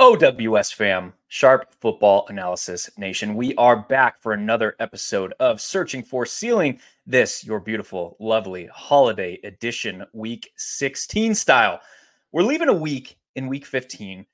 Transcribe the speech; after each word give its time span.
OWS 0.00 0.72
fam, 0.72 1.12
Sharp 1.28 1.72
Football 1.80 2.26
Analysis 2.28 2.90
Nation. 2.98 3.36
We 3.36 3.54
are 3.54 3.76
back 3.76 4.20
for 4.20 4.32
another 4.32 4.74
episode 4.80 5.32
of 5.38 5.60
Searching 5.60 6.02
for 6.02 6.26
Ceiling. 6.26 6.80
This, 7.06 7.44
your 7.44 7.60
beautiful, 7.60 8.16
lovely 8.18 8.66
holiday 8.66 9.38
edition, 9.44 10.04
week 10.12 10.50
16 10.56 11.36
style. 11.36 11.80
We're 12.32 12.42
leaving 12.42 12.68
a 12.68 12.74
week 12.74 13.16
in 13.36 13.46
week 13.46 13.64
15 13.64 14.26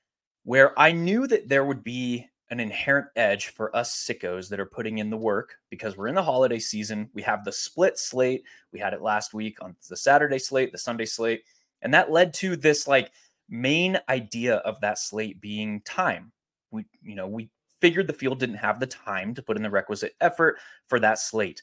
where 0.45 0.77
I 0.79 0.91
knew 0.91 1.27
that 1.27 1.47
there 1.47 1.65
would 1.65 1.83
be 1.83 2.27
an 2.49 2.59
inherent 2.59 3.07
edge 3.15 3.49
for 3.49 3.73
us 3.75 3.95
sickos 3.95 4.49
that 4.49 4.59
are 4.59 4.65
putting 4.65 4.97
in 4.97 5.11
the 5.11 5.17
work 5.17 5.57
because 5.69 5.95
we're 5.95 6.07
in 6.07 6.15
the 6.15 6.23
holiday 6.23 6.59
season. 6.59 7.07
We 7.13 7.21
have 7.21 7.45
the 7.45 7.51
split 7.51 7.99
slate. 7.99 8.43
We 8.73 8.79
had 8.79 8.93
it 8.93 9.03
last 9.03 9.35
week 9.35 9.61
on 9.61 9.75
the 9.87 9.95
Saturday 9.95 10.39
slate, 10.39 10.71
the 10.71 10.79
Sunday 10.79 11.05
slate. 11.05 11.43
And 11.83 11.93
that 11.93 12.11
led 12.11 12.33
to 12.35 12.55
this 12.55 12.87
like 12.87 13.11
main 13.51 13.99
idea 14.09 14.55
of 14.57 14.81
that 14.81 14.97
slate 14.97 15.39
being 15.39 15.81
time. 15.81 16.31
We, 16.71 16.85
you 17.03 17.15
know, 17.15 17.27
we 17.27 17.49
figured 17.81 18.07
the 18.07 18.13
field 18.13 18.39
didn't 18.39 18.55
have 18.55 18.79
the 18.79 18.87
time 18.87 19.35
to 19.35 19.43
put 19.43 19.57
in 19.57 19.63
the 19.63 19.69
requisite 19.69 20.15
effort 20.21 20.57
for 20.87 20.99
that 20.99 21.19
slate. 21.19 21.61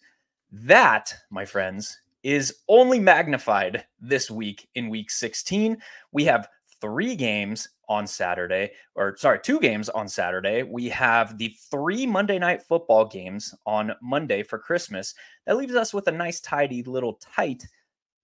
That, 0.53 1.15
my 1.31 1.45
friends, 1.45 2.01
is 2.23 2.59
only 2.69 3.01
magnified 3.01 3.85
this 4.01 4.31
week 4.31 4.69
in 4.75 4.89
week 4.89 5.11
16. 5.11 5.79
We 6.13 6.25
have 6.25 6.49
three 6.81 7.17
games 7.17 7.69
on 7.89 8.07
Saturday, 8.07 8.73
or 8.95 9.17
sorry, 9.17 9.41
two 9.41 9.59
games 9.59 9.89
on 9.89 10.09
Saturday. 10.09 10.63
We 10.63 10.89
have 10.91 11.39
the 11.39 11.55
three 11.71 12.07
Monday 12.07 12.39
night 12.39 12.63
football 12.63 13.07
games 13.07 13.55
on 13.65 13.93
Monday 14.03 14.43
for 14.43 14.59
Christmas. 14.59 15.15
That 15.47 15.57
leaves 15.57 15.75
us 15.75 15.95
with 15.95 16.07
a 16.09 16.13
nice, 16.13 16.41
tidy 16.41 16.83
little 16.83 17.15
tight 17.15 17.67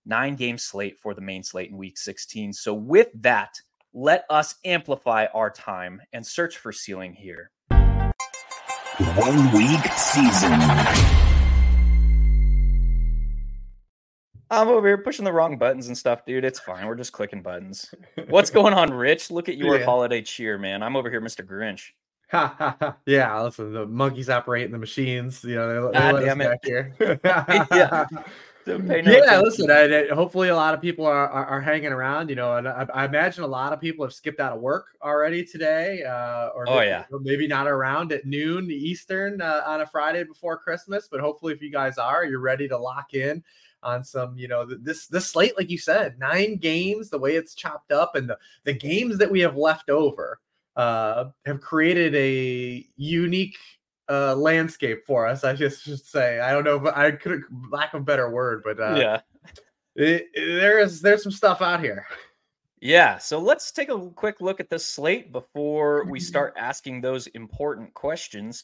nine 0.04 0.36
game 0.36 0.58
slate 0.58 0.98
for 0.98 1.14
the 1.14 1.20
main 1.20 1.42
slate 1.42 1.70
in 1.70 1.76
week 1.76 1.98
16. 1.98 2.52
So, 2.52 2.74
with 2.74 3.08
that, 3.22 3.60
let 3.92 4.24
us 4.28 4.56
amplify 4.64 5.26
our 5.34 5.50
time 5.50 6.02
and 6.12 6.26
search 6.26 6.56
for 6.56 6.72
ceiling 6.72 7.12
here. 7.14 7.50
One 9.16 9.52
week 9.52 9.84
season. 9.96 10.60
I'm 14.50 14.68
over 14.68 14.86
here 14.86 14.98
pushing 14.98 15.24
the 15.24 15.32
wrong 15.32 15.58
buttons 15.58 15.88
and 15.88 15.98
stuff, 15.98 16.24
dude. 16.24 16.44
It's 16.44 16.60
fine. 16.60 16.86
We're 16.86 16.94
just 16.94 17.12
clicking 17.12 17.42
buttons. 17.42 17.92
What's 18.28 18.50
going 18.50 18.74
on, 18.74 18.92
Rich? 18.92 19.30
Look 19.30 19.48
at 19.48 19.56
your 19.56 19.78
yeah. 19.78 19.84
holiday 19.84 20.22
cheer, 20.22 20.58
man. 20.58 20.82
I'm 20.82 20.96
over 20.96 21.10
here, 21.10 21.20
Mr. 21.20 21.44
Grinch. 21.44 21.90
yeah, 23.06 23.42
listen, 23.42 23.72
the 23.72 23.86
monkeys 23.86 24.28
operate 24.28 24.70
the 24.70 24.78
machines. 24.78 25.42
You 25.44 25.56
know, 25.56 25.90
they, 25.90 25.98
they 25.98 26.12
let 26.12 26.28
us 26.28 26.38
back 26.38 26.64
here. 26.64 26.94
yeah. 27.24 28.06
No 28.66 28.76
yeah, 28.78 29.40
listen. 29.40 29.70
I, 29.70 30.06
hopefully, 30.14 30.48
a 30.48 30.56
lot 30.56 30.74
of 30.74 30.80
people 30.80 31.04
are, 31.04 31.28
are, 31.28 31.46
are 31.46 31.60
hanging 31.60 31.92
around. 31.92 32.30
You 32.30 32.36
know, 32.36 32.56
and 32.56 32.66
I, 32.66 32.86
I, 32.94 33.04
imagine 33.04 33.44
a 33.44 33.46
lot 33.46 33.72
of 33.72 33.80
people 33.80 34.04
have 34.04 34.14
skipped 34.14 34.40
out 34.40 34.52
of 34.52 34.60
work 34.60 34.86
already 35.02 35.44
today, 35.44 36.02
uh, 36.02 36.48
or 36.48 36.64
oh 36.68 36.76
maybe, 36.76 36.88
yeah, 36.88 37.04
maybe 37.20 37.46
not 37.46 37.66
around 37.66 38.12
at 38.12 38.24
noon 38.24 38.70
Eastern 38.70 39.42
uh, 39.42 39.62
on 39.66 39.82
a 39.82 39.86
Friday 39.86 40.24
before 40.24 40.56
Christmas. 40.56 41.08
But 41.10 41.20
hopefully, 41.20 41.52
if 41.52 41.60
you 41.60 41.70
guys 41.70 41.98
are, 41.98 42.24
you're 42.24 42.40
ready 42.40 42.66
to 42.68 42.78
lock 42.78 43.12
in 43.12 43.44
on 43.82 44.02
some, 44.02 44.38
you 44.38 44.48
know, 44.48 44.64
this 44.64 45.08
this 45.08 45.26
slate, 45.26 45.56
like 45.58 45.70
you 45.70 45.78
said, 45.78 46.18
nine 46.18 46.56
games, 46.56 47.10
the 47.10 47.18
way 47.18 47.36
it's 47.36 47.54
chopped 47.54 47.92
up, 47.92 48.14
and 48.14 48.28
the 48.28 48.38
the 48.64 48.72
games 48.72 49.18
that 49.18 49.30
we 49.30 49.40
have 49.40 49.56
left 49.56 49.90
over 49.90 50.40
uh, 50.76 51.26
have 51.46 51.60
created 51.60 52.14
a 52.14 52.86
unique 52.96 53.56
uh, 54.08 54.34
landscape 54.34 55.04
for 55.06 55.26
us. 55.26 55.44
I 55.44 55.54
just 55.54 55.82
should 55.82 56.04
say. 56.04 56.40
I 56.40 56.52
don't 56.52 56.64
know, 56.64 56.78
but 56.78 56.96
I 56.96 57.12
could 57.12 57.42
lack 57.70 57.94
of 57.94 58.02
a 58.02 58.04
better 58.04 58.30
word, 58.30 58.62
but 58.64 58.80
uh, 58.80 58.96
yeah, 58.96 59.20
it, 59.96 60.28
it, 60.34 60.60
there's 60.60 61.00
there's 61.00 61.22
some 61.22 61.32
stuff 61.32 61.62
out 61.62 61.80
here. 61.80 62.06
Yeah, 62.80 63.16
so 63.16 63.38
let's 63.38 63.72
take 63.72 63.88
a 63.88 64.10
quick 64.10 64.42
look 64.42 64.60
at 64.60 64.68
the 64.68 64.78
slate 64.78 65.32
before 65.32 66.04
we 66.04 66.20
start 66.20 66.52
asking 66.58 67.00
those 67.00 67.26
important 67.28 67.94
questions. 67.94 68.62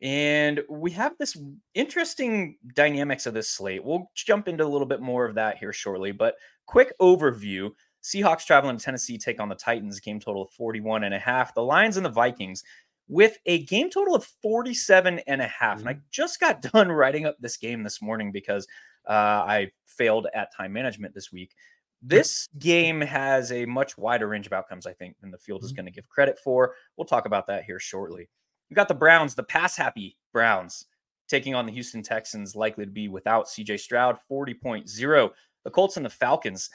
And 0.00 0.62
we 0.70 0.90
have 0.92 1.18
this 1.18 1.36
interesting 1.74 2.56
dynamics 2.74 3.26
of 3.26 3.34
this 3.34 3.50
slate. 3.50 3.84
We'll 3.84 4.10
jump 4.14 4.48
into 4.48 4.64
a 4.64 4.66
little 4.66 4.86
bit 4.86 5.00
more 5.00 5.26
of 5.26 5.34
that 5.34 5.58
here 5.58 5.72
shortly, 5.72 6.12
but 6.12 6.36
quick 6.66 6.92
overview. 6.98 7.70
Seahawks 8.02 8.46
traveling 8.46 8.78
to 8.78 8.84
Tennessee 8.84 9.18
take 9.18 9.38
on 9.38 9.48
the 9.48 9.54
Titans, 9.54 10.00
game 10.00 10.18
total 10.18 10.42
of 10.42 10.50
41 10.50 11.04
and 11.04 11.14
a 11.14 11.18
half. 11.18 11.54
The 11.54 11.62
Lions 11.62 11.98
and 11.98 12.06
the 12.06 12.10
Vikings 12.10 12.64
with 13.12 13.36
a 13.44 13.62
game 13.64 13.90
total 13.90 14.14
of 14.14 14.24
47 14.40 15.20
and 15.26 15.42
a 15.42 15.46
half. 15.46 15.80
And 15.80 15.88
I 15.88 15.92
mm-hmm. 15.92 16.00
just 16.10 16.40
got 16.40 16.62
done 16.72 16.90
writing 16.90 17.26
up 17.26 17.36
this 17.38 17.58
game 17.58 17.82
this 17.82 18.00
morning 18.00 18.32
because 18.32 18.66
uh, 19.06 19.12
I 19.12 19.70
failed 19.86 20.28
at 20.34 20.54
time 20.56 20.72
management 20.72 21.14
this 21.14 21.30
week. 21.30 21.54
This 22.00 22.48
game 22.58 23.02
has 23.02 23.52
a 23.52 23.66
much 23.66 23.98
wider 23.98 24.28
range 24.28 24.46
of 24.46 24.54
outcomes, 24.54 24.86
I 24.86 24.94
think, 24.94 25.16
than 25.20 25.30
the 25.30 25.36
field 25.36 25.62
is 25.62 25.68
mm-hmm. 25.68 25.76
going 25.76 25.86
to 25.86 25.92
give 25.92 26.08
credit 26.08 26.38
for. 26.42 26.74
We'll 26.96 27.04
talk 27.04 27.26
about 27.26 27.46
that 27.48 27.64
here 27.64 27.78
shortly. 27.78 28.30
You 28.70 28.74
got 28.74 28.88
the 28.88 28.94
Browns, 28.94 29.34
the 29.34 29.42
pass 29.42 29.76
happy 29.76 30.16
Browns, 30.32 30.86
taking 31.28 31.54
on 31.54 31.66
the 31.66 31.72
Houston 31.72 32.02
Texans, 32.02 32.56
likely 32.56 32.86
to 32.86 32.90
be 32.90 33.08
without 33.08 33.46
CJ 33.46 33.78
Stroud, 33.78 34.16
40.0. 34.30 35.30
The 35.64 35.70
Colts 35.70 35.98
and 35.98 36.06
the 36.06 36.10
Falcons, 36.10 36.70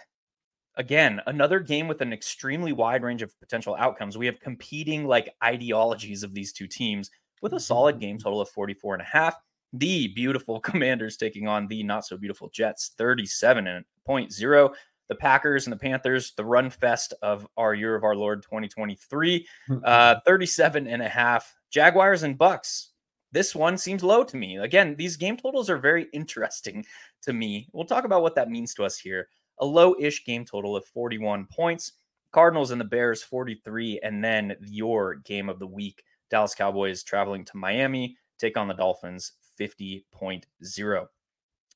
again, 0.77 1.21
another 1.27 1.59
game 1.59 1.87
with 1.87 2.01
an 2.01 2.13
extremely 2.13 2.71
wide 2.71 3.03
range 3.03 3.21
of 3.21 3.37
potential 3.39 3.75
outcomes. 3.77 4.17
We 4.17 4.25
have 4.27 4.39
competing 4.39 5.05
like 5.05 5.35
ideologies 5.43 6.23
of 6.23 6.33
these 6.33 6.53
two 6.53 6.67
teams 6.67 7.11
with 7.41 7.53
a 7.53 7.59
solid 7.59 7.95
mm-hmm. 7.95 8.01
game 8.01 8.17
total 8.17 8.41
of 8.41 8.49
44 8.49 8.95
and 8.95 9.01
a 9.01 9.05
half. 9.05 9.35
The 9.73 10.07
beautiful 10.09 10.59
commanders 10.61 11.17
taking 11.17 11.47
on 11.47 11.67
the 11.67 11.83
not 11.83 12.05
so 12.05 12.17
beautiful 12.17 12.49
Jets, 12.49 12.91
37.0 12.97 14.73
the 15.07 15.15
Packers 15.15 15.65
and 15.65 15.71
the 15.71 15.77
Panthers, 15.77 16.33
the 16.35 16.45
run 16.45 16.69
fest 16.69 17.13
of 17.21 17.47
our 17.57 17.73
year 17.73 17.95
of 17.95 18.03
our 18.03 18.15
Lord 18.15 18.43
2023, 18.43 19.47
uh, 19.83 20.15
37 20.25 20.87
and 20.87 21.01
a 21.01 21.09
half. 21.09 21.55
Jaguars 21.71 22.23
and 22.23 22.37
Bucks. 22.37 22.89
This 23.31 23.53
one 23.53 23.77
seems 23.77 24.03
low 24.03 24.23
to 24.23 24.37
me. 24.37 24.57
Again, 24.57 24.95
these 24.97 25.17
game 25.17 25.37
totals 25.37 25.69
are 25.69 25.77
very 25.77 26.07
interesting 26.13 26.85
to 27.23 27.33
me. 27.33 27.67
We'll 27.73 27.85
talk 27.85 28.05
about 28.05 28.21
what 28.21 28.35
that 28.35 28.49
means 28.49 28.73
to 28.75 28.85
us 28.85 28.97
here. 28.97 29.27
A 29.59 29.65
low 29.65 29.95
ish 29.99 30.25
game 30.25 30.45
total 30.45 30.75
of 30.75 30.85
41 30.85 31.45
points. 31.45 31.93
Cardinals 32.31 32.71
and 32.71 32.79
the 32.79 32.85
Bears 32.85 33.23
43. 33.23 33.99
And 34.03 34.23
then 34.23 34.55
your 34.61 35.15
game 35.15 35.49
of 35.49 35.59
the 35.59 35.67
week 35.67 36.03
Dallas 36.29 36.55
Cowboys 36.55 37.03
traveling 37.03 37.45
to 37.45 37.57
Miami, 37.57 38.17
take 38.37 38.57
on 38.57 38.67
the 38.67 38.73
Dolphins 38.73 39.33
50.0. 39.59 41.05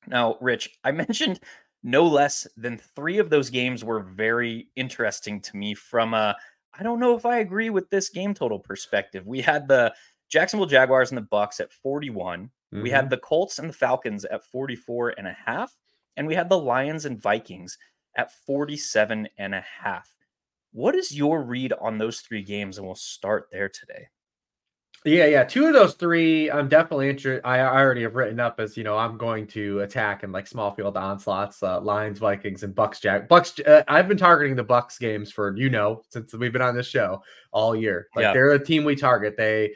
Now, 0.07 0.37
Rich, 0.41 0.77
I 0.83 0.91
mentioned 0.91 1.39
no 1.83 2.05
less 2.05 2.47
than 2.57 2.77
three 2.77 3.17
of 3.17 3.29
those 3.29 3.49
games 3.49 3.83
were 3.83 4.01
very 4.01 4.67
interesting 4.75 5.41
to 5.41 5.57
me 5.57 5.73
from 5.73 6.13
a 6.13 6.35
I 6.73 6.83
don't 6.83 6.99
know 6.99 7.17
if 7.17 7.25
I 7.25 7.39
agree 7.39 7.69
with 7.69 7.89
this 7.89 8.09
game 8.09 8.33
total 8.33 8.57
perspective. 8.57 9.27
We 9.27 9.41
had 9.41 9.67
the 9.67 9.93
Jacksonville 10.29 10.67
Jaguars 10.67 11.11
and 11.11 11.17
the 11.17 11.23
Bucks 11.23 11.59
at 11.59 11.73
41. 11.73 12.45
Mm-hmm. 12.45 12.81
We 12.81 12.89
had 12.89 13.05
mm-hmm. 13.05 13.09
the 13.09 13.17
Colts 13.17 13.59
and 13.59 13.67
the 13.67 13.73
Falcons 13.73 14.23
at 14.23 14.45
44 14.45 15.15
and 15.17 15.27
a 15.27 15.35
half. 15.45 15.75
And 16.17 16.27
we 16.27 16.35
had 16.35 16.49
the 16.49 16.57
Lions 16.57 17.05
and 17.05 17.21
Vikings 17.21 17.77
at 18.15 18.31
47 18.45 19.27
and 19.37 19.55
a 19.55 19.63
half. 19.81 20.09
What 20.73 20.95
is 20.95 21.15
your 21.15 21.43
read 21.43 21.73
on 21.73 21.97
those 21.97 22.21
three 22.21 22.43
games? 22.43 22.77
And 22.77 22.85
we'll 22.85 22.95
start 22.95 23.47
there 23.51 23.69
today. 23.69 24.07
Yeah, 25.03 25.25
yeah. 25.25 25.43
Two 25.43 25.65
of 25.65 25.73
those 25.73 25.95
three, 25.95 26.51
I'm 26.51 26.69
definitely 26.69 27.09
interested. 27.09 27.41
I, 27.43 27.57
I 27.57 27.81
already 27.81 28.03
have 28.03 28.13
written 28.13 28.39
up 28.39 28.59
as 28.59 28.77
you 28.77 28.83
know, 28.83 28.97
I'm 28.97 29.17
going 29.17 29.47
to 29.47 29.79
attack 29.79 30.23
in 30.23 30.31
like 30.31 30.45
small 30.45 30.75
field 30.75 30.95
onslaughts, 30.95 31.63
uh, 31.63 31.81
Lions, 31.81 32.19
Vikings, 32.19 32.61
and 32.61 32.75
Bucks. 32.75 32.99
Jack 32.99 33.27
Bucks. 33.27 33.59
Uh, 33.65 33.81
I've 33.87 34.07
been 34.07 34.17
targeting 34.17 34.55
the 34.55 34.63
Bucks 34.63 34.99
games 34.99 35.31
for 35.31 35.57
you 35.57 35.71
know 35.71 36.03
since 36.09 36.35
we've 36.35 36.53
been 36.53 36.61
on 36.61 36.75
this 36.75 36.87
show 36.87 37.23
all 37.51 37.75
year. 37.75 38.09
Like 38.15 38.23
yeah. 38.23 38.33
they're 38.33 38.51
a 38.51 38.63
team 38.63 38.83
we 38.83 38.95
target. 38.95 39.35
They 39.37 39.73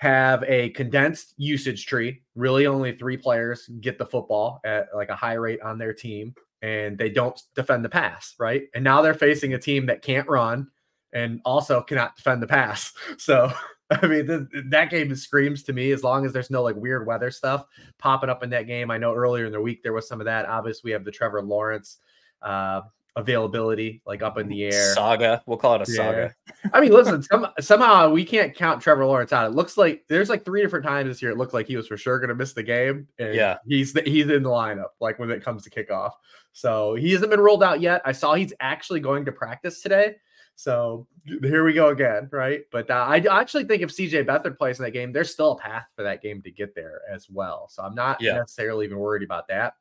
have 0.00 0.42
a 0.44 0.70
condensed 0.70 1.34
usage 1.36 1.84
tree. 1.84 2.22
Really, 2.34 2.66
only 2.66 2.96
three 2.96 3.18
players 3.18 3.68
get 3.80 3.98
the 3.98 4.06
football 4.06 4.60
at 4.64 4.88
like 4.94 5.10
a 5.10 5.14
high 5.14 5.34
rate 5.34 5.60
on 5.60 5.76
their 5.76 5.92
team, 5.92 6.34
and 6.62 6.96
they 6.96 7.10
don't 7.10 7.38
defend 7.54 7.84
the 7.84 7.90
pass. 7.90 8.34
Right, 8.38 8.64
and 8.74 8.82
now 8.82 9.02
they're 9.02 9.14
facing 9.14 9.52
a 9.54 9.58
team 9.58 9.86
that 9.86 10.02
can't 10.02 10.28
run 10.28 10.68
and 11.12 11.40
also 11.44 11.82
cannot 11.82 12.16
defend 12.16 12.42
the 12.42 12.46
pass. 12.46 12.92
So 13.18 13.52
I 13.90 14.06
mean, 14.06 14.26
th- 14.26 14.64
that 14.70 14.90
game 14.90 15.14
screams 15.16 15.64
to 15.64 15.72
me 15.72 15.90
as 15.90 16.04
long 16.04 16.24
as 16.24 16.32
there's 16.32 16.50
no 16.50 16.62
like 16.62 16.76
weird 16.76 17.06
weather 17.06 17.30
stuff 17.30 17.66
popping 17.98 18.30
up 18.30 18.42
in 18.42 18.50
that 18.50 18.66
game. 18.68 18.90
I 18.90 18.98
know 18.98 19.12
earlier 19.12 19.46
in 19.46 19.52
the 19.52 19.60
week 19.60 19.82
there 19.82 19.92
was 19.92 20.08
some 20.08 20.20
of 20.20 20.26
that. 20.26 20.46
Obviously, 20.46 20.88
we 20.88 20.92
have 20.92 21.04
the 21.04 21.10
Trevor 21.10 21.42
Lawrence 21.42 21.98
uh, 22.40 22.82
availability 23.16 24.02
like 24.06 24.22
up 24.22 24.38
in 24.38 24.48
the 24.48 24.64
air 24.64 24.94
saga. 24.94 25.42
We'll 25.46 25.58
call 25.58 25.74
it 25.76 25.88
a 25.88 25.92
yeah. 25.92 25.96
saga. 25.96 26.34
I 26.72 26.80
mean, 26.80 26.92
listen, 26.92 27.22
some, 27.22 27.48
somehow 27.60 28.10
we 28.10 28.24
can't 28.24 28.54
count 28.54 28.82
Trevor 28.82 29.06
Lawrence 29.06 29.32
out. 29.32 29.46
It 29.46 29.54
looks 29.54 29.76
like 29.76 30.04
there's 30.08 30.28
like 30.28 30.44
three 30.44 30.62
different 30.62 30.84
times 30.84 31.08
this 31.08 31.22
year. 31.22 31.30
It 31.30 31.38
looked 31.38 31.54
like 31.54 31.66
he 31.66 31.76
was 31.76 31.86
for 31.86 31.96
sure 31.96 32.18
going 32.18 32.28
to 32.28 32.34
miss 32.34 32.52
the 32.52 32.62
game. 32.62 33.08
And 33.18 33.34
yeah, 33.34 33.58
he's 33.66 33.92
the, 33.92 34.02
he's 34.02 34.28
in 34.28 34.42
the 34.42 34.50
lineup 34.50 34.90
like 35.00 35.18
when 35.18 35.30
it 35.30 35.44
comes 35.44 35.64
to 35.64 35.70
kickoff. 35.70 36.12
So 36.52 36.94
he 36.94 37.12
hasn't 37.12 37.30
been 37.30 37.40
rolled 37.40 37.62
out 37.62 37.80
yet. 37.80 38.02
I 38.04 38.12
saw 38.12 38.34
he's 38.34 38.52
actually 38.60 39.00
going 39.00 39.24
to 39.24 39.32
practice 39.32 39.82
today. 39.82 40.16
So 40.56 41.06
here 41.24 41.64
we 41.64 41.72
go 41.72 41.88
again, 41.88 42.28
right? 42.30 42.64
But 42.70 42.90
uh, 42.90 43.06
I 43.08 43.16
actually 43.30 43.64
think 43.64 43.80
if 43.80 43.88
CJ 43.88 44.26
Beathard 44.26 44.58
plays 44.58 44.78
in 44.78 44.84
that 44.84 44.90
game, 44.90 45.10
there's 45.10 45.30
still 45.30 45.52
a 45.52 45.56
path 45.56 45.86
for 45.96 46.02
that 46.02 46.20
game 46.20 46.42
to 46.42 46.50
get 46.50 46.74
there 46.74 47.00
as 47.10 47.30
well. 47.30 47.68
So 47.70 47.82
I'm 47.82 47.94
not 47.94 48.20
yeah. 48.20 48.34
necessarily 48.34 48.84
even 48.84 48.98
worried 48.98 49.22
about 49.22 49.48
that. 49.48 49.74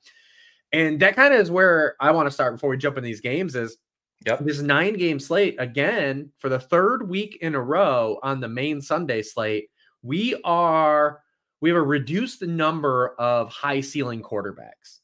And 0.71 0.99
that 0.99 1.15
kind 1.15 1.33
of 1.33 1.39
is 1.39 1.49
where 1.49 1.95
I 1.99 2.11
want 2.11 2.27
to 2.27 2.31
start 2.31 2.53
before 2.53 2.69
we 2.69 2.77
jump 2.77 2.97
in 2.97 3.03
these 3.03 3.21
games 3.21 3.55
is 3.55 3.77
Yep. 4.25 4.39
This 4.41 4.59
nine 4.59 4.95
game 4.95 5.17
slate 5.17 5.55
again 5.59 6.29
for 6.39 6.49
the 6.49 6.59
third 6.59 7.07
week 7.07 7.37
in 7.39 7.55
a 7.55 7.61
row 7.61 8.19
on 8.21 8.41
the 8.41 8.49
main 8.49 8.81
Sunday 8.81 9.21
slate. 9.21 9.69
We 10.01 10.35
are 10.43 11.21
we 11.61 11.69
have 11.69 11.77
a 11.77 11.81
reduced 11.81 12.41
number 12.41 13.15
of 13.17 13.49
high 13.49 13.79
ceiling 13.79 14.21
quarterbacks, 14.21 14.99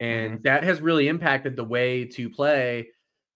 and 0.00 0.32
Mm-hmm. 0.32 0.42
that 0.42 0.64
has 0.64 0.80
really 0.80 1.06
impacted 1.06 1.54
the 1.54 1.62
way 1.62 2.04
to 2.06 2.28
play 2.28 2.88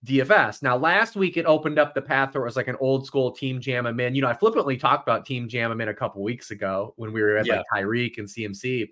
DFS. 0.05 0.62
Now, 0.62 0.76
last 0.76 1.15
week 1.15 1.37
it 1.37 1.47
opened 1.47 1.79
up 1.79 1.94
the 1.94 2.03
path 2.03 2.35
where 2.35 2.43
it 2.43 2.47
was 2.47 2.56
like 2.56 2.67
an 2.69 2.76
old 2.81 3.06
school 3.06 3.31
team 3.31 3.61
jam 3.61 3.85
jam 3.85 3.87
'em 3.87 4.00
in. 4.00 4.17
You 4.17 4.23
know, 4.23 4.29
I 4.29 4.35
flippantly 4.35 4.76
talked 4.76 5.06
about 5.06 5.26
team 5.26 5.49
jam 5.49 5.69
jam 5.69 5.71
'em 5.71 5.81
in 5.83 5.88
a 5.91 5.94
couple 5.94 6.23
weeks 6.25 6.50
ago 6.50 6.93
when 6.97 7.12
we 7.12 7.23
were 7.23 7.37
at 7.37 7.47
like 7.47 7.65
Tyreek 7.73 8.19
and 8.19 8.29
CMC, 8.29 8.88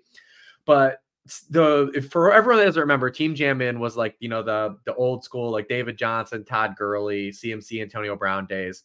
but 0.65 1.01
the 1.49 2.07
for 2.11 2.33
everyone 2.33 2.59
that 2.59 2.65
doesn't 2.65 2.79
remember, 2.79 3.09
Team 3.09 3.35
Jam 3.35 3.61
In 3.61 3.79
was 3.79 3.95
like 3.97 4.15
you 4.19 4.29
know 4.29 4.43
the 4.43 4.77
the 4.85 4.95
old 4.95 5.23
school 5.23 5.51
like 5.51 5.67
David 5.67 5.97
Johnson, 5.97 6.43
Todd 6.43 6.75
Gurley, 6.77 7.29
CMC, 7.29 7.81
Antonio 7.81 8.15
Brown 8.15 8.45
days. 8.45 8.83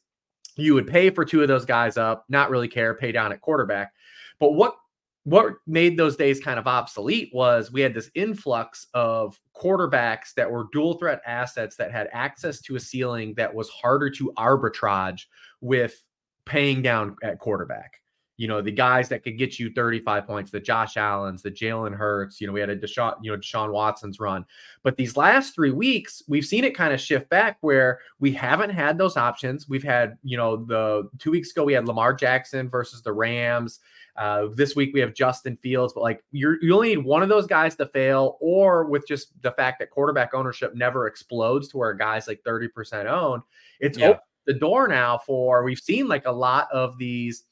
You 0.56 0.74
would 0.74 0.86
pay 0.86 1.10
for 1.10 1.24
two 1.24 1.42
of 1.42 1.48
those 1.48 1.64
guys 1.64 1.96
up, 1.96 2.24
not 2.28 2.50
really 2.50 2.68
care, 2.68 2.94
pay 2.94 3.12
down 3.12 3.32
at 3.32 3.40
quarterback. 3.40 3.92
But 4.38 4.52
what 4.52 4.76
what 5.24 5.54
made 5.66 5.96
those 5.96 6.16
days 6.16 6.38
kind 6.38 6.58
of 6.58 6.66
obsolete 6.66 7.30
was 7.32 7.72
we 7.72 7.80
had 7.80 7.94
this 7.94 8.10
influx 8.14 8.86
of 8.92 9.40
quarterbacks 9.56 10.34
that 10.34 10.50
were 10.50 10.66
dual 10.70 10.94
threat 10.98 11.22
assets 11.26 11.76
that 11.76 11.90
had 11.90 12.08
access 12.12 12.60
to 12.60 12.76
a 12.76 12.80
ceiling 12.80 13.32
that 13.34 13.52
was 13.52 13.70
harder 13.70 14.10
to 14.10 14.32
arbitrage 14.36 15.22
with 15.62 16.02
paying 16.44 16.82
down 16.82 17.16
at 17.22 17.38
quarterback. 17.38 18.02
You 18.36 18.48
know, 18.48 18.60
the 18.60 18.72
guys 18.72 19.08
that 19.10 19.22
could 19.22 19.38
get 19.38 19.58
you 19.58 19.70
35 19.72 20.26
points, 20.26 20.50
the 20.50 20.58
Josh 20.58 20.96
Allen's, 20.96 21.42
the 21.42 21.50
Jalen 21.50 21.94
Hurts, 21.94 22.40
you 22.40 22.46
know, 22.46 22.52
we 22.52 22.60
had 22.60 22.70
a 22.70 22.76
Deshaun, 22.76 23.14
you 23.22 23.30
know, 23.30 23.38
Deshaun 23.38 23.70
Watson's 23.72 24.18
run. 24.18 24.44
But 24.82 24.96
these 24.96 25.16
last 25.16 25.54
three 25.54 25.70
weeks, 25.70 26.22
we've 26.26 26.44
seen 26.44 26.64
it 26.64 26.74
kind 26.74 26.92
of 26.92 27.00
shift 27.00 27.28
back 27.28 27.58
where 27.60 28.00
we 28.18 28.32
haven't 28.32 28.70
had 28.70 28.98
those 28.98 29.16
options. 29.16 29.68
We've 29.68 29.84
had, 29.84 30.18
you 30.24 30.36
know, 30.36 30.56
the 30.56 31.08
two 31.18 31.30
weeks 31.30 31.52
ago, 31.52 31.64
we 31.64 31.74
had 31.74 31.86
Lamar 31.86 32.12
Jackson 32.12 32.68
versus 32.68 33.02
the 33.02 33.12
Rams. 33.12 33.78
Uh, 34.16 34.46
this 34.54 34.76
week 34.76 34.90
we 34.94 35.00
have 35.00 35.12
Justin 35.14 35.56
Fields, 35.56 35.92
but 35.92 36.02
like 36.02 36.22
you're 36.30 36.62
you 36.62 36.72
only 36.74 36.90
need 36.90 37.04
one 37.04 37.22
of 37.24 37.28
those 37.28 37.46
guys 37.48 37.74
to 37.76 37.86
fail, 37.86 38.36
or 38.40 38.84
with 38.84 39.06
just 39.08 39.40
the 39.42 39.50
fact 39.52 39.80
that 39.80 39.90
quarterback 39.90 40.34
ownership 40.34 40.72
never 40.74 41.08
explodes 41.08 41.66
to 41.68 41.78
where 41.78 41.92
guys 41.94 42.28
like 42.28 42.40
30% 42.46 43.06
owned, 43.06 43.42
it's 43.80 43.98
Yeah. 43.98 44.06
opened 44.10 44.20
the 44.46 44.54
door 44.54 44.86
now 44.86 45.18
for 45.18 45.64
we've 45.64 45.78
seen 45.80 46.06
like 46.06 46.26
a 46.26 46.30
lot 46.32 46.68
of 46.70 46.96
these 46.98 47.44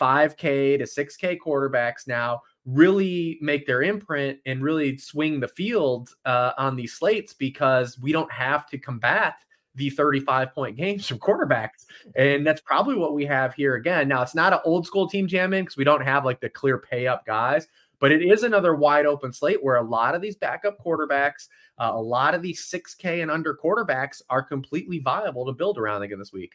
5K 0.00 0.78
to 0.78 0.84
6K 0.84 1.38
quarterbacks 1.44 2.06
now 2.06 2.40
really 2.64 3.38
make 3.40 3.66
their 3.66 3.82
imprint 3.82 4.38
and 4.46 4.62
really 4.62 4.96
swing 4.96 5.40
the 5.40 5.48
field 5.48 6.10
uh, 6.24 6.52
on 6.56 6.76
these 6.76 6.94
slates 6.94 7.34
because 7.34 7.98
we 7.98 8.12
don't 8.12 8.32
have 8.32 8.66
to 8.68 8.78
combat 8.78 9.34
the 9.74 9.90
35 9.90 10.54
point 10.54 10.76
games 10.76 11.06
from 11.06 11.18
quarterbacks. 11.18 11.86
And 12.16 12.46
that's 12.46 12.60
probably 12.60 12.94
what 12.94 13.14
we 13.14 13.24
have 13.26 13.54
here 13.54 13.74
again. 13.74 14.08
Now, 14.08 14.22
it's 14.22 14.34
not 14.34 14.52
an 14.52 14.60
old 14.64 14.86
school 14.86 15.08
team 15.08 15.26
jamming 15.26 15.64
because 15.64 15.76
we 15.76 15.84
don't 15.84 16.02
have 16.02 16.24
like 16.24 16.40
the 16.40 16.48
clear 16.48 16.78
pay 16.78 17.06
up 17.06 17.26
guys, 17.26 17.66
but 17.98 18.12
it 18.12 18.22
is 18.22 18.44
another 18.44 18.74
wide 18.74 19.06
open 19.06 19.32
slate 19.32 19.62
where 19.62 19.76
a 19.76 19.82
lot 19.82 20.14
of 20.14 20.22
these 20.22 20.36
backup 20.36 20.78
quarterbacks, 20.82 21.48
uh, 21.78 21.90
a 21.92 22.00
lot 22.00 22.34
of 22.34 22.42
these 22.42 22.62
6K 22.70 23.22
and 23.22 23.30
under 23.30 23.56
quarterbacks 23.62 24.22
are 24.30 24.42
completely 24.42 25.00
viable 25.00 25.44
to 25.46 25.52
build 25.52 25.76
around 25.76 26.02
again 26.02 26.18
this 26.18 26.32
week. 26.32 26.54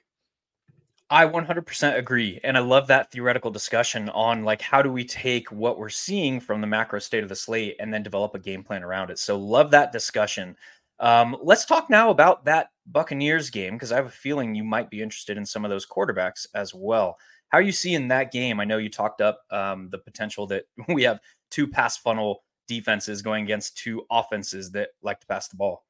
I 1.11 1.25
100% 1.25 1.97
agree. 1.97 2.39
And 2.43 2.55
I 2.55 2.59
love 2.59 2.85
that 2.87 3.11
theoretical 3.11 3.49
discussion 3.49 4.09
on 4.09 4.43
like 4.43 4.61
how 4.61 4.81
do 4.81 4.91
we 4.91 5.03
take 5.03 5.51
what 5.51 5.79
we're 5.79 5.89
seeing 5.89 6.39
from 6.39 6.61
the 6.61 6.67
macro 6.67 6.99
state 6.99 7.23
of 7.23 7.29
the 7.29 7.35
slate 7.35 7.77
and 7.79 7.91
then 7.91 8.03
develop 8.03 8.35
a 8.35 8.39
game 8.39 8.63
plan 8.63 8.83
around 8.83 9.09
it. 9.09 9.17
So 9.17 9.37
love 9.37 9.71
that 9.71 9.91
discussion. 9.91 10.55
Um, 10.99 11.35
let's 11.41 11.65
talk 11.65 11.89
now 11.89 12.11
about 12.11 12.45
that 12.45 12.69
Buccaneers 12.85 13.49
game 13.49 13.73
because 13.73 13.91
I 13.91 13.95
have 13.95 14.05
a 14.05 14.11
feeling 14.11 14.53
you 14.53 14.63
might 14.63 14.91
be 14.91 15.01
interested 15.01 15.37
in 15.37 15.45
some 15.45 15.65
of 15.65 15.71
those 15.71 15.87
quarterbacks 15.87 16.45
as 16.53 16.75
well. 16.75 17.17
How 17.49 17.57
are 17.57 17.63
you 17.63 17.71
seeing 17.71 18.07
that 18.09 18.31
game? 18.31 18.59
I 18.59 18.65
know 18.65 18.77
you 18.77 18.89
talked 18.89 19.21
up 19.21 19.41
um, 19.49 19.89
the 19.89 19.97
potential 19.97 20.45
that 20.47 20.65
we 20.89 21.03
have 21.03 21.19
two 21.49 21.67
pass 21.67 21.97
funnel 21.97 22.43
defenses 22.67 23.23
going 23.23 23.43
against 23.43 23.77
two 23.77 24.05
offenses 24.11 24.71
that 24.71 24.89
like 25.01 25.19
to 25.21 25.27
pass 25.27 25.47
the 25.47 25.57
ball. 25.57 25.85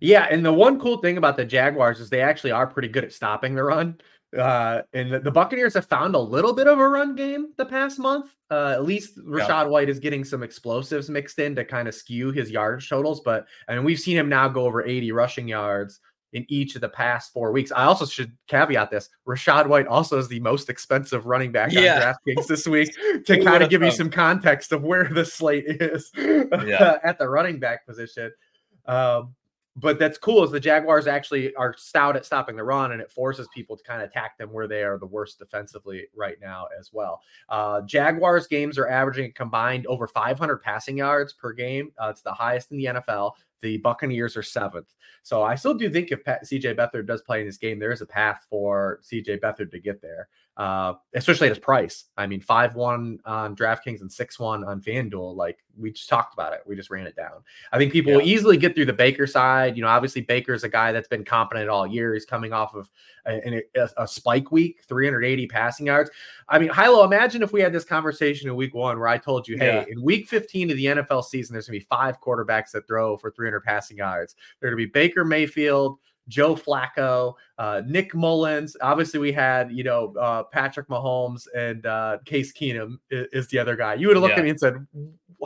Yeah, 0.00 0.26
and 0.30 0.44
the 0.44 0.52
one 0.52 0.80
cool 0.80 0.96
thing 0.98 1.18
about 1.18 1.36
the 1.36 1.44
Jaguars 1.44 2.00
is 2.00 2.08
they 2.08 2.22
actually 2.22 2.52
are 2.52 2.66
pretty 2.66 2.88
good 2.88 3.04
at 3.04 3.12
stopping 3.12 3.54
the 3.54 3.62
run. 3.62 4.00
Uh, 4.38 4.82
and 4.92 5.12
the, 5.24 5.30
Buccaneers 5.30 5.74
have 5.74 5.86
found 5.86 6.14
a 6.14 6.18
little 6.18 6.52
bit 6.52 6.68
of 6.68 6.78
a 6.78 6.88
run 6.88 7.16
game 7.16 7.52
the 7.56 7.64
past 7.64 7.98
month. 7.98 8.36
Uh, 8.50 8.72
at 8.74 8.84
least 8.84 9.18
Rachaad 9.18 9.68
White 9.68 9.88
is 9.88 9.98
getting 9.98 10.24
some 10.24 10.42
explosives 10.42 11.10
mixed 11.10 11.38
in 11.40 11.54
to 11.56 11.64
kind 11.64 11.88
of 11.88 11.94
skew 11.94 12.30
his 12.30 12.50
yardage 12.50 12.88
totals. 12.88 13.20
But 13.20 13.46
I 13.68 13.74
mean, 13.74 13.84
we've 13.84 13.98
seen 13.98 14.16
him 14.16 14.28
now 14.28 14.48
go 14.48 14.64
over 14.64 14.84
80 14.86 15.10
rushing 15.12 15.48
yards 15.48 16.00
in 16.32 16.46
each 16.48 16.76
of 16.76 16.80
the 16.80 16.88
past 16.88 17.32
four 17.32 17.50
weeks. 17.50 17.72
I 17.72 17.84
also 17.84 18.06
should 18.06 18.32
caveat 18.46 18.88
this: 18.90 19.08
Rachaad 19.26 19.66
White 19.66 19.88
also 19.88 20.16
is 20.18 20.28
the 20.28 20.38
most 20.40 20.70
expensive 20.70 21.26
running 21.26 21.50
back 21.50 21.72
Yeah. 21.72 22.14
on 22.26 22.34
DraftKings 22.36 22.46
this 22.46 22.68
week. 22.68 22.94
To 23.26 23.42
kind 23.42 23.64
of 23.64 23.70
give 23.70 23.82
you 23.82 23.90
some 23.90 24.10
context 24.10 24.70
of 24.70 24.82
where 24.82 25.08
the 25.12 25.24
slate 25.24 25.64
is 25.66 26.10
Yeah. 26.16 26.98
at 27.04 27.18
the 27.18 27.28
running 27.28 27.58
back 27.58 27.84
position. 27.84 28.30
Um, 28.86 29.34
but 29.80 29.98
that's 29.98 30.18
cool 30.18 30.44
is 30.44 30.50
the 30.50 30.60
Jaguars 30.60 31.06
actually 31.06 31.54
are 31.54 31.74
stout 31.76 32.16
at 32.16 32.26
stopping 32.26 32.56
the 32.56 32.64
run 32.64 32.92
and 32.92 33.00
it 33.00 33.10
forces 33.10 33.48
people 33.54 33.76
to 33.76 33.82
kind 33.82 34.02
of 34.02 34.08
attack 34.08 34.36
them 34.36 34.52
where 34.52 34.68
they 34.68 34.82
are 34.82 34.98
the 34.98 35.06
worst 35.06 35.38
defensively 35.38 36.06
right 36.14 36.36
now 36.40 36.66
as 36.78 36.90
well. 36.92 37.20
Uh, 37.48 37.80
Jaguars 37.82 38.46
games 38.46 38.78
are 38.78 38.88
averaging 38.88 39.32
combined 39.32 39.86
over 39.86 40.06
500 40.06 40.58
passing 40.58 40.98
yards 40.98 41.32
per 41.32 41.52
game. 41.52 41.92
Uh, 42.02 42.08
it's 42.08 42.22
the 42.22 42.32
highest 42.32 42.70
in 42.70 42.78
the 42.78 42.84
NFL. 42.86 43.32
The 43.62 43.78
Buccaneers 43.78 44.36
are 44.36 44.42
seventh. 44.42 44.94
So 45.22 45.42
I 45.42 45.54
still 45.54 45.74
do 45.74 45.90
think 45.90 46.10
if 46.12 46.24
CJ 46.24 46.76
Beathard 46.76 47.06
does 47.06 47.22
play 47.22 47.40
in 47.40 47.46
this 47.46 47.58
game, 47.58 47.78
there 47.78 47.92
is 47.92 48.00
a 48.00 48.06
path 48.06 48.46
for 48.48 49.00
CJ 49.02 49.40
Beathard 49.40 49.70
to 49.70 49.78
get 49.78 50.00
there, 50.00 50.28
uh, 50.60 50.92
especially 51.14 51.46
at 51.46 51.52
his 51.52 51.58
price. 51.58 52.04
I 52.18 52.26
mean, 52.26 52.42
5 52.42 52.74
1 52.74 53.20
on 53.24 53.56
DraftKings 53.56 54.02
and 54.02 54.12
6 54.12 54.38
1 54.38 54.62
on 54.62 54.82
FanDuel. 54.82 55.34
Like 55.34 55.64
we 55.74 55.90
just 55.90 56.10
talked 56.10 56.34
about 56.34 56.52
it. 56.52 56.60
We 56.66 56.76
just 56.76 56.90
ran 56.90 57.06
it 57.06 57.16
down. 57.16 57.40
I 57.72 57.78
think 57.78 57.92
people 57.92 58.12
will 58.12 58.20
easily 58.20 58.58
get 58.58 58.74
through 58.74 58.84
the 58.84 58.92
Baker 58.92 59.26
side. 59.26 59.74
You 59.74 59.82
know, 59.82 59.88
obviously 59.88 60.20
Baker's 60.20 60.62
a 60.62 60.68
guy 60.68 60.92
that's 60.92 61.08
been 61.08 61.24
competent 61.24 61.70
all 61.70 61.86
year. 61.86 62.12
He's 62.12 62.26
coming 62.26 62.52
off 62.52 62.74
of 62.74 62.90
a, 63.26 63.62
a, 63.74 63.88
a 63.96 64.06
spike 64.06 64.52
week, 64.52 64.82
380 64.86 65.46
passing 65.46 65.86
yards. 65.86 66.10
I 66.50 66.58
mean, 66.58 66.68
Hilow, 66.68 67.06
imagine 67.06 67.42
if 67.42 67.54
we 67.54 67.62
had 67.62 67.72
this 67.72 67.84
conversation 67.84 68.50
in 68.50 68.54
week 68.54 68.74
one 68.74 68.98
where 68.98 69.08
I 69.08 69.16
told 69.16 69.48
you, 69.48 69.56
hey, 69.56 69.66
Yeah. 69.76 69.84
in 69.88 70.02
week 70.02 70.28
15 70.28 70.70
of 70.72 70.76
the 70.76 70.84
NFL 70.84 71.24
season, 71.24 71.54
there's 71.54 71.68
going 71.68 71.80
to 71.80 71.82
be 71.82 71.88
five 71.88 72.20
quarterbacks 72.20 72.72
that 72.72 72.86
throw 72.86 73.16
for 73.16 73.30
300 73.30 73.60
passing 73.64 73.96
yards. 73.96 74.34
They're 74.60 74.68
going 74.68 74.78
to 74.78 74.86
be 74.86 74.90
Baker 74.92 75.24
Mayfield, 75.24 75.98
Joe 76.30 76.54
Flacco, 76.54 77.34
uh, 77.58 77.82
Nick 77.86 78.14
Mullens. 78.14 78.76
Obviously, 78.80 79.20
we 79.20 79.32
had, 79.32 79.70
you 79.70 79.84
know, 79.84 80.14
uh, 80.18 80.44
Patrick 80.44 80.88
Mahomes 80.88 81.46
and 81.54 81.84
uh, 81.84 82.18
Case 82.24 82.52
Keenum 82.54 82.96
is, 83.10 83.26
is 83.32 83.48
the 83.48 83.58
other 83.58 83.76
guy. 83.76 83.94
You 83.94 84.06
would 84.06 84.16
have 84.16 84.22
looked 84.22 84.36
Yeah. 84.36 84.40
at 84.40 84.44
me 84.44 84.50
and 84.50 84.60
said, 84.60 84.86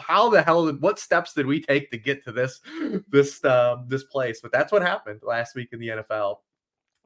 how 0.01 0.29
the 0.29 0.43
hell 0.43 0.67
did 0.67 0.81
what 0.83 0.99
steps 0.99 1.35
did 1.35 1.47
we 1.47 1.61
take 1.61 1.91
to 1.91 1.97
get 1.99 2.25
to 2.25 2.33
this 2.33 2.61
this 3.09 3.45
um, 3.45 3.87
this 3.89 4.05
place? 4.05 4.41
But 4.41 4.53
that's 4.53 4.71
what 4.73 4.83
happened 4.83 5.21
last 5.23 5.55
week 5.55 5.71
in 5.73 5.79
the 5.81 5.89
NFL. 5.89 6.37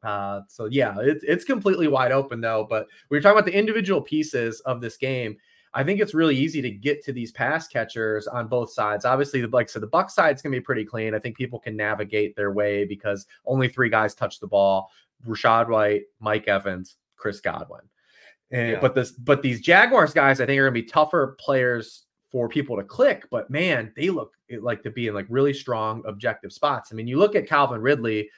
Uh, 0.03 0.41
so 0.49 0.67
yeah, 0.67 0.95
it's 1.01 1.25
it's 1.25 1.45
completely 1.45 1.89
wide 1.89 2.13
open 2.13 2.41
though. 2.41 2.67
But 2.69 2.87
we 3.11 3.19
are 3.19 3.21
talking 3.21 3.39
about 3.39 3.47
the 3.47 3.59
individual 3.59 4.01
pieces 4.01 4.61
of 4.61 4.81
this 4.81 4.97
game. 4.97 5.37
I 5.75 5.85
think 5.85 6.01
it's 6.01 6.15
really 6.15 6.37
easy 6.37 6.63
to 6.63 6.71
get 6.71 7.05
to 7.05 7.13
these 7.13 7.31
pass 7.31 7.69
catchers 7.69 8.27
on 8.27 8.49
both 8.49 8.73
sides. 8.73 9.05
Obviously, 9.05 9.41
the 9.41 9.49
like 9.49 9.69
so 9.69 9.79
the 9.79 9.87
Buck 9.87 10.11
side's 10.11 10.43
gonna 10.43 10.57
be 10.57 10.61
pretty 10.61 10.85
clean. 10.85 11.15
I 11.15 11.19
think 11.19 11.37
people 11.37 11.59
can 11.59 11.77
navigate 11.77 12.35
their 12.37 12.53
way 12.53 12.85
because 12.85 13.27
only 13.47 13.69
three 13.69 13.91
guys 13.91 14.15
touch 14.15 14.41
the 14.41 14.47
ball: 14.47 14.91
Rachaad 15.27 15.69
White, 15.69 16.05
Mike 16.21 16.49
Evans, 16.49 16.97
Chris 17.17 17.41
Godwin. 17.41 17.83
And 18.51 18.73
Yeah. 18.73 18.81
but 18.81 18.95
this 18.95 19.13
but 19.13 19.43
these 19.43 19.61
Jaguars 19.61 20.15
guys, 20.15 20.41
I 20.41 20.47
think 20.47 20.59
are 20.59 20.65
gonna 20.65 20.73
be 20.73 20.83
tougher 20.83 21.37
players 21.39 22.07
for 22.31 22.49
people 22.49 22.77
to 22.77 22.83
click. 22.83 23.27
But 23.31 23.51
man, 23.51 23.93
they 23.97 24.11
look 24.11 24.35
eh, 24.51 24.57
like 24.61 24.83
to 24.83 24.91
be 24.91 25.09
in 25.09 25.15
like 25.15 25.27
really 25.29 25.53
strong 25.53 26.03
objective 26.07 26.53
spots. 26.53 26.91
I 26.93 26.95
mean, 26.95 27.07
you 27.07 27.19
look 27.19 27.35
at 27.37 27.47
Calvin 27.47 27.81
Ridley 27.81 28.31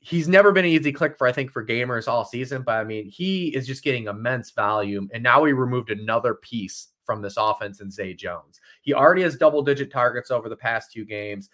he's 0.00 0.28
never 0.28 0.52
been 0.52 0.64
an 0.64 0.70
easy 0.70 0.92
click 0.92 1.16
for 1.18 1.26
I 1.26 1.32
think 1.32 1.50
for 1.50 1.64
gamers 1.64 2.08
all 2.08 2.24
season, 2.24 2.62
but 2.62 2.76
I 2.76 2.84
mean 2.84 3.08
he 3.08 3.48
is 3.48 3.66
just 3.66 3.82
getting 3.82 4.06
immense 4.06 4.50
volume, 4.50 5.08
and 5.12 5.22
now 5.22 5.42
we 5.42 5.52
removed 5.52 5.90
another 5.90 6.34
piece 6.34 6.88
from 7.04 7.22
this 7.22 7.36
offense 7.36 7.80
in 7.80 7.90
Zay 7.90 8.14
Jones. 8.14 8.60
He 8.82 8.92
already 8.92 9.22
has 9.22 9.36
double 9.36 9.62
digit 9.62 9.92
targets 9.92 10.30
over 10.30 10.48
the 10.48 10.56
past 10.56 10.92
two 10.92 11.04
games, 11.04 11.50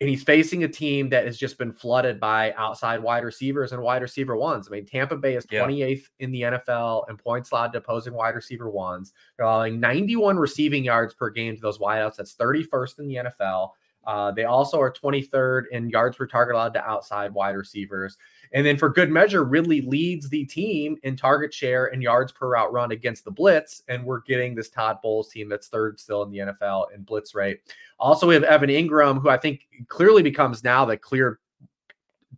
and 0.00 0.08
he's 0.08 0.22
facing 0.22 0.64
a 0.64 0.68
team 0.68 1.08
that 1.08 1.24
has 1.26 1.36
just 1.38 1.58
been 1.58 1.72
flooded 1.72 2.20
by 2.20 2.52
outside 2.54 3.02
wide 3.02 3.24
receivers 3.24 3.72
and 3.72 3.82
wide 3.82 4.02
receiver 4.02 4.36
ones. 4.36 4.68
I 4.68 4.72
mean 4.72 4.86
Tampa 4.86 5.16
Bay 5.16 5.34
is 5.36 5.46
Yeah. 5.50 5.64
28th 5.64 6.08
in 6.20 6.30
the 6.30 6.42
NFL 6.42 7.08
in 7.08 7.16
points 7.16 7.50
allowed 7.50 7.72
to 7.72 7.78
opposing 7.78 8.12
wide 8.14 8.34
receiver 8.36 8.70
ones. 8.70 9.12
They're 9.36 9.46
allowing 9.46 9.80
91 9.80 10.36
receiving 10.36 10.84
yards 10.84 11.14
per 11.14 11.30
game 11.30 11.56
to 11.56 11.60
those 11.60 11.78
wideouts. 11.78 12.16
That's 12.16 12.34
31st 12.36 12.98
in 13.00 13.08
the 13.08 13.14
NFL. 13.16 13.70
Uh, 14.08 14.30
they 14.30 14.44
also 14.44 14.80
are 14.80 14.90
23rd 14.90 15.64
in 15.70 15.90
yards 15.90 16.16
per 16.16 16.26
target 16.26 16.54
allowed 16.54 16.72
to 16.72 16.82
outside 16.82 17.30
wide 17.34 17.54
receivers. 17.54 18.16
And 18.54 18.64
then 18.64 18.78
for 18.78 18.88
good 18.88 19.10
measure, 19.10 19.44
Ridley 19.44 19.82
leads 19.82 20.30
the 20.30 20.46
team 20.46 20.96
in 21.02 21.14
target 21.14 21.52
share 21.52 21.88
and 21.88 22.02
yards 22.02 22.32
per 22.32 22.48
route 22.48 22.72
run 22.72 22.92
against 22.92 23.26
the 23.26 23.30
blitz. 23.30 23.82
And 23.86 24.02
we're 24.02 24.22
getting 24.22 24.54
this 24.54 24.70
Todd 24.70 25.00
Bowles 25.02 25.28
team 25.28 25.50
that's 25.50 25.68
third 25.68 26.00
still 26.00 26.22
in 26.22 26.30
the 26.30 26.38
NFL 26.38 26.86
in 26.94 27.02
blitz 27.02 27.34
rate. 27.34 27.60
Also, 27.98 28.26
we 28.26 28.32
have 28.32 28.44
Evan 28.44 28.70
Engram, 28.70 29.20
who 29.20 29.28
I 29.28 29.36
think 29.36 29.68
clearly 29.88 30.22
becomes 30.22 30.64
now 30.64 30.86
the 30.86 30.96
clear 30.96 31.38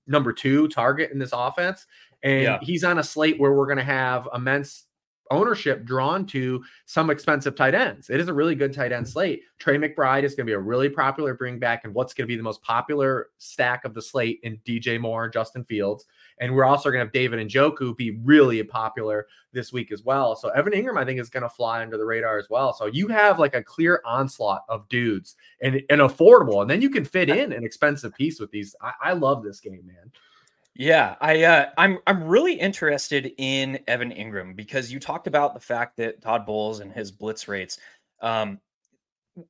number 0.08 0.32
two 0.32 0.66
target 0.66 1.12
in 1.12 1.20
this 1.20 1.30
offense. 1.32 1.86
And 2.24 2.42
Yeah. 2.42 2.58
he's 2.60 2.82
on 2.82 2.98
a 2.98 3.04
slate 3.04 3.38
where 3.38 3.52
we're 3.52 3.66
going 3.66 3.78
to 3.78 3.84
have 3.84 4.28
immense 4.34 4.86
ownership 5.30 5.84
drawn 5.84 6.26
to 6.26 6.62
some 6.86 7.10
expensive 7.10 7.54
tight 7.54 7.74
ends. 7.74 8.10
It 8.10 8.20
is 8.20 8.28
a 8.28 8.34
really 8.34 8.54
good 8.54 8.72
tight 8.72 8.92
end 8.92 9.06
mm. 9.06 9.10
slate. 9.10 9.42
Trey 9.58 9.76
McBride 9.76 10.24
is 10.24 10.34
going 10.34 10.46
to 10.46 10.50
be 10.50 10.54
a 10.54 10.58
really 10.58 10.88
popular 10.88 11.34
bring 11.34 11.58
back, 11.58 11.84
and 11.84 11.94
what's 11.94 12.12
going 12.12 12.26
to 12.26 12.28
be 12.28 12.36
the 12.36 12.42
most 12.42 12.62
popular 12.62 13.28
stack 13.38 13.84
of 13.84 13.94
the 13.94 14.02
slate 14.02 14.40
in 14.42 14.58
DJ 14.66 15.00
Moore 15.00 15.24
and 15.24 15.32
Justin 15.32 15.64
Fields. 15.64 16.06
And 16.38 16.54
we're 16.54 16.64
also 16.64 16.90
going 16.90 17.00
to 17.00 17.04
have 17.04 17.12
David 17.12 17.46
Njoku 17.46 17.96
be 17.96 18.12
really 18.22 18.62
popular 18.62 19.26
this 19.52 19.72
week 19.72 19.92
as 19.92 20.02
well. 20.02 20.36
So 20.36 20.48
Evan 20.50 20.72
Engram, 20.72 20.98
I 20.98 21.04
think, 21.04 21.20
is 21.20 21.28
going 21.28 21.42
to 21.42 21.48
fly 21.48 21.82
under 21.82 21.96
the 21.96 22.04
radar 22.04 22.38
as 22.38 22.48
well. 22.48 22.72
So 22.72 22.86
you 22.86 23.08
have 23.08 23.38
like 23.38 23.54
a 23.54 23.62
clear 23.62 24.00
onslaught 24.04 24.64
of 24.68 24.88
dudes 24.88 25.36
and, 25.60 25.82
and 25.90 26.00
affordable, 26.00 26.62
and 26.62 26.70
then 26.70 26.82
you 26.82 26.90
can 26.90 27.04
fit 27.04 27.28
in 27.28 27.52
an 27.52 27.64
expensive 27.64 28.14
piece 28.14 28.40
with 28.40 28.50
these. 28.50 28.74
I, 28.80 28.92
I 29.02 29.12
love 29.12 29.42
this 29.42 29.60
game, 29.60 29.82
man. 29.86 30.10
Yeah, 30.74 31.16
I 31.20 31.42
uh, 31.42 31.70
I'm 31.76 31.98
I'm 32.06 32.24
really 32.24 32.54
interested 32.54 33.32
in 33.38 33.80
Evan 33.86 34.12
Engram 34.12 34.54
because 34.56 34.92
you 34.92 35.00
talked 35.00 35.26
about 35.26 35.52
the 35.52 35.60
fact 35.60 35.96
that 35.96 36.22
Todd 36.22 36.46
Bowles 36.46 36.80
and 36.80 36.92
his 36.92 37.10
blitz 37.10 37.48
rates. 37.48 37.78
Um, 38.22 38.60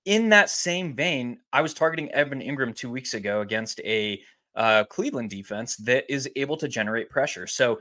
in 0.04 0.28
that 0.30 0.50
same 0.50 0.94
vein, 0.94 1.38
I 1.52 1.62
was 1.62 1.74
targeting 1.74 2.10
Evan 2.10 2.40
Engram 2.40 2.74
two 2.74 2.90
weeks 2.90 3.14
ago 3.14 3.40
against 3.42 3.80
a 3.80 4.20
uh, 4.54 4.84
Cleveland 4.84 5.30
defense 5.30 5.76
that 5.76 6.04
is 6.08 6.28
able 6.36 6.56
to 6.56 6.68
generate 6.68 7.10
pressure. 7.10 7.46
So 7.46 7.80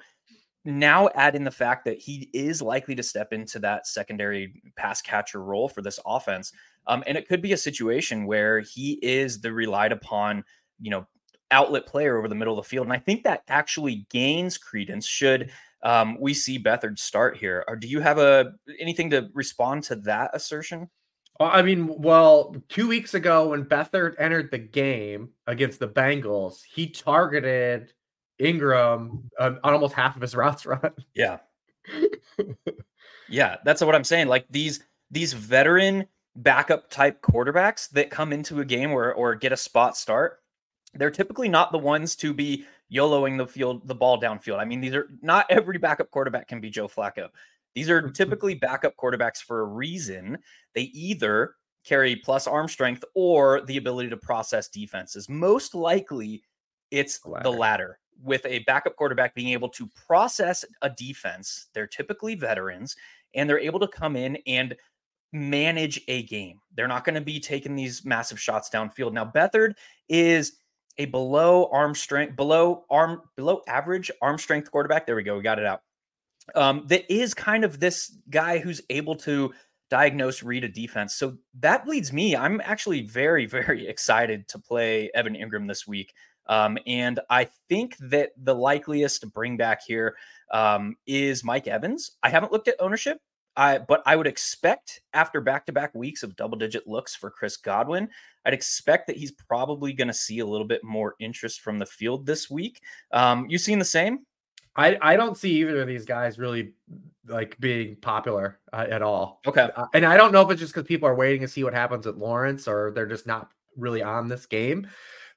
now 0.66 1.10
add 1.16 1.36
in 1.36 1.44
the 1.44 1.52
fact 1.52 1.86
that 1.86 1.98
he 1.98 2.30
is 2.34 2.62
likely 2.62 2.96
to 2.96 3.04
step 3.04 3.34
into 3.34 3.60
that 3.60 3.88
secondary 3.88 4.62
pass 4.76 5.02
catcher 5.02 5.42
role 5.42 5.70
for 5.70 5.82
this 5.82 6.00
offense. 6.06 6.52
Um, 6.88 7.04
and 7.08 7.18
it 7.18 7.28
could 7.28 7.42
be 7.42 7.54
a 7.54 7.58
situation 7.58 8.26
where 8.26 8.60
he 8.60 9.00
is 9.02 9.40
the 9.40 9.52
relied 9.52 9.92
upon, 9.92 10.44
you 10.80 10.92
know, 10.92 11.08
outlet 11.52 11.86
player 11.86 12.18
over 12.18 12.28
the 12.28 12.36
middle 12.36 12.58
of 12.58 12.64
the 12.64 12.70
field. 12.70 12.86
And 12.86 12.94
I 12.94 13.00
think 13.00 13.24
that 13.24 13.44
actually 13.48 14.08
gains 14.10 14.58
credence 14.58 15.06
should 15.06 15.52
um, 15.84 16.18
we 16.20 16.34
see 16.34 16.60
Beathard 16.60 17.00
start 17.00 17.38
here. 17.38 17.64
Or 17.68 17.76
do 17.76 17.88
you 17.88 18.00
have 18.00 18.18
a 18.18 18.54
anything 18.80 19.10
to 19.12 19.30
respond 19.34 19.84
to 19.86 19.96
that 19.98 20.32
assertion? 20.34 20.90
Well, 21.40 21.50
I 21.54 21.62
mean, 21.62 21.88
well, 21.88 22.56
two 22.68 22.88
weeks 22.88 23.14
ago 23.14 23.50
when 23.50 23.64
Beathard 23.64 24.16
entered 24.20 24.52
the 24.52 24.58
game 24.58 25.30
against 25.48 25.80
the 25.80 25.88
Bengals, 25.88 26.62
he 26.64 26.90
targeted 26.90 27.94
Engram 28.42 29.24
on, 29.40 29.60
on 29.64 29.74
almost 29.74 29.94
half 29.94 30.16
of 30.16 30.22
his 30.22 30.36
routes 30.36 30.66
run. 30.66 30.92
Yeah. 31.14 31.38
yeah, 33.30 33.58
that's 33.64 33.82
what 33.82 33.96
I'm 33.96 34.04
saying. 34.04 34.28
Like 34.28 34.46
these 34.50 34.82
these 35.12 35.34
veteran 35.34 36.06
backup 36.36 36.90
type 36.90 37.22
quarterbacks 37.22 37.90
that 37.92 38.10
come 38.10 38.34
into 38.34 38.60
a 38.60 38.66
game 38.66 38.92
or 38.92 39.14
or 39.14 39.36
get 39.36 39.54
a 39.54 39.58
spot 39.58 39.96
start, 39.96 40.40
they're 40.94 41.12
typically 41.12 41.50
not 41.50 41.72
the 41.72 41.78
ones 41.78 42.16
to 42.18 42.34
be 42.34 42.66
YOLOing 42.92 43.38
the 43.38 43.48
field 43.48 43.88
the 43.88 43.96
ball 43.96 44.20
downfield. 44.20 44.60
I 44.60 44.66
mean, 44.66 44.82
these 44.82 44.96
are 44.96 45.10
not 45.22 45.46
every 45.50 45.78
backup 45.78 46.10
quarterback 46.12 46.48
can 46.48 46.60
be 46.60 46.70
Joe 46.70 46.88
Flacco. 46.88 47.30
These 47.76 47.90
are 47.90 48.02
hmm. 48.08 48.12
typically 48.12 48.56
backup 48.56 48.96
quarterbacks 48.98 49.38
for 49.38 49.62
a 49.62 49.66
reason. 49.66 50.38
They 50.74 50.84
either 50.84 51.56
carry 51.86 52.16
plus 52.16 52.48
arm 52.48 52.68
strength 52.68 53.04
or 53.16 53.62
the 53.62 53.78
ability 53.78 54.10
to 54.10 54.18
process 54.18 54.68
defenses. 54.68 55.30
Most 55.30 55.74
likely, 55.76 56.44
it's 56.92 57.20
the 57.20 57.30
Latter. 57.30 57.50
latter. 57.50 58.00
With 58.22 58.46
a 58.46 58.60
backup 58.60 58.98
quarterback 58.98 59.34
being 59.34 59.50
able 59.50 59.70
to 59.70 59.88
process 60.08 60.66
a 60.82 60.90
defense, 60.90 61.70
they're 61.74 61.88
typically 61.88 62.36
veterans 62.36 62.96
and 63.34 63.50
they're 63.50 63.60
able 63.60 63.80
to 63.80 63.88
come 63.88 64.18
in 64.18 64.38
and 64.46 64.76
manage 65.32 66.02
a 66.08 66.24
game. 66.24 66.60
They're 66.76 66.88
not 66.88 67.06
going 67.06 67.16
to 67.16 67.22
be 67.22 67.40
taking 67.40 67.76
these 67.76 68.04
massive 68.04 68.40
shots 68.40 68.70
downfield. 68.70 69.14
Now, 69.14 69.26
Beathard 69.26 69.76
is 70.10 70.59
a 71.00 71.06
below 71.06 71.70
arm 71.72 71.96
strength, 71.96 72.36
below 72.36 72.86
arm, 72.90 73.22
below 73.36 73.62
average 73.68 74.12
arm 74.22 74.38
strength 74.38 74.70
quarterback. 74.70 75.08
There 75.08 75.16
we 75.16 75.24
go. 75.24 75.38
We 75.38 75.42
got 75.42 75.58
it 75.58 75.66
out. 75.66 75.82
Um, 76.54 76.84
that 76.88 77.12
is 77.12 77.34
kind 77.34 77.64
of 77.64 77.80
this 77.80 78.16
guy 78.30 78.60
who's 78.60 78.82
able 78.90 79.16
to 79.18 79.54
diagnose, 79.90 80.44
read 80.44 80.64
a 80.64 80.70
defense. 80.70 81.16
So 81.16 81.38
that 81.60 81.88
leads 81.88 82.14
me. 82.14 82.36
I'm 82.36 82.62
actually 82.64 83.02
very, 83.02 83.46
very 83.48 83.88
excited 83.88 84.48
to 84.50 84.60
play 84.60 85.10
Evan 85.16 85.36
Engram 85.36 85.68
this 85.68 85.88
week. 85.88 86.14
Um, 86.48 86.78
and 86.88 87.20
I 87.30 87.50
think 87.70 87.96
that 87.98 88.32
the 88.38 88.56
likeliest 88.56 89.32
bring 89.34 89.56
back 89.56 89.82
here 89.86 90.16
um, 90.52 90.96
is 91.06 91.44
Mike 91.44 91.68
Evans. 91.68 92.12
I 92.24 92.30
haven't 92.30 92.52
looked 92.52 92.68
at 92.68 92.76
ownership. 92.80 93.20
I, 93.60 93.78
but 93.78 94.02
I 94.06 94.16
would 94.16 94.26
expect 94.26 95.02
after 95.14 95.42
back-to-back 95.42 95.94
weeks 95.94 96.24
of 96.24 96.38
double-digit 96.38 96.88
looks 96.88 97.14
for 97.14 97.30
Chris 97.30 97.58
Godwin, 97.58 98.08
I'd 98.46 98.54
expect 98.54 99.06
that 99.08 99.18
he's 99.18 99.34
probably 99.34 99.92
going 99.92 100.08
to 100.08 100.14
see 100.14 100.40
a 100.40 100.46
little 100.46 100.66
bit 100.66 100.82
more 100.82 101.16
interest 101.20 101.60
from 101.60 101.78
the 101.78 101.86
field 101.86 102.26
this 102.26 102.50
week. 102.50 102.82
Um, 103.12 103.48
you 103.50 103.58
seen 103.58 103.78
the 103.78 103.84
same? 103.84 104.26
I, 104.78 104.98
I 105.02 105.18
don't 105.18 105.38
see 105.38 105.60
either 105.60 105.82
of 105.82 105.88
these 105.90 106.06
guys 106.06 106.40
really 106.40 106.72
like 107.28 107.60
being 107.60 107.98
popular 107.98 108.60
uh, 108.72 108.86
at 108.90 109.02
all. 109.02 109.42
Okay. 109.46 109.70
Uh, 109.76 109.88
and 109.94 110.06
I 110.06 110.16
don't 110.16 110.32
know 110.32 110.42
if 110.42 110.52
it's 110.52 110.62
just 110.62 110.74
because 110.74 110.88
people 110.88 111.10
are 111.10 111.16
waiting 111.16 111.42
to 111.42 111.48
see 111.50 111.66
what 111.66 111.74
happens 111.74 112.08
at 112.08 112.18
Lawrence 112.18 112.66
or 112.66 112.92
they're 112.96 113.06
just 113.06 113.28
not 113.28 113.52
really 113.76 114.02
on 114.02 114.30
this 114.30 114.46
game. 114.46 114.88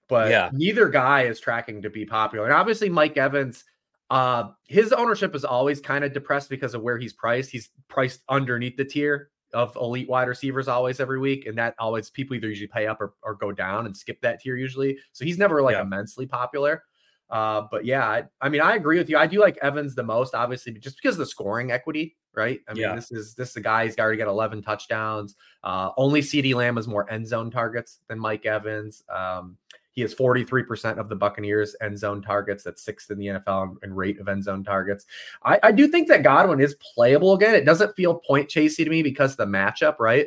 But 0.09 0.31
Yeah. 0.31 0.51
neither 0.53 0.89
guy 0.89 1.23
is 1.23 1.41
tracking 1.41 1.83
to 1.83 1.91
be 1.91 2.05
popular. 2.05 2.45
And 2.45 2.55
obviously, 2.55 2.89
Mike 2.89 3.17
Evans, 3.17 3.65
uh, 4.13 4.51
his 4.67 4.93
ownership 4.93 5.35
is 5.35 5.43
always 5.45 5.81
kind 5.81 6.05
of 6.05 6.13
depressed 6.13 6.51
because 6.51 6.75
of 6.75 6.83
where 6.83 6.99
he's 6.99 7.15
priced. 7.15 7.51
He's 7.51 7.71
priced 7.89 8.21
underneath 8.29 8.77
the 8.77 8.85
tier 8.85 9.31
of 9.55 9.75
elite 9.77 10.09
wide 10.09 10.29
receivers 10.29 10.69
always 10.69 11.01
every 11.01 11.19
week. 11.19 11.47
And 11.47 11.57
that 11.57 11.75
always 11.79 12.11
people 12.11 12.37
either 12.37 12.49
usually 12.49 12.67
pay 12.69 12.87
up 12.87 13.01
or, 13.01 13.15
or 13.23 13.35
go 13.35 13.53
down 13.53 13.87
and 13.87 13.97
skip 13.97 14.21
that 14.21 14.41
tier 14.41 14.57
usually. 14.57 14.99
So 15.13 15.25
he's 15.25 15.39
never 15.39 15.63
like 15.63 15.75
Yeah. 15.77 15.83
immensely 15.83 16.27
popular. 16.27 16.85
Uh, 17.31 17.63
but 17.71 17.87
yeah, 17.87 18.07
I, 18.07 18.25
I 18.43 18.51
mean, 18.51 18.61
I 18.61 18.75
agree 18.77 18.99
with 18.99 19.09
you. 19.09 19.17
I 19.17 19.27
do 19.27 19.41
like 19.41 19.57
Evans 19.63 19.95
the 19.95 20.03
most, 20.03 20.35
obviously, 20.35 20.73
just 20.75 20.97
because 21.01 21.15
of 21.15 21.21
the 21.21 21.27
scoring 21.27 21.71
equity, 21.73 22.15
right? 22.35 22.61
I 22.69 22.75
mean, 22.75 22.83
Yeah. 22.83 22.95
this 22.95 23.11
is 23.11 23.35
this 23.35 23.51
is 23.51 23.57
a 23.57 23.61
guy 23.63 23.87
he's 23.87 23.99
already 23.99 24.19
got 24.19 24.29
11 24.29 24.61
touchdowns. 24.63 25.37
Uh, 25.65 25.89
only 25.97 26.21
CeeDee 26.21 26.55
Lamb 26.55 26.77
has 26.77 26.87
more 26.87 27.11
end 27.11 27.27
zone 27.27 27.51
targets 27.51 28.01
than 28.09 28.19
Mike 28.19 28.45
Evans. 28.45 29.03
Um, 29.09 29.57
he 29.93 30.01
has 30.01 30.15
43% 30.15 30.99
of 30.99 31.09
the 31.09 31.17
Buccaneers 31.17 31.77
end 31.81 31.99
zone 31.99 32.23
targets. 32.23 32.65
That's 32.65 32.83
sixth 32.83 33.11
in 33.11 33.19
the 33.19 33.27
NFL 33.27 33.77
in- 33.83 33.95
rate 33.95 34.19
of 34.19 34.29
end 34.29 34.45
zone 34.45 34.65
targets. 34.65 35.07
I, 35.45 35.59
I 35.63 35.73
do 35.73 35.87
think 35.87 36.09
that 36.09 36.23
Godwin 36.23 36.61
is 36.61 36.77
playable 36.95 37.35
again. 37.35 37.55
It 37.55 37.65
doesn't 37.65 37.95
feel 37.95 38.15
point 38.15 38.49
chasey 38.49 38.85
to 38.85 38.91
me 38.91 39.03
because 39.03 39.33
of 39.33 39.37
the 39.37 39.47
matchup, 39.47 39.97
right? 40.01 40.27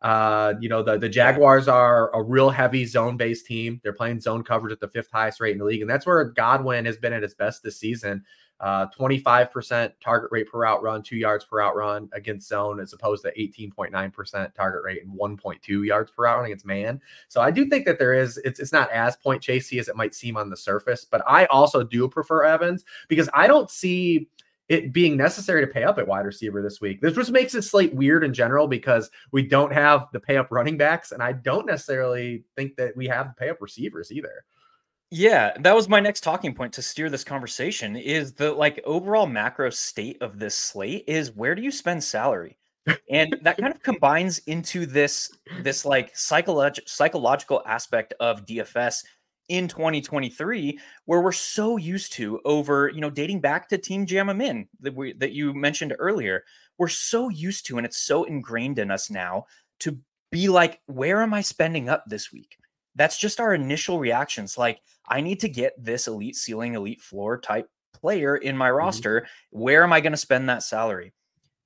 Uh, 0.00 0.54
you 0.60 0.68
know, 0.68 0.82
the, 0.82 0.98
the 0.98 1.08
Jaguars 1.08 1.66
are 1.66 2.14
a 2.14 2.22
real 2.22 2.50
heavy 2.50 2.84
zone 2.84 3.16
based 3.16 3.46
team. 3.46 3.80
They're 3.82 3.94
playing 3.94 4.20
zone 4.20 4.42
coverage 4.42 4.72
at 4.72 4.80
the 4.80 4.88
fifth 4.88 5.10
highest 5.10 5.40
rate 5.40 5.52
in 5.52 5.58
the 5.58 5.64
league. 5.64 5.80
And 5.80 5.88
that's 5.88 6.04
where 6.04 6.24
Godwin 6.24 6.84
has 6.84 6.98
been 6.98 7.14
at 7.14 7.22
his 7.22 7.34
best 7.34 7.62
this 7.62 7.78
season. 7.78 8.22
Uh, 8.64 8.86
25% 8.98 9.92
target 10.00 10.32
rate 10.32 10.50
per 10.50 10.64
out 10.64 10.82
run, 10.82 11.02
two 11.02 11.16
yards 11.16 11.44
per 11.44 11.60
out 11.60 11.76
run 11.76 12.08
against 12.14 12.48
zone, 12.48 12.80
as 12.80 12.94
opposed 12.94 13.22
to 13.22 13.30
18.9% 13.38 14.54
target 14.54 14.82
rate 14.82 15.02
and 15.04 15.12
1.2 15.12 15.86
yards 15.86 16.10
per 16.10 16.24
out 16.24 16.38
run 16.38 16.46
against 16.46 16.64
man. 16.64 16.98
So 17.28 17.42
I 17.42 17.50
do 17.50 17.66
think 17.66 17.84
that 17.84 17.98
there 17.98 18.14
is, 18.14 18.38
it's, 18.38 18.60
it's 18.60 18.72
not 18.72 18.90
as 18.90 19.16
point 19.16 19.42
chasey 19.42 19.78
as 19.78 19.88
it 19.88 19.96
might 19.96 20.14
seem 20.14 20.38
on 20.38 20.48
the 20.48 20.56
surface, 20.56 21.04
but 21.04 21.20
I 21.28 21.44
also 21.46 21.84
do 21.84 22.08
prefer 22.08 22.44
Evans 22.44 22.86
because 23.08 23.28
I 23.34 23.48
don't 23.48 23.70
see 23.70 24.30
it 24.70 24.94
being 24.94 25.18
necessary 25.18 25.60
to 25.60 25.70
pay 25.70 25.84
up 25.84 25.98
at 25.98 26.08
wide 26.08 26.24
receiver 26.24 26.62
this 26.62 26.80
week. 26.80 27.02
This 27.02 27.16
just 27.16 27.32
makes 27.32 27.52
this 27.52 27.70
slate 27.70 27.94
weird 27.94 28.24
in 28.24 28.32
general 28.32 28.66
because 28.66 29.10
we 29.30 29.46
don't 29.46 29.74
have 29.74 30.06
the 30.14 30.20
pay 30.20 30.38
up 30.38 30.48
running 30.50 30.78
backs, 30.78 31.12
and 31.12 31.22
I 31.22 31.32
don't 31.32 31.66
necessarily 31.66 32.44
think 32.56 32.76
that 32.76 32.96
we 32.96 33.06
have 33.08 33.26
the 33.26 33.34
pay 33.34 33.50
up 33.50 33.60
receivers 33.60 34.10
either. 34.10 34.46
Yeah, 35.16 35.52
that 35.60 35.76
was 35.76 35.88
my 35.88 36.00
next 36.00 36.22
talking 36.22 36.52
point 36.52 36.72
to 36.72 36.82
steer 36.82 37.08
this 37.08 37.22
conversation 37.22 37.94
is 37.94 38.32
the 38.32 38.50
like 38.52 38.82
overall 38.84 39.26
macro 39.26 39.70
state 39.70 40.20
of 40.20 40.40
this 40.40 40.56
slate 40.56 41.04
is 41.06 41.30
where 41.30 41.54
do 41.54 41.62
you 41.62 41.70
spend 41.70 42.02
salary? 42.02 42.58
And 43.08 43.38
that 43.42 43.56
kind 43.56 43.72
of 43.72 43.80
combines 43.84 44.38
into 44.48 44.86
this 44.86 45.30
this 45.62 45.84
like 45.84 46.10
psychological 46.16 46.88
psychological 46.88 47.62
aspect 47.64 48.12
of 48.18 48.44
DFS 48.44 49.04
in 49.48 49.68
2023 49.68 50.80
where 51.04 51.20
we're 51.20 51.30
so 51.30 51.76
used 51.76 52.12
to 52.14 52.40
over, 52.44 52.90
you 52.92 53.00
know, 53.00 53.10
dating 53.10 53.38
back 53.38 53.68
to 53.68 53.78
Team 53.78 54.06
Jamamin 54.06 54.66
that 54.80 54.96
we 54.96 55.12
that 55.12 55.30
you 55.30 55.54
mentioned 55.54 55.94
earlier. 56.00 56.42
We're 56.76 56.88
so 56.88 57.28
used 57.28 57.66
to 57.66 57.76
and 57.76 57.86
it's 57.86 58.00
so 58.00 58.24
ingrained 58.24 58.80
in 58.80 58.90
us 58.90 59.10
now 59.10 59.46
to 59.78 59.96
be 60.32 60.48
like 60.48 60.80
where 60.86 61.22
am 61.22 61.32
I 61.32 61.40
spending 61.40 61.88
up 61.88 62.02
this 62.08 62.32
week? 62.32 62.58
That's 62.96 63.16
just 63.16 63.38
our 63.38 63.54
initial 63.54 64.00
reactions 64.00 64.58
like 64.58 64.80
I 65.08 65.20
need 65.20 65.40
to 65.40 65.48
get 65.48 65.72
this 65.82 66.08
elite 66.08 66.36
ceiling, 66.36 66.74
elite 66.74 67.00
floor 67.00 67.38
type 67.40 67.68
player 67.92 68.36
in 68.36 68.56
my 68.56 68.68
mm-hmm. 68.68 68.78
roster. 68.78 69.26
Where 69.50 69.82
am 69.82 69.92
I 69.92 70.00
going 70.00 70.12
to 70.12 70.18
spend 70.18 70.48
that 70.48 70.62
salary? 70.62 71.12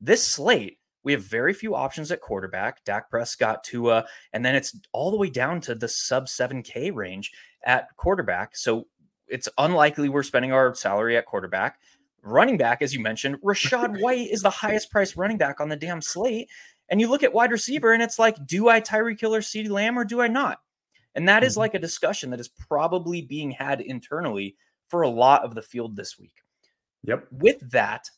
This 0.01 0.25
slate, 0.25 0.79
we 1.03 1.13
have 1.13 1.23
very 1.23 1.53
few 1.53 1.75
options 1.75 2.13
at 2.13 2.21
quarterback. 2.21 2.85
Dak 2.85 3.11
Prescott, 3.11 3.65
Tua, 3.65 4.07
and 4.33 4.45
then 4.45 4.55
it's 4.55 4.79
all 4.93 5.11
the 5.11 5.17
way 5.17 5.31
down 5.31 5.61
to 5.63 5.75
the 5.75 5.89
sub 5.89 6.27
7K 6.27 6.95
range 6.95 7.33
at 7.65 7.89
quarterback. 7.97 8.57
So 8.57 8.87
it's 9.27 9.49
unlikely 9.59 10.09
we're 10.09 10.23
spending 10.23 10.53
our 10.53 10.75
salary 10.75 11.17
at 11.17 11.27
quarterback. 11.27 11.79
Running 12.23 12.57
back, 12.57 12.83
as 12.83 12.93
you 12.93 13.01
mentioned, 13.01 13.37
Rashad 13.43 14.01
White 14.03 14.31
is 14.31 14.43
the 14.43 14.51
highest 14.51 14.91
priced 14.91 15.17
running 15.17 15.39
back 15.39 15.61
on 15.61 15.69
the 15.69 15.77
damn 15.77 16.03
slate. 16.03 16.49
And 16.89 17.01
you 17.01 17.09
look 17.09 17.23
at 17.23 17.35
wide 17.35 17.53
receiver, 17.53 17.93
and 17.93 18.03
it's 18.03 18.19
like, 18.19 18.47
do 18.47 18.69
I 18.69 18.81
Tyreek 18.81 19.21
Hill 19.21 19.35
or 19.35 19.41
CeeDee 19.41 19.69
Lamb 19.69 19.99
or 19.99 20.05
do 20.05 20.21
I 20.21 20.29
not? 20.29 20.59
And 21.15 21.29
that 21.29 21.43
is 21.45 21.55
Mhm. 21.55 21.59
like 21.59 21.75
a 21.75 21.79
discussion 21.79 22.31
that 22.31 22.41
is 22.41 22.49
probably 22.49 23.23
being 23.23 23.51
had 23.51 23.81
internally 23.81 24.57
for 24.89 25.03
a 25.03 25.09
lot 25.09 25.45
of 25.45 25.55
the 25.55 25.63
field 25.63 25.97
this 25.97 26.19
week. 26.19 26.43
Yep. 27.03 27.27
With 27.31 27.71
that, 27.71 28.11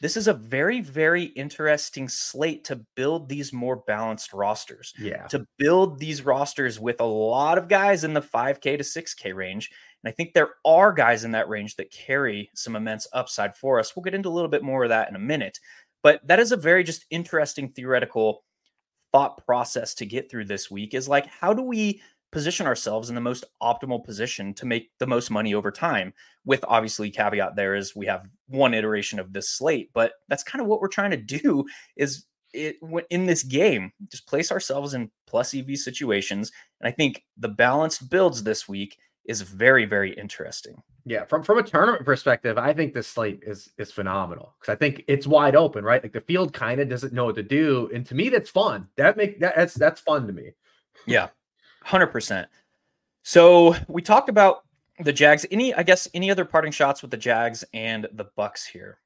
this 0.00 0.16
is 0.16 0.28
a 0.28 0.32
very, 0.34 0.80
very 0.80 1.24
interesting 1.24 2.08
slate 2.08 2.64
to 2.64 2.84
build 2.94 3.28
these 3.28 3.52
more 3.52 3.76
balanced 3.76 4.32
rosters. 4.32 4.94
Yeah. 4.98 5.26
To 5.28 5.46
build 5.58 5.98
these 5.98 6.22
rosters 6.24 6.80
with 6.80 7.00
a 7.00 7.04
lot 7.04 7.58
of 7.58 7.68
guys 7.68 8.02
in 8.04 8.14
the 8.14 8.22
5K 8.22 8.76
to 8.78 8.84
6K 8.84 9.32
range. 9.32 9.70
And 10.02 10.10
I 10.10 10.14
think 10.14 10.32
there 10.32 10.54
are 10.64 10.92
guys 10.92 11.24
in 11.24 11.32
that 11.32 11.48
range 11.50 11.76
that 11.76 11.90
carry 11.90 12.50
some 12.54 12.76
immense 12.76 13.06
upside 13.12 13.56
for 13.56 13.78
us. 13.78 13.94
We'll 13.94 14.02
get 14.02 14.14
into 14.14 14.30
a 14.30 14.32
little 14.32 14.48
bit 14.48 14.62
more 14.62 14.84
of 14.84 14.88
that 14.88 15.10
in 15.10 15.16
a 15.16 15.20
minute. 15.20 15.60
But 16.02 16.26
that 16.26 16.40
is 16.40 16.50
a 16.50 16.56
very 16.56 16.82
just 16.82 17.04
interesting 17.10 17.70
theoretical 17.70 18.44
thought 19.12 19.44
process 19.44 19.92
to 19.96 20.06
get 20.06 20.30
through 20.30 20.46
this 20.46 20.70
week 20.70 20.94
is 20.94 21.08
like, 21.08 21.26
how 21.26 21.52
do 21.52 21.62
we 21.62 22.00
position 22.32 22.66
ourselves 22.66 23.08
in 23.08 23.14
the 23.14 23.20
most 23.20 23.44
optimal 23.62 24.04
position 24.04 24.54
to 24.54 24.66
make 24.66 24.90
the 24.98 25.06
most 25.06 25.30
money 25.30 25.54
over 25.54 25.70
time? 25.70 26.12
With 26.44 26.64
obviously 26.66 27.10
caveat 27.10 27.56
there 27.56 27.74
is 27.74 27.94
we 27.94 28.06
have 28.06 28.28
one 28.48 28.74
iteration 28.74 29.18
of 29.18 29.32
this 29.32 29.50
slate, 29.50 29.90
but 29.92 30.12
that's 30.28 30.42
kind 30.42 30.60
of 30.62 30.68
what 30.68 30.80
we're 30.80 30.88
trying 30.88 31.10
to 31.10 31.16
do 31.16 31.64
is 31.96 32.26
it 32.52 32.76
in 33.10 33.26
this 33.26 33.42
game, 33.42 33.92
just 34.10 34.26
place 34.26 34.50
ourselves 34.50 34.94
in 34.94 35.10
plus 35.26 35.54
EV 35.54 35.76
situations. 35.76 36.50
And 36.80 36.88
I 36.88 36.90
think 36.90 37.24
the 37.36 37.48
balanced 37.48 38.10
builds 38.10 38.42
this 38.42 38.68
week 38.68 38.98
is 39.24 39.42
very, 39.42 39.84
very 39.84 40.12
interesting. 40.14 40.82
Yeah, 41.06 41.24
from 41.24 41.42
from 41.42 41.58
a 41.58 41.62
tournament 41.62 42.04
perspective, 42.04 42.58
I 42.58 42.72
think 42.72 42.92
this 42.92 43.06
slate 43.06 43.42
is 43.46 43.70
is 43.78 43.90
phenomenal 43.90 44.54
because 44.60 44.72
I 44.72 44.76
think 44.76 45.04
it's 45.08 45.26
wide 45.26 45.56
open, 45.56 45.84
right? 45.84 46.02
Like 46.02 46.12
the 46.12 46.20
field 46.20 46.52
kind 46.52 46.80
of 46.80 46.88
doesn't 46.88 47.12
know 47.12 47.26
what 47.26 47.36
to 47.36 47.42
do, 47.42 47.88
and 47.94 48.04
to 48.06 48.14
me, 48.14 48.28
that's 48.28 48.50
fun. 48.50 48.86
That 48.96 49.16
make 49.16 49.40
that, 49.40 49.54
that's 49.56 49.74
that's 49.74 50.00
fun 50.00 50.26
to 50.26 50.32
me. 50.32 50.50
Yeah, 51.06 51.28
hundred 51.82 52.08
percent. 52.08 52.48
So 53.22 53.74
we 53.88 54.02
talked 54.02 54.28
about 54.28 54.64
the 54.98 55.12
Jags. 55.12 55.46
Any, 55.50 55.74
I 55.74 55.82
guess, 55.82 56.08
any 56.14 56.30
other 56.30 56.44
parting 56.44 56.72
shots 56.72 57.02
with 57.02 57.10
the 57.10 57.16
Jags 57.16 57.64
and 57.72 58.08
the 58.12 58.24
Bucks 58.24 58.66
here? 58.66 58.98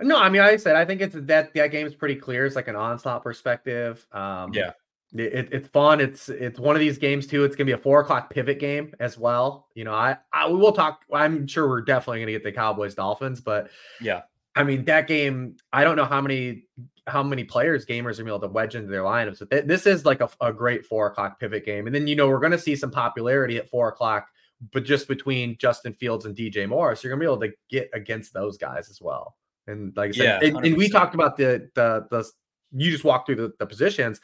No, 0.00 0.18
I 0.18 0.28
mean, 0.28 0.42
like 0.42 0.52
I 0.52 0.56
said, 0.56 0.76
I 0.76 0.84
think 0.84 1.00
it's 1.00 1.16
that 1.18 1.52
that 1.54 1.70
game 1.70 1.86
is 1.86 1.94
pretty 1.94 2.14
clear. 2.14 2.46
It's 2.46 2.54
like 2.54 2.68
an 2.68 2.76
onslaught 2.76 3.24
perspective. 3.24 4.06
Um, 4.12 4.52
yeah, 4.54 4.72
it, 5.12 5.48
it's 5.50 5.68
fun. 5.68 6.00
It's 6.00 6.28
it's 6.28 6.60
one 6.60 6.76
of 6.76 6.80
these 6.80 6.98
games 6.98 7.26
too. 7.26 7.44
It's 7.44 7.56
gonna 7.56 7.66
be 7.66 7.72
a 7.72 7.78
four 7.78 8.00
o'clock 8.00 8.30
pivot 8.30 8.60
game 8.60 8.94
as 9.00 9.18
well. 9.18 9.66
You 9.74 9.84
know, 9.84 9.94
I, 9.94 10.16
I 10.32 10.48
we 10.48 10.56
will 10.56 10.72
talk. 10.72 11.00
I'm 11.12 11.48
sure 11.48 11.68
we're 11.68 11.80
definitely 11.80 12.20
gonna 12.20 12.32
get 12.32 12.44
the 12.44 12.52
Cowboys 12.52 12.94
Dolphins, 12.94 13.40
but 13.40 13.70
yeah, 14.00 14.22
I 14.54 14.62
mean 14.62 14.84
that 14.84 15.08
game. 15.08 15.56
I 15.72 15.82
don't 15.82 15.96
know 15.96 16.04
how 16.04 16.20
many 16.20 16.66
how 17.08 17.22
many 17.22 17.44
players 17.44 17.84
gamers 17.86 18.18
are 18.18 18.22
gonna 18.22 18.24
be 18.24 18.30
able 18.30 18.40
to 18.40 18.48
wedge 18.48 18.74
into 18.74 18.88
their 18.88 19.02
lineups. 19.02 19.48
Th- 19.50 19.64
this 19.64 19.86
is 19.86 20.04
like 20.04 20.20
a, 20.20 20.28
a 20.40 20.52
great 20.52 20.84
four 20.84 21.06
o'clock 21.06 21.40
pivot 21.40 21.64
game, 21.64 21.86
and 21.86 21.94
then 21.94 22.06
you 22.06 22.16
know 22.16 22.28
we're 22.28 22.40
gonna 22.40 22.58
see 22.58 22.76
some 22.76 22.90
popularity 22.90 23.56
at 23.56 23.68
four 23.68 23.88
o'clock, 23.88 24.28
but 24.72 24.84
just 24.84 25.08
between 25.08 25.56
Justin 25.58 25.92
Fields 25.92 26.24
and 26.24 26.36
DJ 26.36 26.68
Morris, 26.68 27.02
you're 27.02 27.10
gonna 27.10 27.20
be 27.20 27.26
able 27.26 27.40
to 27.40 27.52
get 27.70 27.90
against 27.94 28.32
those 28.32 28.56
guys 28.58 28.90
as 28.90 29.00
well. 29.00 29.36
And 29.66 29.96
like 29.96 30.10
I 30.10 30.12
said, 30.12 30.42
yeah, 30.42 30.48
and, 30.48 30.64
and 30.64 30.76
we 30.76 30.88
talked 30.88 31.14
about 31.14 31.36
the 31.36 31.70
the 31.74 32.06
the 32.10 32.24
you 32.72 32.90
just 32.90 33.04
walked 33.04 33.26
through 33.26 33.36
the, 33.36 33.52
the 33.58 33.66
positions 33.66 34.20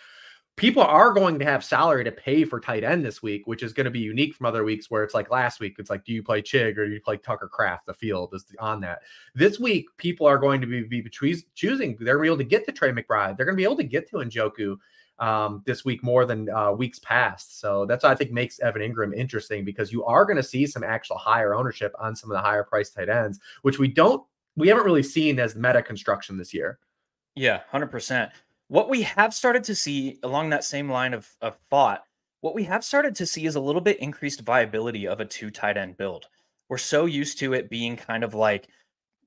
people 0.56 0.82
are 0.82 1.12
going 1.12 1.38
to 1.38 1.44
have 1.44 1.64
salary 1.64 2.04
to 2.04 2.12
pay 2.12 2.44
for 2.44 2.60
tight 2.60 2.84
end 2.84 3.04
this 3.04 3.22
week, 3.22 3.46
which 3.46 3.62
is 3.62 3.72
going 3.72 3.86
to 3.86 3.90
be 3.90 3.98
unique 3.98 4.34
from 4.34 4.46
other 4.46 4.62
weeks 4.62 4.90
where 4.90 5.02
it's 5.02 5.14
like 5.14 5.30
last 5.30 5.58
week, 5.58 5.76
it's 5.78 5.90
like, 5.90 6.04
do 6.04 6.12
you 6.12 6.22
play 6.22 6.40
Chig 6.40 6.76
or 6.76 6.86
do 6.86 6.92
you 6.92 7.00
play 7.00 7.16
Tucker 7.16 7.48
Kraft? 7.48 7.86
The 7.86 7.94
field 7.94 8.30
is 8.34 8.44
on 8.60 8.80
that. 8.82 9.00
This 9.34 9.58
week, 9.58 9.86
people 9.96 10.26
are 10.26 10.38
going 10.38 10.60
to 10.60 10.66
be, 10.66 10.84
be 10.84 11.08
choosing, 11.54 11.96
they're 11.98 12.16
going 12.16 12.18
to 12.18 12.22
be 12.22 12.28
able 12.28 12.38
to 12.38 12.44
get 12.44 12.64
to 12.66 12.72
Trey 12.72 12.92
McBride. 12.92 13.36
They're 13.36 13.46
going 13.46 13.56
to 13.56 13.60
be 13.60 13.64
able 13.64 13.76
to 13.76 13.84
get 13.84 14.08
to 14.10 14.16
Njoku 14.16 14.76
um, 15.18 15.62
this 15.66 15.84
week 15.84 16.04
more 16.04 16.24
than 16.24 16.48
uh, 16.50 16.70
weeks 16.70 17.00
past. 17.00 17.60
So 17.60 17.84
that's 17.86 18.04
what 18.04 18.12
I 18.12 18.14
think 18.14 18.30
makes 18.30 18.60
Evan 18.60 18.82
Engram 18.82 19.14
interesting 19.14 19.64
because 19.64 19.92
you 19.92 20.04
are 20.04 20.24
going 20.24 20.36
to 20.36 20.42
see 20.42 20.66
some 20.66 20.84
actual 20.84 21.16
higher 21.16 21.54
ownership 21.54 21.92
on 21.98 22.14
some 22.14 22.30
of 22.30 22.36
the 22.36 22.40
higher 22.40 22.64
price 22.64 22.90
tight 22.90 23.08
ends, 23.08 23.40
which 23.62 23.78
we 23.78 23.88
don't, 23.88 24.24
we 24.56 24.68
haven't 24.68 24.84
really 24.84 25.02
seen 25.02 25.40
as 25.40 25.56
meta 25.56 25.82
construction 25.82 26.36
this 26.36 26.54
year. 26.54 26.78
Yeah, 27.34 27.60
100%. 27.72 28.30
What 28.68 28.88
we 28.88 29.02
have 29.02 29.34
started 29.34 29.64
to 29.64 29.74
see 29.74 30.18
along 30.22 30.50
that 30.50 30.64
same 30.64 30.90
line 30.90 31.14
of, 31.14 31.28
of 31.40 31.58
thought, 31.70 32.04
what 32.40 32.54
we 32.54 32.64
have 32.64 32.84
started 32.84 33.14
to 33.16 33.26
see 33.26 33.46
is 33.46 33.56
a 33.56 33.60
little 33.60 33.80
bit 33.80 34.00
increased 34.00 34.40
viability 34.40 35.06
of 35.06 35.20
a 35.20 35.24
two 35.24 35.50
tight 35.50 35.76
end 35.76 35.96
build. 35.96 36.26
We're 36.68 36.78
so 36.78 37.06
used 37.06 37.38
to 37.38 37.52
it 37.52 37.70
being 37.70 37.96
kind 37.96 38.24
of 38.24 38.34
like 38.34 38.68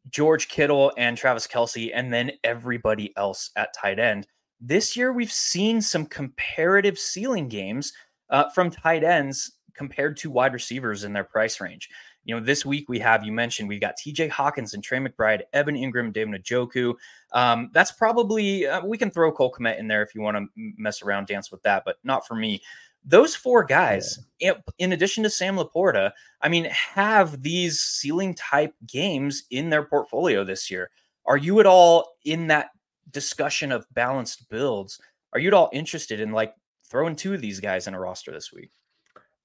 George 0.10 0.48
Kittle 0.48 0.92
and 0.98 1.18
Travis 1.18 1.48
Kelce, 1.48 1.92
and 1.94 2.14
then 2.14 2.32
everybody 2.44 3.14
else 3.18 3.52
at 3.56 3.74
tight 3.74 4.00
end. 4.00 4.28
This 4.60 4.96
year, 4.96 5.14
we've 5.14 5.32
seen 5.32 5.82
some 5.82 6.06
comparative 6.06 6.98
ceiling 6.98 7.48
games 7.48 7.94
uh, 8.30 8.50
from 8.50 8.72
tight 8.72 9.04
ends 9.04 9.58
compared 9.76 10.18
to 10.18 10.32
wide 10.32 10.54
receivers 10.54 11.04
in 11.04 11.14
their 11.14 11.24
price 11.24 11.62
range. 11.62 11.90
You 12.28 12.36
know, 12.36 12.46
this 12.46 12.66
week 12.66 12.90
we 12.90 13.00
have, 13.00 13.24
you 13.24 13.32
mentioned, 13.32 13.70
we've 13.70 13.80
got 13.80 13.96
TJ 13.98 14.30
Hawkins 14.30 14.74
and 14.74 14.84
Trey 14.84 15.00
McBride, 15.00 15.44
Evan 15.54 15.76
Engram, 15.76 16.12
David 16.12 16.44
Njoku. 16.44 16.94
Um, 17.32 17.70
that's 17.74 17.94
probably, 17.94 18.68
uh, 18.68 18.86
we 18.86 18.98
can 18.98 19.10
throw 19.10 19.32
Cole 19.32 19.56
Kmet 19.58 19.80
in 19.80 19.88
there 19.88 20.04
if 20.04 20.14
you 20.14 20.20
want 20.20 20.36
to 20.36 20.46
mess 20.56 21.02
around, 21.02 21.28
dance 21.28 21.54
with 21.54 21.64
that, 21.64 21.84
but 21.86 21.96
not 22.04 22.28
for 22.28 22.36
me. 22.36 22.62
Those 23.06 23.34
four 23.34 23.64
guys, 23.64 24.20
yeah. 24.42 24.56
in 24.78 24.92
addition 24.92 25.24
to 25.24 25.30
Sam 25.30 25.56
LaPorta, 25.56 26.12
I 26.42 26.50
mean, 26.50 26.66
have 26.66 27.42
these 27.42 27.80
ceiling 27.80 28.36
type 28.36 28.74
games 28.86 29.44
in 29.50 29.70
their 29.70 29.84
portfolio 29.84 30.44
this 30.44 30.70
year. 30.70 30.90
Are 31.26 31.38
you 31.38 31.62
at 31.62 31.66
all 31.66 32.18
in 32.26 32.48
that 32.48 32.72
discussion 33.10 33.72
of 33.72 33.88
balanced 33.94 34.50
builds? 34.50 35.00
Are 35.32 35.40
you 35.40 35.48
at 35.48 35.54
all 35.54 35.70
interested 35.72 36.20
in 36.20 36.34
like 36.34 36.54
throwing 36.90 37.16
two 37.16 37.34
of 37.34 37.40
these 37.40 37.62
guys 37.62 37.88
in 37.88 37.94
a 37.94 38.00
roster 38.02 38.34
this 38.34 38.52
week? 38.52 38.72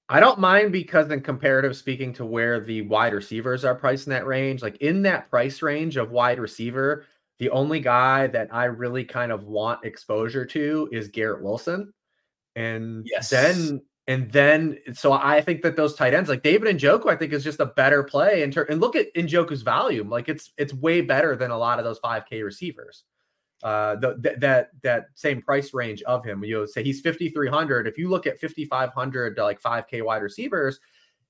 I 0.09 0.19
don't 0.19 0.39
mind 0.39 0.71
because 0.71 1.09
in 1.09 1.21
comparative 1.21 1.75
speaking 1.75 2.13
to 2.13 2.25
where 2.25 2.59
the 2.59 2.81
wide 2.83 3.13
receivers 3.13 3.63
are 3.63 3.75
priced 3.75 4.07
in 4.07 4.11
that 4.11 4.25
range, 4.25 4.61
like 4.61 4.77
in 4.77 5.01
that 5.03 5.29
price 5.29 5.61
range 5.61 5.97
of 5.97 6.11
wide 6.11 6.39
receiver, 6.39 7.05
the 7.39 7.49
only 7.49 7.79
guy 7.79 8.27
that 8.27 8.53
I 8.53 8.65
really 8.65 9.05
kind 9.05 9.31
of 9.31 9.45
want 9.45 9.85
exposure 9.85 10.45
to 10.45 10.89
is 10.91 11.07
Garrett 11.07 11.41
Wilson. 11.43 11.93
And 12.55 13.07
yes. 13.09 13.29
then 13.29 13.81
and 14.07 14.29
then 14.31 14.77
so 14.93 15.13
I 15.13 15.39
think 15.39 15.61
that 15.61 15.77
those 15.77 15.95
tight 15.95 16.13
ends 16.13 16.29
like 16.29 16.43
David 16.43 16.67
and 16.67 16.79
Njoku, 16.79 17.09
I 17.09 17.15
think 17.15 17.31
is 17.31 17.43
just 17.43 17.61
a 17.61 17.67
better 17.67 18.03
play 18.03 18.43
in 18.43 18.51
ter- 18.51 18.63
and 18.63 18.81
look 18.81 18.97
at 18.97 19.13
Njoku's 19.15 19.61
volume. 19.61 20.09
Like 20.09 20.27
it's 20.27 20.51
it's 20.57 20.73
way 20.73 20.99
better 20.99 21.37
than 21.37 21.51
a 21.51 21.57
lot 21.57 21.79
of 21.79 21.85
those 21.85 22.01
5K 22.01 22.43
receivers 22.43 23.05
uh, 23.63 23.95
the, 23.95 24.35
that 24.39 24.71
that 24.81 25.07
same 25.15 25.41
price 25.41 25.73
range 25.73 26.01
of 26.03 26.23
him. 26.23 26.43
You 26.43 26.59
know, 26.59 26.65
say 26.65 26.83
he's 26.83 27.01
5,300. 27.01 27.87
If 27.87 27.97
you 27.97 28.09
look 28.09 28.27
at 28.27 28.39
5,500 28.39 29.35
to 29.35 29.43
like 29.43 29.61
5K 29.61 30.03
wide 30.03 30.21
receivers, 30.21 30.79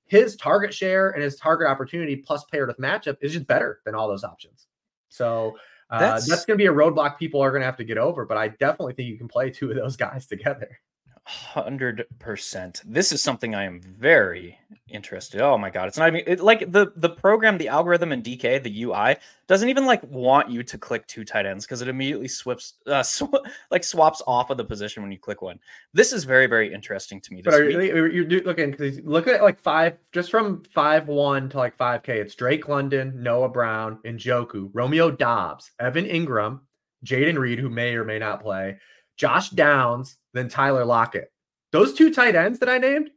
his 0.06 0.36
target 0.36 0.74
share 0.74 1.10
and 1.10 1.22
his 1.22 1.36
target 1.36 1.68
opportunity 1.68 2.16
plus 2.16 2.44
paired 2.44 2.68
with 2.68 2.78
matchup 2.78 3.16
is 3.20 3.32
just 3.32 3.46
better 3.46 3.80
than 3.84 3.94
all 3.94 4.08
those 4.08 4.24
options. 4.24 4.66
So 5.08 5.56
uh, 5.90 6.00
that's, 6.00 6.28
that's 6.28 6.44
going 6.44 6.58
to 6.58 6.62
be 6.62 6.66
a 6.66 6.72
roadblock 6.72 7.18
people 7.18 7.40
are 7.40 7.50
going 7.50 7.60
to 7.60 7.66
have 7.66 7.76
to 7.76 7.84
get 7.84 7.98
over. 7.98 8.26
But 8.26 8.36
I 8.36 8.48
definitely 8.48 8.94
think 8.94 9.08
you 9.08 9.16
can 9.16 9.28
play 9.28 9.50
two 9.50 9.70
of 9.70 9.76
those 9.76 9.96
guys 9.96 10.26
together. 10.26 10.80
Hundred 11.26 12.04
percent. 12.18 12.82
This 12.84 13.10
is 13.10 13.22
something 13.22 13.54
I 13.54 13.64
am 13.64 13.80
very 13.80 14.58
interested. 14.88 15.40
Oh 15.40 15.56
my 15.56 15.70
god, 15.70 15.88
it's 15.88 15.96
not 15.96 16.08
even 16.08 16.22
it, 16.26 16.40
like 16.40 16.70
the 16.70 16.92
the 16.96 17.08
program, 17.08 17.56
the 17.56 17.68
algorithm 17.68 18.12
in 18.12 18.22
DK, 18.22 18.62
the 18.62 18.82
UI 18.82 19.16
doesn't 19.46 19.70
even 19.70 19.86
like 19.86 20.02
want 20.02 20.50
you 20.50 20.62
to 20.62 20.76
click 20.76 21.06
two 21.06 21.24
tight 21.24 21.46
ends 21.46 21.64
because 21.64 21.80
it 21.80 21.88
immediately 21.88 22.28
swaps 22.28 22.74
uh, 22.86 23.02
sw- 23.02 23.22
like 23.70 23.84
swaps 23.84 24.20
off 24.26 24.50
of 24.50 24.58
the 24.58 24.64
position 24.66 25.02
when 25.02 25.10
you 25.10 25.18
click 25.18 25.40
one. 25.40 25.58
This 25.94 26.12
is 26.12 26.24
very 26.24 26.46
very 26.46 26.74
interesting 26.74 27.22
to 27.22 27.32
me. 27.32 27.40
but 27.40 27.54
are 27.54 27.70
you, 27.70 28.04
you're 28.04 28.42
looking 28.42 28.72
because 28.72 29.00
look 29.00 29.26
at 29.26 29.42
like 29.42 29.58
five 29.58 29.96
just 30.12 30.30
from 30.30 30.62
five 30.74 31.08
one 31.08 31.48
to 31.48 31.56
like 31.56 31.74
five 31.74 32.02
k. 32.02 32.20
It's 32.20 32.34
Drake 32.34 32.68
London, 32.68 33.14
Noah 33.22 33.48
Brown, 33.48 33.98
Njoku, 34.04 34.68
Romeo 34.74 35.10
Doubs, 35.10 35.70
Evan 35.80 36.04
Engram, 36.04 36.60
Jayden 37.02 37.38
Reed, 37.38 37.58
who 37.58 37.70
may 37.70 37.94
or 37.94 38.04
may 38.04 38.18
not 38.18 38.42
play. 38.42 38.78
Josh 39.16 39.50
Downs 39.50 40.16
than 40.32 40.48
Tyler 40.48 40.84
Lockett. 40.84 41.32
Those 41.72 41.94
two 41.94 42.12
tight 42.12 42.34
ends 42.34 42.58
that 42.60 42.68
I 42.68 42.78
named 42.78 43.10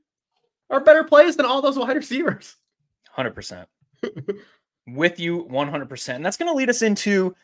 are 0.69 0.79
better 0.79 1.03
plays 1.03 1.36
than 1.36 1.45
all 1.45 1.62
those 1.62 1.77
wide 1.79 1.95
receivers. 1.95 2.55
100%. 3.17 3.65
With 4.88 5.19
you 5.19 5.45
100%. 5.45 6.15
And 6.15 6.25
that's 6.25 6.38
going 6.38 6.51
to 6.51 6.55
lead 6.55 6.69
us 6.69 6.81
into 6.81 7.36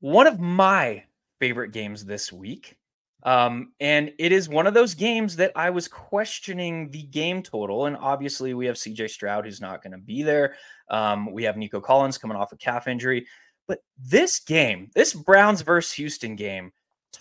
one 0.00 0.26
of 0.26 0.40
my 0.40 1.04
favorite 1.38 1.72
games 1.72 2.04
this 2.04 2.32
week. 2.32 2.76
Um, 3.22 3.72
and 3.80 4.12
it 4.18 4.30
is 4.30 4.48
one 4.48 4.66
of 4.66 4.74
those 4.74 4.94
games 4.94 5.36
that 5.36 5.52
I 5.56 5.70
was 5.70 5.88
questioning 5.88 6.90
the 6.90 7.02
game 7.02 7.42
total. 7.42 7.86
And 7.86 7.96
obviously, 7.96 8.54
we 8.54 8.66
have 8.66 8.76
CJ 8.76 9.10
Stroud 9.10 9.44
who's 9.44 9.60
not 9.60 9.82
going 9.82 9.92
to 9.92 9.98
be 9.98 10.22
there. 10.22 10.54
Um, 10.90 11.32
we 11.32 11.42
have 11.42 11.56
Nico 11.56 11.80
Collins 11.80 12.18
coming 12.18 12.36
off 12.36 12.52
a 12.52 12.56
calf 12.56 12.86
injury. 12.86 13.26
But 13.66 13.80
this 13.98 14.38
game, 14.38 14.90
this 14.94 15.12
Browns 15.12 15.62
versus 15.62 15.92
Houston 15.94 16.36
game, 16.36 16.72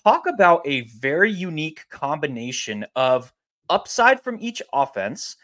talk 0.03 0.27
about 0.27 0.61
a 0.65 0.81
very 0.81 1.31
unique 1.31 1.85
combination 1.89 2.85
of 2.95 3.33
upside 3.69 4.21
from 4.21 4.37
each 4.39 4.61
offense, 4.73 5.37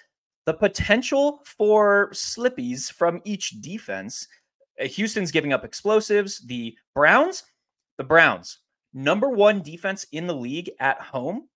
the 0.46 0.54
potential 0.54 1.42
for 1.46 2.10
slippies 2.14 2.92
from 2.92 3.22
each 3.24 3.62
defense. 3.62 4.28
Uh, 4.80 4.86
Houston's 4.86 5.32
giving 5.32 5.54
up 5.54 5.66
explosives. 5.66 6.40
The 6.40 6.76
Browns, 6.96 7.44
the 7.98 8.04
Browns, 8.04 8.60
number 8.94 9.30
one 9.30 9.62
defense 9.62 10.06
in 10.12 10.28
the 10.28 10.36
league 10.36 10.72
at 10.80 11.02
home, 11.02 11.48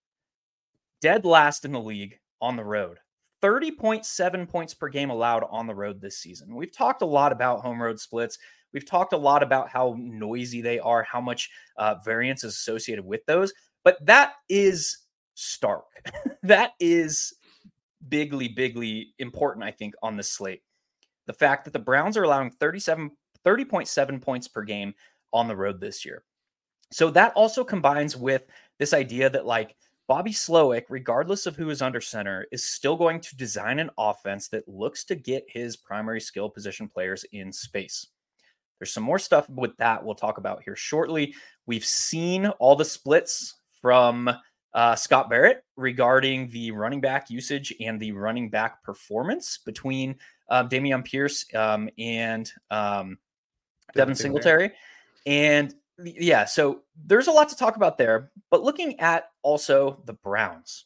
dead 1.01 1.25
last 1.25 1.65
in 1.65 1.71
the 1.71 1.81
league 1.81 2.19
on 2.41 2.55
the 2.55 2.63
road. 2.63 2.97
30.7 3.43 4.49
points 4.49 4.73
per 4.73 4.89
game 4.89 5.09
allowed 5.11 5.43
on 5.51 5.67
the 5.67 5.75
road 5.75 6.01
this 6.01 6.17
season. 6.17 6.55
We've 6.55 6.75
talked 6.75 7.03
a 7.03 7.05
lot 7.05 7.31
about 7.31 7.61
home 7.61 7.81
road 7.81 7.99
splits. 7.99 8.39
We've 8.75 8.85
talked 8.85 9.13
a 9.13 9.17
lot 9.17 9.41
about 9.41 9.69
how 9.69 9.95
noisy 9.97 10.59
they 10.59 10.79
are, 10.79 11.01
how 11.01 11.21
much 11.21 11.49
uh, 11.77 11.95
variance 12.03 12.43
is 12.43 12.55
associated 12.55 13.05
with 13.05 13.25
those. 13.25 13.53
But 13.85 14.05
that 14.05 14.33
is 14.49 14.97
stark. 15.33 15.85
that 16.43 16.73
is 16.81 17.33
bigly, 18.09 18.49
bigly 18.49 19.13
important, 19.17 19.63
I 19.63 19.71
think, 19.71 19.93
on 20.03 20.17
this 20.17 20.29
slate. 20.29 20.61
The 21.25 21.31
fact 21.31 21.63
that 21.63 21.71
the 21.71 21.79
Browns 21.79 22.17
are 22.17 22.23
allowing 22.23 22.51
37, 22.51 23.11
30.7 23.45 24.21
points 24.21 24.49
per 24.49 24.61
game 24.63 24.93
on 25.31 25.47
the 25.47 25.55
road 25.55 25.79
this 25.79 26.03
year. 26.03 26.25
So 26.91 27.09
that 27.11 27.31
also 27.33 27.63
combines 27.63 28.17
with 28.17 28.43
this 28.77 28.93
idea 28.93 29.29
that, 29.29 29.45
like, 29.45 29.77
Bobby 30.09 30.31
Slowik, 30.31 30.83
regardless 30.89 31.45
of 31.45 31.55
who 31.55 31.69
is 31.69 31.81
under 31.81 32.01
center, 32.01 32.45
is 32.51 32.69
still 32.69 32.97
going 32.97 33.21
to 33.21 33.37
design 33.37 33.79
an 33.79 33.89
offense 33.97 34.49
that 34.49 34.67
looks 34.67 35.05
to 35.05 35.15
get 35.15 35.45
his 35.47 35.77
primary 35.77 36.19
skill 36.19 36.49
position 36.49 36.89
players 36.89 37.23
in 37.31 37.53
space. 37.53 38.07
There's 38.79 38.93
some 38.93 39.03
more 39.03 39.19
stuff 39.19 39.49
with 39.49 39.75
that 39.77 40.03
we'll 40.03 40.15
talk 40.15 40.37
about 40.37 40.63
here 40.63 40.75
shortly. 40.75 41.33
We've 41.65 41.85
seen 41.85 42.47
all 42.47 42.75
the 42.75 42.85
splits 42.85 43.55
from 43.81 44.29
uh, 44.73 44.95
Scott 44.95 45.29
Barrett 45.29 45.63
regarding 45.77 46.49
the 46.49 46.71
running 46.71 46.99
back 46.99 47.29
usage 47.29 47.73
and 47.79 47.99
the 47.99 48.11
running 48.11 48.49
back 48.49 48.83
performance 48.83 49.59
between 49.65 50.15
uh, 50.49 50.67
Dameon 50.67 51.03
Pierce 51.05 51.45
um, 51.55 51.89
and 51.97 52.51
um, 52.69 53.17
Devin 53.95 54.15
Singletary. 54.15 54.71
And 55.25 55.73
yeah, 56.03 56.45
so 56.45 56.81
there's 57.05 57.27
a 57.27 57.31
lot 57.31 57.49
to 57.49 57.55
talk 57.55 57.77
about 57.77 57.97
there. 57.97 58.31
But 58.51 58.63
looking 58.63 58.99
at 58.99 59.29
also 59.43 60.01
the 60.05 60.13
Browns, 60.13 60.85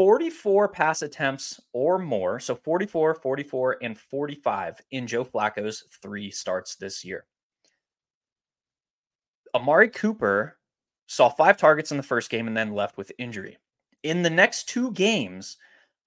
44 0.00 0.68
pass 0.68 1.02
attempts 1.02 1.60
or 1.74 1.98
more. 1.98 2.40
So 2.40 2.54
44, 2.54 3.16
44, 3.16 3.76
and 3.82 3.98
45 3.98 4.80
in 4.92 5.06
Joe 5.06 5.26
Flacco's 5.26 5.84
three 6.00 6.30
starts 6.30 6.76
this 6.76 7.04
year. 7.04 7.26
Amari 9.54 9.90
Cooper 9.90 10.56
saw 11.06 11.28
five 11.28 11.58
targets 11.58 11.90
in 11.90 11.98
the 11.98 12.02
first 12.02 12.30
game 12.30 12.46
and 12.46 12.56
then 12.56 12.72
left 12.72 12.96
with 12.96 13.12
injury. 13.18 13.58
In 14.02 14.22
the 14.22 14.30
next 14.30 14.70
two 14.70 14.90
games, 14.92 15.58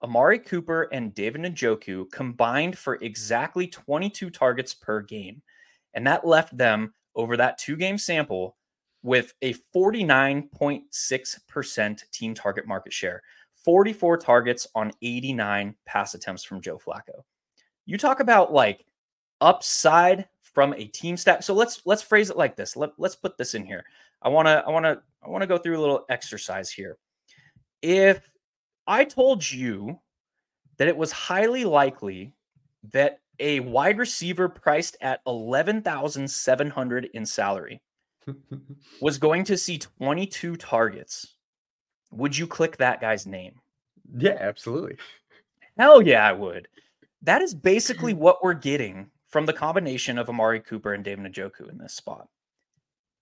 Amari 0.02 0.40
Cooper 0.40 0.88
and 0.90 1.14
David 1.14 1.42
Njoku 1.42 2.10
combined 2.10 2.76
for 2.76 2.96
exactly 2.96 3.68
22 3.68 4.28
targets 4.28 4.74
per 4.74 5.02
game. 5.02 5.40
And 5.94 6.04
that 6.08 6.26
left 6.26 6.58
them 6.58 6.94
over 7.14 7.36
that 7.36 7.58
two 7.58 7.76
game 7.76 7.98
sample 7.98 8.56
with 9.04 9.34
a 9.42 9.54
49.6% 9.76 12.10
team 12.10 12.34
target 12.34 12.66
market 12.66 12.92
share, 12.92 13.22
44 13.64 14.18
targets 14.18 14.66
on 14.74 14.92
89 15.02 15.74
pass 15.86 16.14
attempts 16.14 16.44
from 16.44 16.60
Joe 16.60 16.78
Flacco. 16.78 17.22
You 17.86 17.98
talk 17.98 18.20
about 18.20 18.52
like 18.52 18.84
upside 19.40 20.26
from 20.42 20.72
a 20.74 20.84
team 20.84 21.16
stat. 21.16 21.44
So 21.44 21.54
let's 21.54 21.82
let's 21.84 22.02
phrase 22.02 22.30
it 22.30 22.36
like 22.36 22.56
this. 22.56 22.76
Let, 22.76 22.90
let's 22.98 23.16
put 23.16 23.36
this 23.36 23.54
in 23.54 23.64
here. 23.64 23.84
I 24.22 24.28
want 24.28 24.46
to 24.46 24.64
I 24.66 24.70
want 24.70 24.84
to 24.84 25.02
I 25.24 25.28
want 25.28 25.42
to 25.42 25.46
go 25.48 25.58
through 25.58 25.78
a 25.78 25.80
little 25.80 26.04
exercise 26.08 26.70
here. 26.70 26.98
If 27.82 28.30
I 28.86 29.04
told 29.04 29.50
you 29.50 29.98
that 30.78 30.88
it 30.88 30.96
was 30.96 31.12
highly 31.12 31.64
likely 31.64 32.32
that 32.92 33.20
a 33.40 33.60
wide 33.60 33.98
receiver 33.98 34.48
priced 34.48 34.96
at 35.00 35.20
11,700 35.26 37.10
in 37.14 37.26
salary 37.26 37.82
was 39.00 39.18
going 39.18 39.44
to 39.44 39.56
see 39.56 39.78
22 39.78 40.56
targets, 40.56 41.33
would 42.16 42.36
you 42.36 42.46
click 42.46 42.76
that 42.76 43.00
guy's 43.00 43.26
name? 43.26 43.60
Yeah, 44.16 44.36
absolutely. 44.38 44.96
Hell 45.78 46.02
yeah, 46.02 46.26
I 46.26 46.32
would. 46.32 46.68
That 47.22 47.42
is 47.42 47.54
basically 47.54 48.14
what 48.14 48.42
we're 48.42 48.54
getting 48.54 49.10
from 49.28 49.46
the 49.46 49.52
combination 49.52 50.18
of 50.18 50.28
Amari 50.28 50.60
Cooper 50.60 50.94
and 50.94 51.02
David 51.02 51.32
Njoku 51.32 51.68
in 51.68 51.78
this 51.78 51.94
spot. 51.94 52.28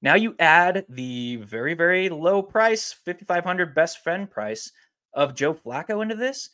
Now 0.02 0.14
you 0.14 0.34
add 0.40 0.84
the 0.88 1.36
very, 1.36 1.74
very 1.74 2.08
low 2.08 2.42
price, 2.42 2.92
5,500 2.92 3.74
best 3.74 4.02
friend 4.02 4.28
price 4.28 4.72
of 5.14 5.34
Joe 5.34 5.54
Flacco 5.54 6.02
into 6.02 6.16
this, 6.16 6.50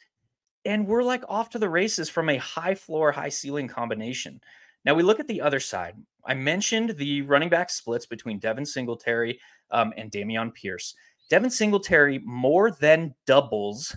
and 0.64 0.86
we're 0.86 1.02
like 1.02 1.24
off 1.28 1.50
to 1.50 1.58
the 1.58 1.68
races 1.68 2.10
from 2.10 2.28
a 2.28 2.36
high 2.36 2.74
floor, 2.74 3.10
high 3.10 3.30
ceiling 3.30 3.66
combination. 3.66 4.40
Now 4.84 4.94
we 4.94 5.02
look 5.02 5.18
at 5.18 5.26
the 5.28 5.40
other 5.40 5.60
side. 5.60 5.96
I 6.26 6.34
mentioned 6.34 6.90
the 6.90 7.22
running 7.22 7.48
back 7.48 7.70
splits 7.70 8.04
between 8.04 8.38
Devin 8.38 8.66
Singletary 8.66 9.40
um, 9.70 9.94
and 9.96 10.10
Dameon 10.10 10.52
Pierce. 10.52 10.94
Devin 11.30 11.50
Singletary 11.50 12.20
more 12.24 12.70
than 12.70 13.14
doubles 13.26 13.96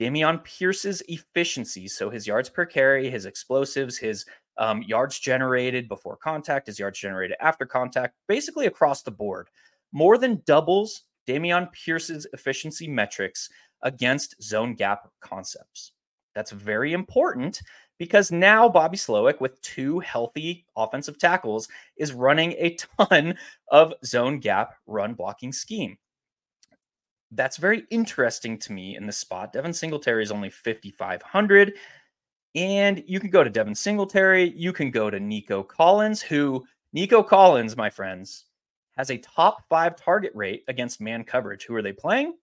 Dameon 0.00 0.42
Pierce's 0.44 1.02
efficiency. 1.08 1.88
So 1.88 2.10
his 2.10 2.26
yards 2.26 2.48
per 2.48 2.66
carry, 2.66 3.08
his 3.08 3.26
explosives, 3.26 3.96
his 3.96 4.26
um, 4.58 4.82
yards 4.82 5.18
generated 5.18 5.88
before 5.88 6.16
contact, 6.16 6.66
his 6.66 6.78
yards 6.78 6.98
generated 6.98 7.36
after 7.40 7.66
contact, 7.66 8.14
basically 8.26 8.66
across 8.66 9.02
the 9.02 9.10
board, 9.10 9.48
more 9.92 10.18
than 10.18 10.42
doubles 10.46 11.02
Dameon 11.26 11.70
Pierce's 11.72 12.26
efficiency 12.32 12.88
metrics 12.88 13.48
against 13.82 14.40
zone 14.42 14.74
gap 14.74 15.08
concepts. 15.20 15.92
That's 16.34 16.50
very 16.50 16.92
important 16.92 17.62
because 17.98 18.30
now 18.30 18.68
Bobby 18.68 18.96
Slowik, 18.96 19.40
with 19.40 19.60
two 19.62 20.00
healthy 20.00 20.66
offensive 20.76 21.18
tackles, 21.18 21.68
is 21.96 22.12
running 22.12 22.52
a 22.52 22.76
ton 22.98 23.38
of 23.70 23.94
zone 24.04 24.38
gap 24.38 24.74
run 24.86 25.14
blocking 25.14 25.52
scheme. 25.52 25.96
That's 27.32 27.56
very 27.56 27.84
interesting 27.90 28.58
to 28.58 28.72
me 28.72 28.96
in 28.96 29.06
the 29.06 29.12
spot. 29.12 29.52
Devin 29.52 29.72
Singletary 29.72 30.22
is 30.22 30.30
only 30.30 30.50
5,500. 30.50 31.74
And 32.54 33.04
you 33.06 33.20
can 33.20 33.30
go 33.30 33.44
to 33.44 33.50
Devin 33.50 33.74
Singletary. 33.74 34.52
You 34.56 34.72
can 34.72 34.90
go 34.90 35.10
to 35.10 35.20
Nico 35.20 35.62
Collins, 35.62 36.22
who, 36.22 36.64
Nico 36.92 37.22
Collins, 37.22 37.76
my 37.76 37.90
friends, 37.90 38.46
has 38.96 39.10
a 39.10 39.18
top 39.18 39.68
five 39.68 39.96
target 39.96 40.32
rate 40.34 40.64
against 40.68 41.00
man 41.00 41.24
coverage. 41.24 41.64
Who 41.64 41.74
are 41.74 41.82
they 41.82 41.92
playing? 41.92 42.34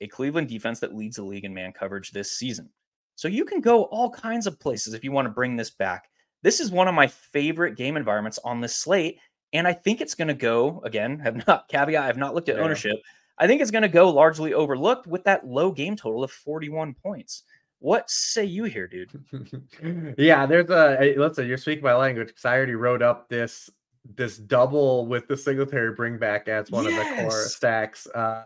a 0.00 0.08
Cleveland 0.08 0.48
defense 0.48 0.80
that 0.80 0.94
leads 0.94 1.16
the 1.16 1.22
league 1.22 1.44
in 1.44 1.54
man 1.54 1.72
coverage 1.72 2.10
this 2.10 2.32
season. 2.32 2.68
So 3.16 3.28
you 3.28 3.44
can 3.44 3.60
go 3.60 3.84
all 3.84 4.10
kinds 4.10 4.46
of 4.46 4.60
places 4.60 4.94
if 4.94 5.02
you 5.02 5.12
want 5.12 5.26
to 5.26 5.30
bring 5.30 5.56
this 5.56 5.70
back. 5.70 6.08
This 6.42 6.60
is 6.60 6.70
one 6.70 6.86
of 6.86 6.94
my 6.94 7.08
favorite 7.08 7.76
game 7.76 7.96
environments 7.96 8.38
on 8.44 8.60
this 8.60 8.76
slate. 8.76 9.18
And 9.52 9.66
I 9.66 9.72
think 9.72 10.00
it's 10.00 10.14
going 10.14 10.28
to 10.28 10.34
go 10.34 10.80
again, 10.84 11.18
have 11.20 11.46
not 11.46 11.68
caveat, 11.68 12.02
I 12.02 12.06
have 12.06 12.16
not 12.16 12.34
looked 12.34 12.48
at 12.48 12.56
yeah. 12.56 12.62
ownership. 12.62 12.96
I 13.38 13.46
think 13.46 13.62
it's 13.62 13.70
going 13.70 13.82
to 13.82 13.88
go 13.88 14.10
largely 14.10 14.54
overlooked 14.54 15.06
with 15.06 15.24
that 15.24 15.46
low 15.46 15.70
game 15.70 15.96
total 15.96 16.24
of 16.24 16.30
41 16.30 16.94
points. 16.94 17.44
What 17.80 18.10
say 18.10 18.44
you 18.44 18.64
here, 18.64 18.88
dude? 18.88 20.14
yeah, 20.18 20.46
there's 20.46 20.68
a 20.70 21.14
listen, 21.16 21.46
you're 21.46 21.56
speaking 21.56 21.84
my 21.84 21.94
language 21.94 22.28
because 22.28 22.44
I 22.44 22.56
already 22.56 22.74
wrote 22.74 23.02
up 23.02 23.28
this 23.28 23.70
this 24.16 24.38
double 24.38 25.06
with 25.06 25.28
the 25.28 25.36
Singletary 25.36 25.94
bring 25.94 26.18
back 26.18 26.48
as 26.48 26.70
one 26.70 26.84
yes. 26.84 27.00
of 27.00 27.16
the 27.16 27.22
core 27.22 27.42
stacks. 27.42 28.06
Uh 28.08 28.44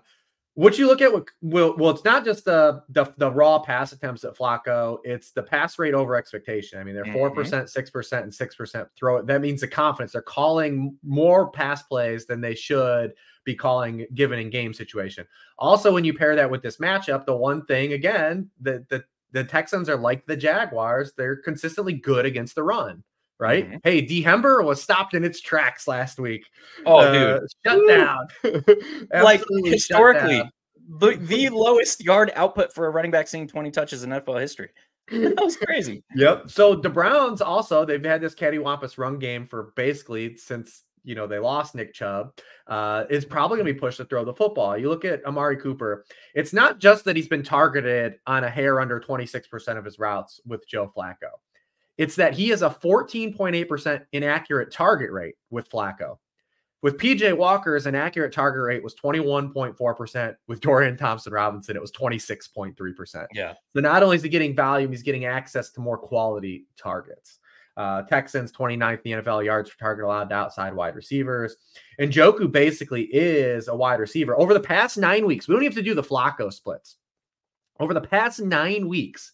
what 0.55 0.79
you 0.79 0.87
look 0.87 1.01
at, 1.01 1.11
well, 1.41 1.75
well, 1.79 1.91
it's 1.91 2.05
not 2.05 2.27
just 2.27 2.45
the, 2.45 2.83
the, 2.91 3.07
the 3.17 3.31
raw 3.31 3.59
pass 3.59 3.93
attempts 3.93 4.23
at 4.25 4.37
Flacco; 4.37 4.99
it's 5.03 5.31
the 5.31 5.43
pass 5.43 5.79
rate 5.79 5.95
over 5.95 6.15
expectation. 6.15 6.79
I 6.79 6.85
mean, 6.85 6.95
they're 6.95 7.07
4 7.07 7.29
mm-hmm. 7.29 7.39
percent, 7.39 7.71
six 7.71 7.89
percent, 7.89 8.25
and 8.25 8.35
six 8.35 8.55
percent 8.55 8.89
throw 8.95 9.17
it. 9.17 9.27
That 9.27 9.41
means 9.41 9.63
the 9.63 9.69
confidence. 9.69 10.13
They're 10.13 10.21
calling 10.21 10.97
more 11.03 11.51
pass 11.51 11.83
plays 11.83 12.27
than 12.27 12.43
they 12.43 12.55
should 12.55 13.15
be 13.45 13.55
calling 13.55 14.07
given 14.15 14.39
in 14.39 14.51
game 14.51 14.75
situation. 14.75 15.27
Also, 15.59 15.93
when 15.93 16.05
you 16.05 16.13
pair 16.13 16.37
that 16.37 16.51
with 16.51 16.63
this 16.63 16.77
matchup, 16.77 17.25
the 17.25 17.37
one 17.37 17.65
thing 17.65 17.95
again 17.95 18.51
that 18.61 18.89
the 18.91 19.03
the 19.33 19.45
Texans 19.45 19.89
are 19.89 19.97
like 19.97 20.27
the 20.27 20.37
Jaguars; 20.37 21.13
they're 21.17 21.37
consistently 21.37 21.95
good 21.95 22.27
against 22.27 22.55
the 22.55 22.63
run 22.63 23.03
right? 23.43 23.67
Mm-hmm. 23.67 23.77
Hey, 23.83 24.01
D 24.01 24.23
Hember 24.23 24.65
was 24.65 24.81
stopped 24.81 25.15
in 25.15 25.25
its 25.25 25.41
tracks 25.41 25.89
last 25.89 26.21
week. 26.21 26.47
Oh, 26.87 26.99
uh, 26.99 27.41
dude, 27.41 27.49
shut 27.67 27.81
down. 27.89 28.29
like 29.23 29.43
historically, 29.65 30.39
down. 30.39 30.51
the 31.01 31.17
the 31.17 31.49
lowest 31.49 32.03
yard 32.03 32.33
output 32.37 32.73
for 32.73 32.87
a 32.87 32.91
running 32.91 33.11
back 33.11 33.27
seeing 33.27 33.49
20 33.49 33.73
touches 33.73 34.05
in 34.05 34.11
NFL 34.11 34.41
history. 34.41 34.71
that 35.11 35.43
was 35.43 35.57
crazy. 35.57 36.05
Yep. 36.15 36.51
So 36.51 36.77
the 36.77 36.89
Browns 36.89 37.43
also 37.43 37.85
they've 37.85 38.03
had 38.03 38.21
this 38.21 38.37
cattywampus 38.37 38.97
run 38.97 39.19
game 39.19 39.49
for 39.49 39.73
basically 39.75 40.37
since 40.37 40.85
you 41.03 41.17
know 41.17 41.27
they 41.27 41.41
lost 41.41 41.75
Nick 41.75 41.93
Chubb. 41.93 42.33
Uh, 42.69 43.05
is 43.11 43.25
probably 43.25 43.57
going 43.57 43.67
to 43.67 43.75
be 43.75 43.81
pushed 43.81 43.97
to 43.97 44.05
throw 44.05 44.25
the 44.25 44.33
football. 44.33 44.79
You 44.79 44.89
look 44.89 45.05
at 45.05 45.25
Amari 45.27 45.57
Cooper. 45.57 46.05
It's 46.37 46.53
not 46.53 46.79
just 46.79 47.05
that 47.07 47.17
he's 47.17 47.27
been 47.27 47.43
targeted 47.43 48.21
on 48.29 48.45
a 48.45 48.49
hair 48.49 48.81
under 48.81 49.01
26% 49.01 49.77
of 49.77 49.85
his 49.85 49.99
routes 49.99 50.41
with 50.47 50.67
Joe 50.69 50.93
Flacco. 50.97 51.33
It's 51.99 52.17
that 52.17 52.35
he 52.35 52.49
has 52.49 52.63
a 52.63 52.71
14.8% 52.71 54.05
inaccurate 54.13 54.73
target 54.73 55.11
rate 55.13 55.35
with 55.51 55.71
Flacco. 55.71 56.19
With 56.83 56.99
PJ 56.99 57.37
Walker's 57.37 57.87
inaccurate 57.87 58.33
target 58.33 58.63
rate 58.63 58.83
was 58.83 58.95
21.4%. 58.97 60.35
With 60.49 60.61
Dorian 60.61 60.97
Thompson 60.97 61.33
Robinson, 61.33 61.77
it 61.77 61.83
was 61.83 61.93
26.3%. 61.93 63.27
Yeah. 63.33 63.55
So 63.73 63.81
not 63.81 64.03
only 64.03 64.17
is 64.17 64.23
he 64.23 64.29
getting 64.29 64.57
volume, 64.57 64.91
he's 64.91 65.05
getting 65.05 65.27
access 65.27 65.71
to 65.71 65.81
more 65.81 65.97
quality 65.97 66.67
targets. 66.77 67.39
Uh, 67.77 68.03
Texans 68.03 68.53
29th 68.53 69.01
in 69.05 69.23
the 69.23 69.23
NFL 69.23 69.45
yards 69.45 69.71
per 69.71 69.77
target 69.79 70.05
allowed 70.05 70.29
to 70.29 70.35
outside 70.35 70.75
wide 70.75 70.97
receivers. 70.97 71.57
Njoku 72.01 72.51
basically 72.51 73.05
is 73.05 73.69
a 73.69 73.75
wide 73.75 74.01
receiver. 74.01 74.39
Over 74.39 74.53
the 74.53 74.61
past 74.61 74.99
nine 74.99 75.25
weeks, 75.25 75.49
we 75.49 75.55
don't 75.55 75.65
have 75.65 75.75
to 75.75 75.83
do 75.83 75.95
the 75.95 76.03
Flacco 76.03 76.53
splits. 76.53 76.97
Over 77.81 77.95
the 77.95 78.01
past 78.01 78.41
nine 78.41 78.89
weeks, 78.89 79.33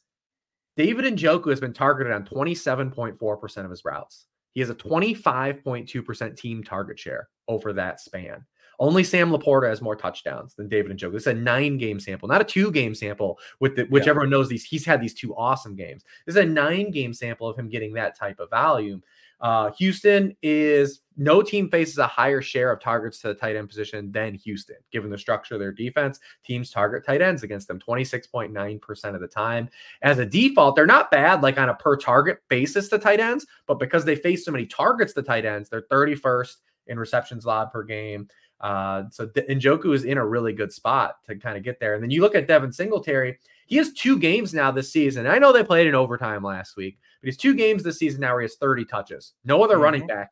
David 0.79 1.05
Njoku 1.07 1.51
has 1.51 1.59
been 1.59 1.73
targeted 1.73 2.13
on 2.13 2.25
27.4% 2.25 3.65
of 3.65 3.71
his 3.71 3.85
routes. 3.85 4.27
He 4.55 4.61
has 4.61 4.71
a 4.71 4.77
25.2% 4.77 6.37
team 6.37 6.63
target 6.63 6.99
share 7.01 7.29
over 7.49 7.73
that 7.73 8.01
span. 8.01 8.47
Only 8.79 9.03
Sam 9.03 9.33
Laporta 9.33 9.69
has 9.69 9.83
more 9.83 9.97
touchdowns 9.97 10.55
than 10.55 10.69
David 10.69 10.97
Njoku. 10.97 11.15
This 11.15 11.23
is 11.23 11.27
a 11.27 11.35
nine 11.35 11.79
game 11.79 11.99
sample, 11.99 12.29
not 12.29 12.41
a 12.41 12.45
two 12.45 12.71
game 12.71 12.95
sample, 12.95 13.41
with 13.59 13.75
the, 13.75 13.87
which 13.87 14.05
yeah. 14.05 14.11
everyone 14.11 14.31
knows 14.31 14.49
these. 14.49 14.65
He's 14.65 14.87
had 14.87 15.01
these 15.01 15.15
two 15.15 15.35
awesome 15.35 15.75
games. 15.75 16.05
This 16.25 16.37
is 16.37 16.43
a 16.43 16.47
nine 16.47 16.93
game 16.93 17.13
sample 17.13 17.49
of 17.49 17.59
him 17.59 17.69
getting 17.69 17.93
that 17.95 18.17
type 18.17 18.39
of 18.39 18.51
volume. 18.51 19.03
Uh, 19.41 19.71
Houston 19.79 20.37
is 20.43 21.01
no 21.17 21.43
team 21.43 21.69
faces 21.69 21.99
a 21.99 22.07
higher 22.07 22.41
share 22.41 22.73
of 22.73 22.81
targets 22.81 23.21
to 23.21 23.29
the 23.29 23.35
tight 23.35 23.57
end 23.57 23.69
position 23.69 24.11
than 24.13 24.35
Houston, 24.35 24.77
given 24.93 25.11
the 25.11 25.19
structure 25.19 25.55
of 25.55 25.61
their 25.61 25.73
defense. 25.73 26.21
Teams 26.45 26.71
target 26.71 27.05
tight 27.05 27.23
ends 27.23 27.43
against 27.43 27.69
them 27.69 27.79
26.9% 27.79 29.15
of 29.15 29.21
the 29.21 29.29
time. 29.29 29.69
As 30.03 30.19
a 30.19 30.27
default, 30.27 30.77
they're 30.77 30.87
not 30.87 31.11
bad, 31.11 31.43
like 31.43 31.59
on 31.59 31.69
a 31.69 31.75
per 31.75 31.97
target 31.97 32.39
basis 32.49 32.89
to 32.89 32.99
tight 32.99 33.21
ends, 33.21 33.47
but 33.67 33.79
because 33.79 34.05
they 34.05 34.17
face 34.17 34.45
so 34.45 34.53
many 34.53 34.67
targets 34.67 35.13
to 35.15 35.23
tight 35.23 35.45
ends, 35.45 35.69
they're 35.69 35.83
31st 35.83 36.57
in 36.87 36.99
receptions 36.99 37.45
allowed 37.45 37.71
per 37.71 37.83
game. 37.83 38.29
Uh, 38.61 39.05
so 39.11 39.27
D- 39.27 39.43
Njoku 39.43 39.95
is 39.95 40.05
in 40.05 40.19
a 40.19 40.27
really 40.27 40.53
good 40.53 40.73
spot 40.73 41.17
to 41.27 41.37
kind 41.37 41.57
of 41.57 41.63
get 41.63 41.79
there. 41.79 41.95
And 41.95 42.03
then 42.03 42.11
you 42.11 42.21
look 42.21 42.35
at 42.35 42.49
Devin 42.49 42.73
Singletary, 42.73 43.39
he 43.69 43.77
has 43.77 43.93
two 43.93 44.19
games 44.19 44.55
now 44.55 44.71
this 44.71 44.91
season. 44.91 45.27
I 45.27 45.39
know 45.39 45.53
they 45.53 45.63
played 45.63 45.87
in 45.87 45.95
overtime 45.95 46.43
last 46.43 46.75
week, 46.75 46.99
but 47.21 47.27
he's 47.27 47.37
two 47.37 47.55
games 47.55 47.83
this 47.83 47.99
season 47.99 48.23
now 48.23 48.33
where 48.33 48.41
he 48.41 48.45
has 48.45 48.57
30 48.57 48.87
touches. 48.87 49.35
No 49.45 49.63
other 49.63 49.75
mm-hmm. 49.75 49.83
running 49.83 50.07
back 50.07 50.31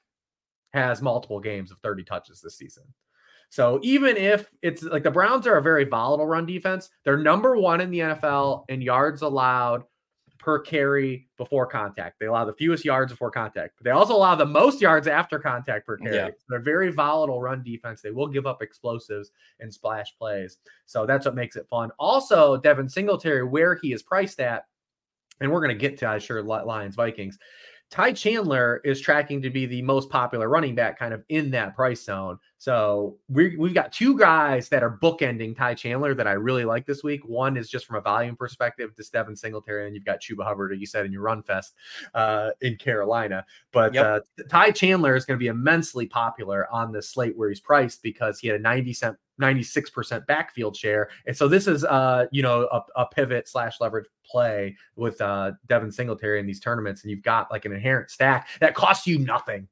has 0.73 1.03
multiple 1.03 1.39
games 1.39 1.71
of 1.71 1.79
30 1.81 2.03
touches 2.05 2.41
this 2.41 2.57
season. 2.57 2.85
So 3.51 3.79
even 3.83 4.17
if 4.17 4.51
it's 4.63 4.83
like 4.83 5.03
the 5.03 5.11
Browns 5.11 5.47
are 5.47 5.59
a 5.59 5.63
very 5.63 5.85
volatile 5.85 6.27
run 6.27 6.47
defense, 6.47 6.89
they're 7.05 7.19
number 7.19 7.59
one 7.59 7.83
in 7.83 7.91
the 7.91 8.01
NFL 8.01 8.65
in 8.71 8.81
yards 8.81 9.21
allowed 9.21 9.85
per 10.39 10.59
carry 10.59 11.29
before 11.37 11.67
contact. 11.67 12.19
They 12.19 12.27
allow 12.27 12.45
the 12.45 12.53
fewest 12.53 12.85
yards 12.85 13.13
before 13.13 13.31
contact, 13.31 13.75
but 13.77 13.85
they 13.85 13.91
also 13.91 14.15
allow 14.15 14.35
the 14.35 14.47
most 14.47 14.81
yards 14.81 15.07
after 15.07 15.39
contact 15.39 15.87
per 15.87 15.97
carry. 15.97 16.15
Yeah. 16.15 16.31
They're 16.49 16.61
very 16.61 16.91
volatile 16.91 17.41
run 17.41 17.63
defense. 17.63 18.03
They 18.03 18.11
will 18.11 18.29
give 18.29 18.47
up 18.47 18.63
explosives 18.63 19.31
and 19.61 19.73
splash 19.73 20.17
plays. 20.19 20.59
So 20.87 21.07
that's 21.07 21.27
what 21.27 21.35
makes 21.35 21.57
it 21.57 21.67
fun. 21.69 21.91
Also, 21.99 22.57
Devin 22.57 22.89
Singletary, 22.89 23.45
where 23.45 23.75
he 23.75 23.93
is 23.93 24.03
priced 24.03 24.41
at, 24.41 24.65
and 25.41 25.51
we're 25.51 25.61
going 25.61 25.77
to 25.77 25.81
get 25.81 25.99
to, 25.99 26.07
I'm 26.07 26.21
sure, 26.21 26.43
Lions 26.43 26.95
Vikings. 26.95 27.39
Ty 27.91 28.13
Chandler 28.13 28.81
is 28.85 29.01
tracking 29.01 29.41
to 29.43 29.51
be 29.51 29.65
the 29.65 29.81
most 29.83 30.11
popular 30.11 30.49
running 30.49 30.75
back 30.75 30.99
kind 30.99 31.15
of 31.15 31.23
in 31.29 31.51
that 31.53 31.77
price 31.77 32.03
zone. 32.03 32.39
So 32.59 33.17
we 33.29 33.57
we've 33.57 33.75
got 33.75 33.93
two 33.93 34.19
guys 34.19 34.69
that 34.71 34.83
are 34.83 34.99
bookending 35.01 35.57
Ty 35.57 35.75
Chandler 35.75 36.13
that 36.15 36.27
I 36.27 36.33
really 36.33 36.65
like 36.65 36.85
this 36.85 37.05
week. 37.05 37.25
One 37.25 37.57
is 37.57 37.71
just 37.71 37.87
from 37.87 37.97
a 37.97 38.01
volume 38.01 38.35
perspective, 38.35 38.95
to 38.97 39.11
Devin 39.13 39.37
Singletary, 39.37 39.87
and 39.87 39.95
you've 39.95 40.05
got 40.05 40.21
Chuba 40.21 40.45
Hubbard, 40.45 40.79
you 40.79 40.87
said 40.87 41.07
in 41.07 41.13
your 41.13 41.23
run 41.23 41.43
fest 41.43 41.75
uh, 42.15 42.51
in 42.61 42.77
Carolina. 42.77 43.47
But 43.71 43.95
yep. 43.95 44.05
uh, 44.05 44.21
Ty 44.49 44.73
Chandler 44.73 45.15
is 45.15 45.25
going 45.25 45.39
to 45.39 45.43
be 45.43 45.49
immensely 45.49 46.07
popular 46.07 46.67
on 46.73 46.91
the 46.91 47.03
slate 47.03 47.37
where 47.37 47.49
he's 47.49 47.61
priced 47.61 48.03
because 48.03 48.41
he 48.41 48.49
had 48.49 48.59
a 48.59 48.63
90 48.63 48.93
cent 48.95 49.17
96% 49.41 50.27
backfield 50.27 50.77
share. 50.77 51.11
And 51.27 51.37
so 51.37 51.49
this 51.49 51.67
is 51.67 51.85
uh, 51.85 52.27
you 52.31 52.43
know, 52.43 52.69
a, 52.73 52.83
a 52.97 53.07
pivot 53.07 53.49
slash 53.49 53.81
leverage 53.81 54.07
play 54.25 54.77
with 54.97 55.21
uh 55.21 55.53
Devin 55.67 55.93
Singletary 55.93 56.41
in 56.41 56.47
these 56.47 56.61
tournaments, 56.61 57.03
and 57.03 57.11
you've 57.11 57.23
got 57.23 57.51
like 57.51 57.65
an 57.65 57.73
inherent 57.73 58.11
stack 58.11 58.49
that 58.61 58.75
costs 58.75 59.07
you 59.07 59.19
nothing. 59.19 59.69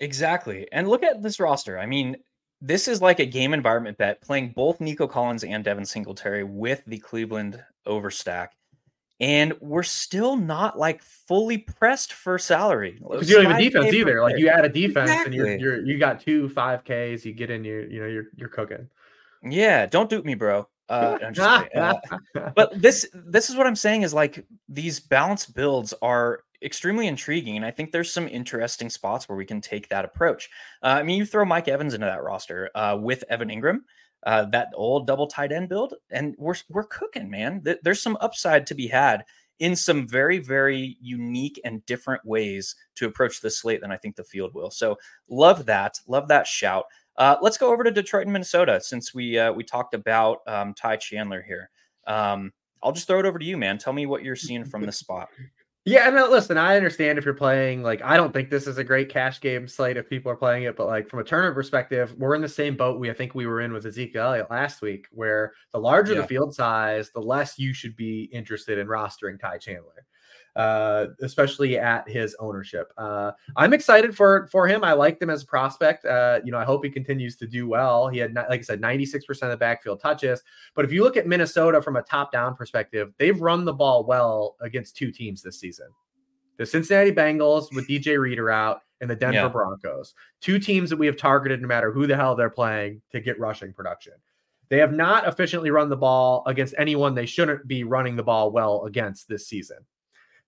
Exactly. 0.00 0.68
And 0.72 0.88
look 0.88 1.02
at 1.02 1.22
this 1.22 1.40
roster. 1.40 1.78
I 1.78 1.86
mean, 1.86 2.16
this 2.60 2.88
is 2.88 3.00
like 3.00 3.20
a 3.20 3.26
game 3.26 3.54
environment 3.54 3.98
bet 3.98 4.20
playing 4.20 4.52
both 4.54 4.80
Nico 4.80 5.06
Collins 5.06 5.44
and 5.44 5.64
Devin 5.64 5.84
Singletary 5.84 6.44
with 6.44 6.82
the 6.86 6.98
Cleveland 6.98 7.62
overstack. 7.86 8.48
And 9.20 9.54
we're 9.60 9.82
still 9.82 10.36
not 10.36 10.78
like 10.78 11.02
fully 11.02 11.58
pressed 11.58 12.12
for 12.12 12.38
salary. 12.38 13.00
Because 13.00 13.28
you 13.28 13.36
don't 13.36 13.46
have 13.46 13.58
a 13.58 13.62
defense 13.62 13.92
either. 13.92 14.22
Like 14.22 14.38
you 14.38 14.48
add 14.48 14.64
a 14.64 14.68
defense 14.68 15.10
exactly. 15.10 15.38
and 15.38 15.60
you're, 15.60 15.76
you're 15.76 15.86
you 15.86 15.98
got 15.98 16.20
two 16.20 16.48
five 16.50 16.84
Ks, 16.84 17.24
you 17.24 17.32
get 17.32 17.50
in 17.50 17.64
you 17.64 17.88
you 17.90 18.00
know 18.00 18.06
you're 18.06 18.26
you're 18.36 18.48
cooking. 18.48 18.88
Yeah, 19.42 19.86
don't 19.86 20.08
dupe 20.08 20.24
me, 20.24 20.34
bro. 20.34 20.68
Uh, 20.88 21.18
uh, 21.74 21.94
but 22.56 22.80
this 22.80 23.06
this 23.12 23.50
is 23.50 23.56
what 23.56 23.66
I'm 23.66 23.76
saying 23.76 24.02
is 24.02 24.14
like 24.14 24.46
these 24.68 25.00
balanced 25.00 25.54
builds 25.54 25.92
are 26.00 26.44
extremely 26.62 27.06
intriguing, 27.06 27.56
and 27.56 27.64
I 27.64 27.70
think 27.70 27.92
there's 27.92 28.12
some 28.12 28.26
interesting 28.26 28.88
spots 28.88 29.28
where 29.28 29.36
we 29.36 29.44
can 29.44 29.60
take 29.60 29.88
that 29.88 30.04
approach. 30.04 30.48
Uh, 30.82 30.86
I 30.86 31.02
mean, 31.02 31.18
you 31.18 31.26
throw 31.26 31.44
Mike 31.44 31.68
Evans 31.68 31.94
into 31.94 32.06
that 32.06 32.22
roster 32.22 32.70
uh, 32.74 32.96
with 32.98 33.22
Evan 33.28 33.48
Engram 33.48 33.80
uh, 34.24 34.44
that 34.46 34.68
old 34.74 35.06
double 35.06 35.26
tight 35.26 35.52
end 35.52 35.68
build, 35.68 35.94
and 36.10 36.34
we're 36.38 36.56
we're 36.68 36.84
cooking, 36.84 37.30
man. 37.30 37.62
There's 37.82 38.02
some 38.02 38.18
upside 38.20 38.66
to 38.68 38.74
be 38.74 38.88
had 38.88 39.24
in 39.58 39.74
some 39.74 40.06
very 40.06 40.38
very 40.38 40.96
unique 41.00 41.60
and 41.64 41.84
different 41.86 42.24
ways 42.24 42.76
to 42.96 43.06
approach 43.06 43.40
the 43.40 43.50
slate 43.50 43.80
than 43.80 43.90
I 43.92 43.96
think 43.96 44.16
the 44.16 44.24
field 44.24 44.54
will. 44.54 44.70
So 44.70 44.98
love 45.28 45.66
that, 45.66 46.00
love 46.06 46.28
that 46.28 46.46
shout. 46.46 46.86
Uh, 47.16 47.36
let's 47.42 47.58
go 47.58 47.72
over 47.72 47.82
to 47.82 47.90
Detroit 47.90 48.24
and 48.24 48.32
Minnesota 48.32 48.80
since 48.80 49.12
we 49.12 49.38
uh, 49.38 49.52
we 49.52 49.64
talked 49.64 49.94
about 49.94 50.38
um, 50.46 50.74
Ty 50.74 50.96
Chandler 50.96 51.42
here. 51.42 51.70
Um, 52.06 52.52
I'll 52.82 52.92
just 52.92 53.08
throw 53.08 53.18
it 53.18 53.26
over 53.26 53.38
to 53.38 53.44
you, 53.44 53.56
man. 53.56 53.78
Tell 53.78 53.92
me 53.92 54.06
what 54.06 54.22
you're 54.22 54.36
seeing 54.36 54.64
from 54.64 54.86
the 54.86 54.92
spot. 54.92 55.28
Yeah, 55.88 56.06
and 56.06 56.18
uh, 56.18 56.28
listen, 56.28 56.58
I 56.58 56.76
understand 56.76 57.18
if 57.18 57.24
you're 57.24 57.32
playing 57.32 57.82
like 57.82 58.02
I 58.02 58.18
don't 58.18 58.30
think 58.30 58.50
this 58.50 58.66
is 58.66 58.76
a 58.76 58.84
great 58.84 59.08
cash 59.08 59.40
game 59.40 59.66
slate 59.66 59.96
if 59.96 60.06
people 60.06 60.30
are 60.30 60.36
playing 60.36 60.64
it, 60.64 60.76
but 60.76 60.86
like 60.86 61.08
from 61.08 61.20
a 61.20 61.24
tournament 61.24 61.54
perspective, 61.54 62.14
we're 62.18 62.34
in 62.34 62.42
the 62.42 62.48
same 62.48 62.76
boat 62.76 63.00
we 63.00 63.08
I 63.10 63.14
think 63.14 63.34
we 63.34 63.46
were 63.46 63.62
in 63.62 63.72
with 63.72 63.86
Ezekiel 63.86 64.24
Elliott 64.24 64.50
last 64.50 64.82
week, 64.82 65.06
where 65.12 65.54
the 65.72 65.78
larger 65.78 66.12
yeah. 66.12 66.20
the 66.20 66.26
field 66.26 66.54
size, 66.54 67.10
the 67.10 67.22
less 67.22 67.58
you 67.58 67.72
should 67.72 67.96
be 67.96 68.24
interested 68.32 68.78
in 68.78 68.86
rostering 68.86 69.40
Ty 69.40 69.56
Chandler 69.58 70.04
uh, 70.56 71.06
especially 71.22 71.78
at 71.78 72.08
his 72.08 72.36
ownership. 72.40 72.92
Uh, 72.96 73.32
I'm 73.56 73.72
excited 73.72 74.16
for 74.16 74.48
for 74.50 74.66
him. 74.66 74.84
I 74.84 74.92
liked 74.92 75.22
him 75.22 75.30
as 75.30 75.42
a 75.42 75.46
prospect. 75.46 76.04
Uh, 76.04 76.40
you 76.44 76.52
know, 76.52 76.58
I 76.58 76.64
hope 76.64 76.84
he 76.84 76.90
continues 76.90 77.36
to 77.36 77.46
do 77.46 77.68
well. 77.68 78.08
He 78.08 78.18
had, 78.18 78.34
like 78.34 78.60
I 78.60 78.62
said, 78.62 78.80
96% 78.80 79.42
of 79.42 79.50
the 79.50 79.56
backfield 79.56 80.00
touches. 80.00 80.42
But 80.74 80.84
if 80.84 80.92
you 80.92 81.02
look 81.02 81.16
at 81.16 81.26
Minnesota 81.26 81.80
from 81.80 81.96
a 81.96 82.02
top 82.02 82.32
down 82.32 82.54
perspective, 82.54 83.12
they've 83.18 83.40
run 83.40 83.64
the 83.64 83.72
ball 83.72 84.04
well 84.04 84.56
against 84.60 84.96
two 84.96 85.10
teams 85.12 85.42
this 85.42 85.60
season. 85.60 85.88
The 86.56 86.66
Cincinnati 86.66 87.12
Bengals 87.12 87.72
with 87.72 87.88
DJ 87.88 88.18
Reader 88.18 88.50
out 88.50 88.82
and 89.00 89.08
the 89.08 89.14
Denver 89.14 89.36
yeah. 89.36 89.48
Broncos. 89.48 90.14
Two 90.40 90.58
teams 90.58 90.90
that 90.90 90.96
we 90.96 91.06
have 91.06 91.16
targeted 91.16 91.62
no 91.62 91.68
matter 91.68 91.92
who 91.92 92.06
the 92.06 92.16
hell 92.16 92.34
they're 92.34 92.50
playing 92.50 93.00
to 93.12 93.20
get 93.20 93.38
rushing 93.38 93.72
production. 93.72 94.14
They 94.68 94.78
have 94.78 94.92
not 94.92 95.26
efficiently 95.26 95.70
run 95.70 95.88
the 95.88 95.96
ball 95.96 96.42
against 96.46 96.74
anyone 96.76 97.14
they 97.14 97.26
shouldn't 97.26 97.66
be 97.66 97.84
running 97.84 98.16
the 98.16 98.22
ball 98.22 98.50
well 98.50 98.84
against 98.84 99.28
this 99.28 99.46
season. 99.46 99.78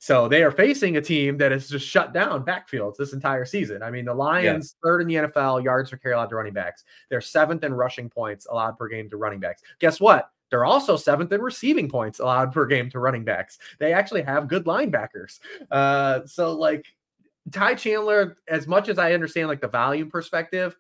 So 0.01 0.29
they 0.29 0.43
are 0.43 0.51
facing 0.51 0.97
a 0.97 1.01
team 1.03 1.37
that 1.37 1.53
has 1.53 1.69
just 1.69 1.87
shut 1.87 2.15
down 2.15 2.43
backfields 2.43 2.97
this 2.97 3.13
entire 3.13 3.45
season. 3.45 3.83
I 3.83 3.91
mean, 3.91 4.07
the 4.07 4.15
Lions 4.15 4.75
yeah. 4.75 4.89
third 4.89 5.03
in 5.03 5.09
the 5.09 5.15
NFL 5.15 5.63
yards 5.63 5.91
per 5.91 5.99
carry 5.99 6.15
allowed 6.15 6.31
to 6.31 6.37
running 6.37 6.55
backs. 6.55 6.85
They're 7.11 7.21
seventh 7.21 7.65
in 7.65 7.75
rushing 7.75 8.09
points 8.09 8.47
allowed 8.51 8.79
per 8.79 8.89
game 8.89 9.11
to 9.11 9.19
running 9.19 9.41
backs. 9.41 9.61
Guess 9.79 10.01
what? 10.01 10.31
They're 10.49 10.65
also 10.65 10.97
seventh 10.97 11.33
in 11.33 11.43
receiving 11.43 11.87
points 11.87 12.19
allowed 12.19 12.51
per 12.51 12.65
game 12.65 12.89
to 12.91 12.99
running 12.99 13.25
backs. 13.25 13.59
They 13.79 13.93
actually 13.93 14.23
have 14.23 14.49
good 14.49 14.65
linebackers. 14.65 15.39
Uh, 15.71 16.21
so 16.25 16.55
like 16.55 16.87
Ty 17.53 17.75
Chandler, 17.75 18.39
as 18.49 18.67
much 18.67 18.89
as 18.89 18.99
I 18.99 19.13
understand 19.13 19.49
like 19.49 19.61
the 19.61 19.69
volume 19.69 20.11
perspective, 20.11 20.79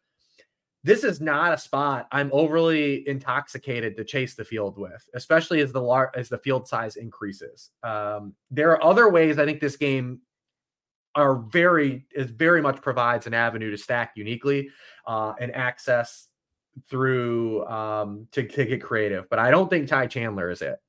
this 0.82 1.04
is 1.04 1.20
not 1.20 1.52
a 1.52 1.58
spot 1.58 2.08
I'm 2.10 2.30
overly 2.32 3.06
intoxicated 3.06 3.96
to 3.96 4.04
chase 4.04 4.34
the 4.34 4.44
field 4.44 4.78
with, 4.78 5.08
especially 5.14 5.60
as 5.60 5.72
the 5.72 5.80
lar- 5.80 6.12
as 6.14 6.28
the 6.28 6.38
field 6.38 6.66
size 6.66 6.96
increases. 6.96 7.70
Um, 7.82 8.34
there 8.50 8.70
are 8.70 8.82
other 8.82 9.10
ways 9.10 9.38
I 9.38 9.44
think 9.44 9.60
this 9.60 9.76
game 9.76 10.20
are 11.14 11.36
very 11.36 12.06
is 12.14 12.30
very 12.30 12.62
much 12.62 12.80
provides 12.80 13.26
an 13.26 13.34
avenue 13.34 13.70
to 13.70 13.76
stack 13.76 14.12
uniquely 14.16 14.70
uh, 15.06 15.34
and 15.40 15.54
access 15.54 16.28
through 16.88 17.66
um, 17.66 18.26
to, 18.32 18.46
to 18.46 18.64
get 18.64 18.82
creative. 18.82 19.28
But 19.28 19.38
I 19.38 19.50
don't 19.50 19.68
think 19.68 19.88
Ty 19.88 20.06
Chandler 20.06 20.50
is 20.50 20.62
it. 20.62 20.80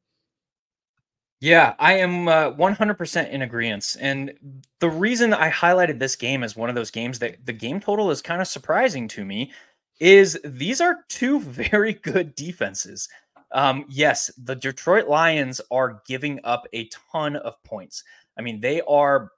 Yeah, 1.42 1.74
I 1.80 1.94
am 1.94 2.28
uh, 2.28 2.52
100% 2.52 3.32
in 3.32 3.42
agreement. 3.42 3.98
And 4.00 4.62
the 4.78 4.90
reason 4.92 5.34
I 5.34 5.50
highlighted 5.50 5.98
this 5.98 6.16
game 6.16 6.44
as 6.44 6.56
one 6.56 6.70
of 6.70 6.76
those 6.76 6.92
games 6.92 7.18
that 7.18 7.44
the 7.44 7.52
game 7.52 7.80
total 7.80 8.12
is 8.12 8.22
kind 8.22 8.42
of 8.42 8.48
surprising 8.48 9.08
to 9.10 9.26
me 9.26 9.52
is 10.02 10.38
these 10.44 10.82
are 10.82 11.06
two 11.08 11.40
very 11.40 11.94
good 11.94 12.36
defenses. 12.36 13.08
Um, 13.54 13.86
yes, 13.88 14.32
the 14.44 14.56
Detroit 14.56 15.08
Lions 15.08 15.62
are 15.72 16.02
giving 16.06 16.40
up 16.44 16.68
a 16.74 16.90
ton 17.12 17.36
of 17.38 17.62
points. 17.64 18.04
I 18.38 18.42
mean, 18.42 18.60
they 18.60 18.82
are 18.82 19.32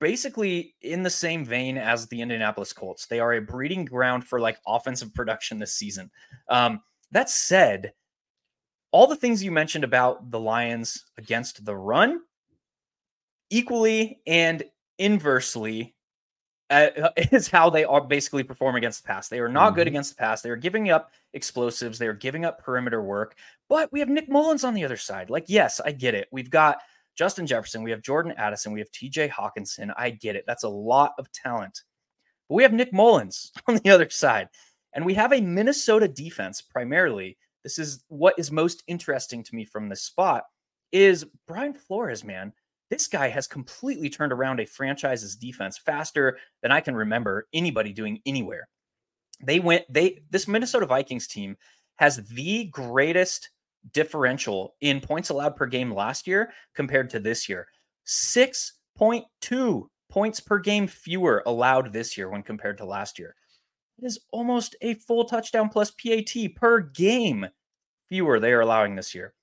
basically 0.00 0.74
in 0.82 1.02
the 1.02 1.10
same 1.10 1.44
vein 1.44 1.76
as 1.76 2.06
the 2.06 2.20
Indianapolis 2.20 2.72
Colts. 2.72 3.06
They 3.06 3.20
are 3.20 3.34
a 3.34 3.40
breeding 3.40 3.84
ground 3.84 4.26
for 4.26 4.40
like 4.40 4.58
offensive 4.66 5.14
production 5.14 5.58
this 5.58 5.74
season. 5.74 6.10
Um, 6.48 6.80
that 7.12 7.30
said, 7.30 7.92
all 8.90 9.06
the 9.06 9.16
things 9.16 9.44
you 9.44 9.52
mentioned 9.52 9.84
about 9.84 10.30
the 10.30 10.40
Lions 10.40 11.04
against 11.18 11.64
the 11.64 11.76
run, 11.76 12.20
equally 13.50 14.20
and 14.26 14.62
inversely 14.98 15.94
uh, 16.70 17.10
is 17.16 17.48
how 17.48 17.70
they 17.70 17.84
are 17.84 18.00
basically 18.00 18.42
perform 18.42 18.76
against 18.76 19.02
the 19.02 19.06
pass. 19.08 19.28
They 19.28 19.40
are 19.40 19.48
not 19.48 19.74
good 19.74 19.86
Mhm. 19.86 19.90
against 19.90 20.10
the 20.16 20.20
pass. 20.20 20.42
They 20.42 20.50
are 20.50 20.56
giving 20.56 20.90
up 20.90 21.12
explosives. 21.32 21.98
They 21.98 22.06
are 22.06 22.14
giving 22.14 22.44
up 22.44 22.62
perimeter 22.62 23.02
work. 23.02 23.36
But 23.68 23.90
we 23.92 24.00
have 24.00 24.08
Nick 24.08 24.28
Mullens 24.28 24.64
on 24.64 24.74
the 24.74 24.84
other 24.84 24.96
side. 24.96 25.30
Like, 25.30 25.44
yes, 25.48 25.80
I 25.80 25.92
get 25.92 26.14
it. 26.14 26.28
We've 26.30 26.50
got 26.50 26.78
Justin 27.16 27.46
Jefferson. 27.46 27.82
We 27.82 27.90
have 27.90 28.02
Jordan 28.02 28.32
Addison. 28.36 28.72
We 28.72 28.80
have 28.80 28.90
TJ 28.92 29.28
Hockenson. 29.28 29.92
I 29.96 30.10
get 30.10 30.36
it. 30.36 30.44
That's 30.46 30.64
a 30.64 30.68
lot 30.68 31.12
of 31.18 31.30
talent. 31.32 31.82
But 32.48 32.54
we 32.54 32.62
have 32.62 32.72
Nick 32.72 32.92
Mullens 32.92 33.50
on 33.66 33.76
the 33.76 33.90
other 33.90 34.08
side. 34.10 34.48
And 34.94 35.04
we 35.04 35.14
have 35.14 35.32
a 35.32 35.40
Minnesota 35.40 36.08
defense 36.08 36.60
primarily. 36.62 37.36
This 37.62 37.78
is 37.78 38.04
what 38.08 38.38
is 38.38 38.50
most 38.50 38.82
interesting 38.86 39.42
to 39.42 39.54
me 39.54 39.64
from 39.64 39.88
this 39.88 40.02
spot 40.02 40.44
is 40.92 41.26
Brian 41.46 41.74
Flores, 41.74 42.24
man. 42.24 42.52
This 42.90 43.06
guy 43.06 43.28
has 43.28 43.46
completely 43.46 44.08
turned 44.08 44.32
around 44.32 44.60
a 44.60 44.66
franchise's 44.66 45.36
defense 45.36 45.78
faster 45.78 46.38
than 46.62 46.72
I 46.72 46.80
can 46.80 46.94
remember 46.94 47.46
anybody 47.52 47.92
doing 47.92 48.20
anywhere. 48.24 48.68
They 49.42 49.60
went 49.60 49.84
they 49.92 50.20
this 50.30 50.48
Minnesota 50.48 50.86
Vikings 50.86 51.26
team 51.26 51.56
has 51.96 52.16
the 52.28 52.64
greatest 52.66 53.50
differential 53.92 54.74
in 54.80 55.00
points 55.00 55.30
allowed 55.30 55.56
per 55.56 55.66
game 55.66 55.92
last 55.92 56.26
year 56.26 56.50
compared 56.74 57.10
to 57.10 57.20
this 57.20 57.48
year. 57.48 57.66
6.2 58.06 59.86
points 60.10 60.40
per 60.40 60.58
game 60.58 60.86
fewer 60.86 61.42
allowed 61.46 61.92
this 61.92 62.16
year 62.16 62.30
when 62.30 62.42
compared 62.42 62.78
to 62.78 62.84
last 62.84 63.18
year. 63.18 63.34
It 63.98 64.06
is 64.06 64.20
almost 64.32 64.76
a 64.80 64.94
full 64.94 65.24
touchdown 65.24 65.68
plus 65.68 65.90
PAT 65.90 66.54
per 66.56 66.80
game 66.80 67.46
fewer 68.08 68.40
they 68.40 68.52
are 68.52 68.60
allowing 68.60 68.96
this 68.96 69.14
year. 69.14 69.34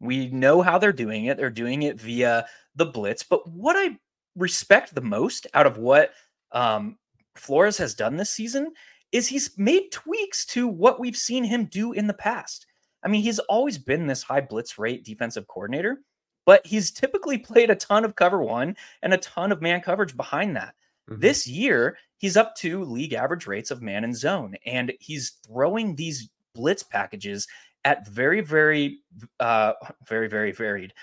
We 0.00 0.28
know 0.28 0.62
how 0.62 0.78
they're 0.78 0.92
doing 0.92 1.26
it. 1.26 1.36
They're 1.36 1.50
doing 1.50 1.82
it 1.82 2.00
via 2.00 2.46
the 2.76 2.86
blitz. 2.86 3.22
But 3.22 3.48
what 3.48 3.76
I 3.76 3.98
respect 4.36 4.94
the 4.94 5.00
most 5.00 5.46
out 5.54 5.66
of 5.66 5.78
what 5.78 6.12
um, 6.52 6.98
Flores 7.36 7.78
has 7.78 7.94
done 7.94 8.16
this 8.16 8.30
season 8.30 8.72
is 9.12 9.28
he's 9.28 9.56
made 9.58 9.90
tweaks 9.92 10.46
to 10.46 10.66
what 10.66 10.98
we've 10.98 11.16
seen 11.16 11.44
him 11.44 11.66
do 11.66 11.92
in 11.92 12.06
the 12.06 12.14
past. 12.14 12.66
I 13.04 13.08
mean, 13.08 13.22
he's 13.22 13.38
always 13.40 13.78
been 13.78 14.06
this 14.06 14.22
high 14.22 14.40
blitz 14.40 14.78
rate 14.78 15.04
defensive 15.04 15.46
coordinator, 15.48 16.02
but 16.46 16.66
he's 16.66 16.90
typically 16.90 17.38
played 17.38 17.70
a 17.70 17.76
ton 17.76 18.04
of 18.04 18.16
cover 18.16 18.42
one 18.42 18.76
and 19.02 19.12
a 19.12 19.18
ton 19.18 19.52
of 19.52 19.60
man 19.60 19.80
coverage 19.80 20.16
behind 20.16 20.56
that. 20.56 20.74
Mhm. 21.10 21.20
This 21.20 21.46
year, 21.46 21.98
he's 22.18 22.36
up 22.36 22.54
to 22.56 22.84
league 22.84 23.12
average 23.12 23.46
rates 23.46 23.70
of 23.70 23.82
man 23.82 24.04
and 24.04 24.16
zone, 24.16 24.54
and 24.64 24.92
he's 25.00 25.32
throwing 25.46 25.94
these 25.94 26.30
blitz 26.54 26.82
packages 26.82 27.46
at 27.84 28.06
very, 28.08 28.40
very, 28.40 29.00
uh, 29.40 29.72
very, 30.06 30.28
very 30.28 30.52
varied, 30.52 30.94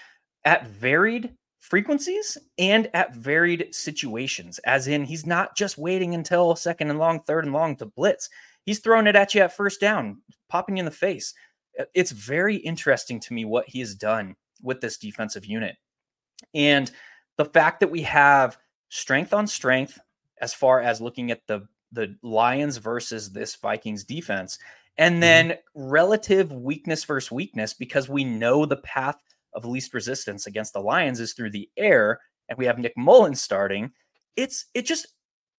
at 0.46 0.68
varied 0.68 1.36
frequencies 1.60 2.38
and 2.58 2.90
at 2.94 3.16
varied 3.16 3.74
situations. 3.76 4.60
As 4.60 4.88
in, 4.88 5.04
he's 5.04 5.26
not 5.26 5.56
just 5.56 5.78
waiting 5.78 6.16
until 6.16 6.56
second 6.56 6.90
and 6.90 7.00
long, 7.00 7.20
third 7.22 7.46
and 7.46 7.54
long 7.54 7.76
to 7.78 7.86
blitz. 7.86 8.30
He's 8.66 8.80
throwing 8.80 9.08
it 9.08 9.16
at 9.16 9.36
you 9.36 9.42
at 9.42 9.56
first 9.56 9.80
down, 9.80 10.22
popping 10.48 10.78
you 10.78 10.82
in 10.82 10.86
the 10.86 10.92
face. 10.92 11.34
It's 11.94 12.12
very 12.12 12.56
interesting 12.56 13.20
to 13.22 13.34
me 13.34 13.46
what 13.46 13.68
he 13.68 13.80
has 13.80 13.96
done 13.96 14.36
with 14.62 14.82
this 14.82 14.98
defensive 14.98 15.46
unit. 15.46 15.76
And 16.54 16.92
the 17.38 17.46
fact 17.46 17.80
that 17.82 17.92
we 17.92 18.02
have 18.04 18.58
strength 18.90 19.34
on 19.34 19.48
strength 19.48 20.00
as 20.42 20.54
far 20.54 20.82
as 20.82 21.02
looking 21.02 21.32
at 21.32 21.46
the 21.48 21.68
the 21.92 22.16
Lions 22.22 22.78
versus 22.78 23.32
this 23.32 23.56
Vikings 23.56 24.04
defense 24.04 24.60
and 24.98 25.14
mm-hmm. 25.14 25.22
then 25.22 25.58
relative 25.74 26.52
weakness 26.52 27.04
versus 27.04 27.32
weakness 27.32 27.74
because 27.74 28.08
we 28.08 28.24
know 28.24 28.66
the 28.66 28.78
path 28.78 29.18
of 29.54 29.66
least 29.66 29.94
resistance 29.94 30.48
against 30.48 30.74
the 30.74 30.82
Lions 30.82 31.20
is 31.20 31.34
through 31.34 31.52
the 31.52 31.70
air 31.78 32.20
and 32.48 32.58
we 32.58 32.66
have 32.66 32.80
Nick 32.80 32.94
Mullens 32.98 33.42
starting 33.42 33.92
it's 34.36 34.66
it 34.74 34.84
just 34.86 35.08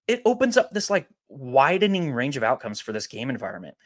it 0.06 0.22
opens 0.24 0.56
up 0.56 0.70
this 0.70 0.90
like 0.90 1.08
widening 1.28 2.12
range 2.12 2.36
of 2.36 2.42
outcomes 2.42 2.80
for 2.80 2.92
this 2.92 3.06
game 3.06 3.30
environment 3.30 3.76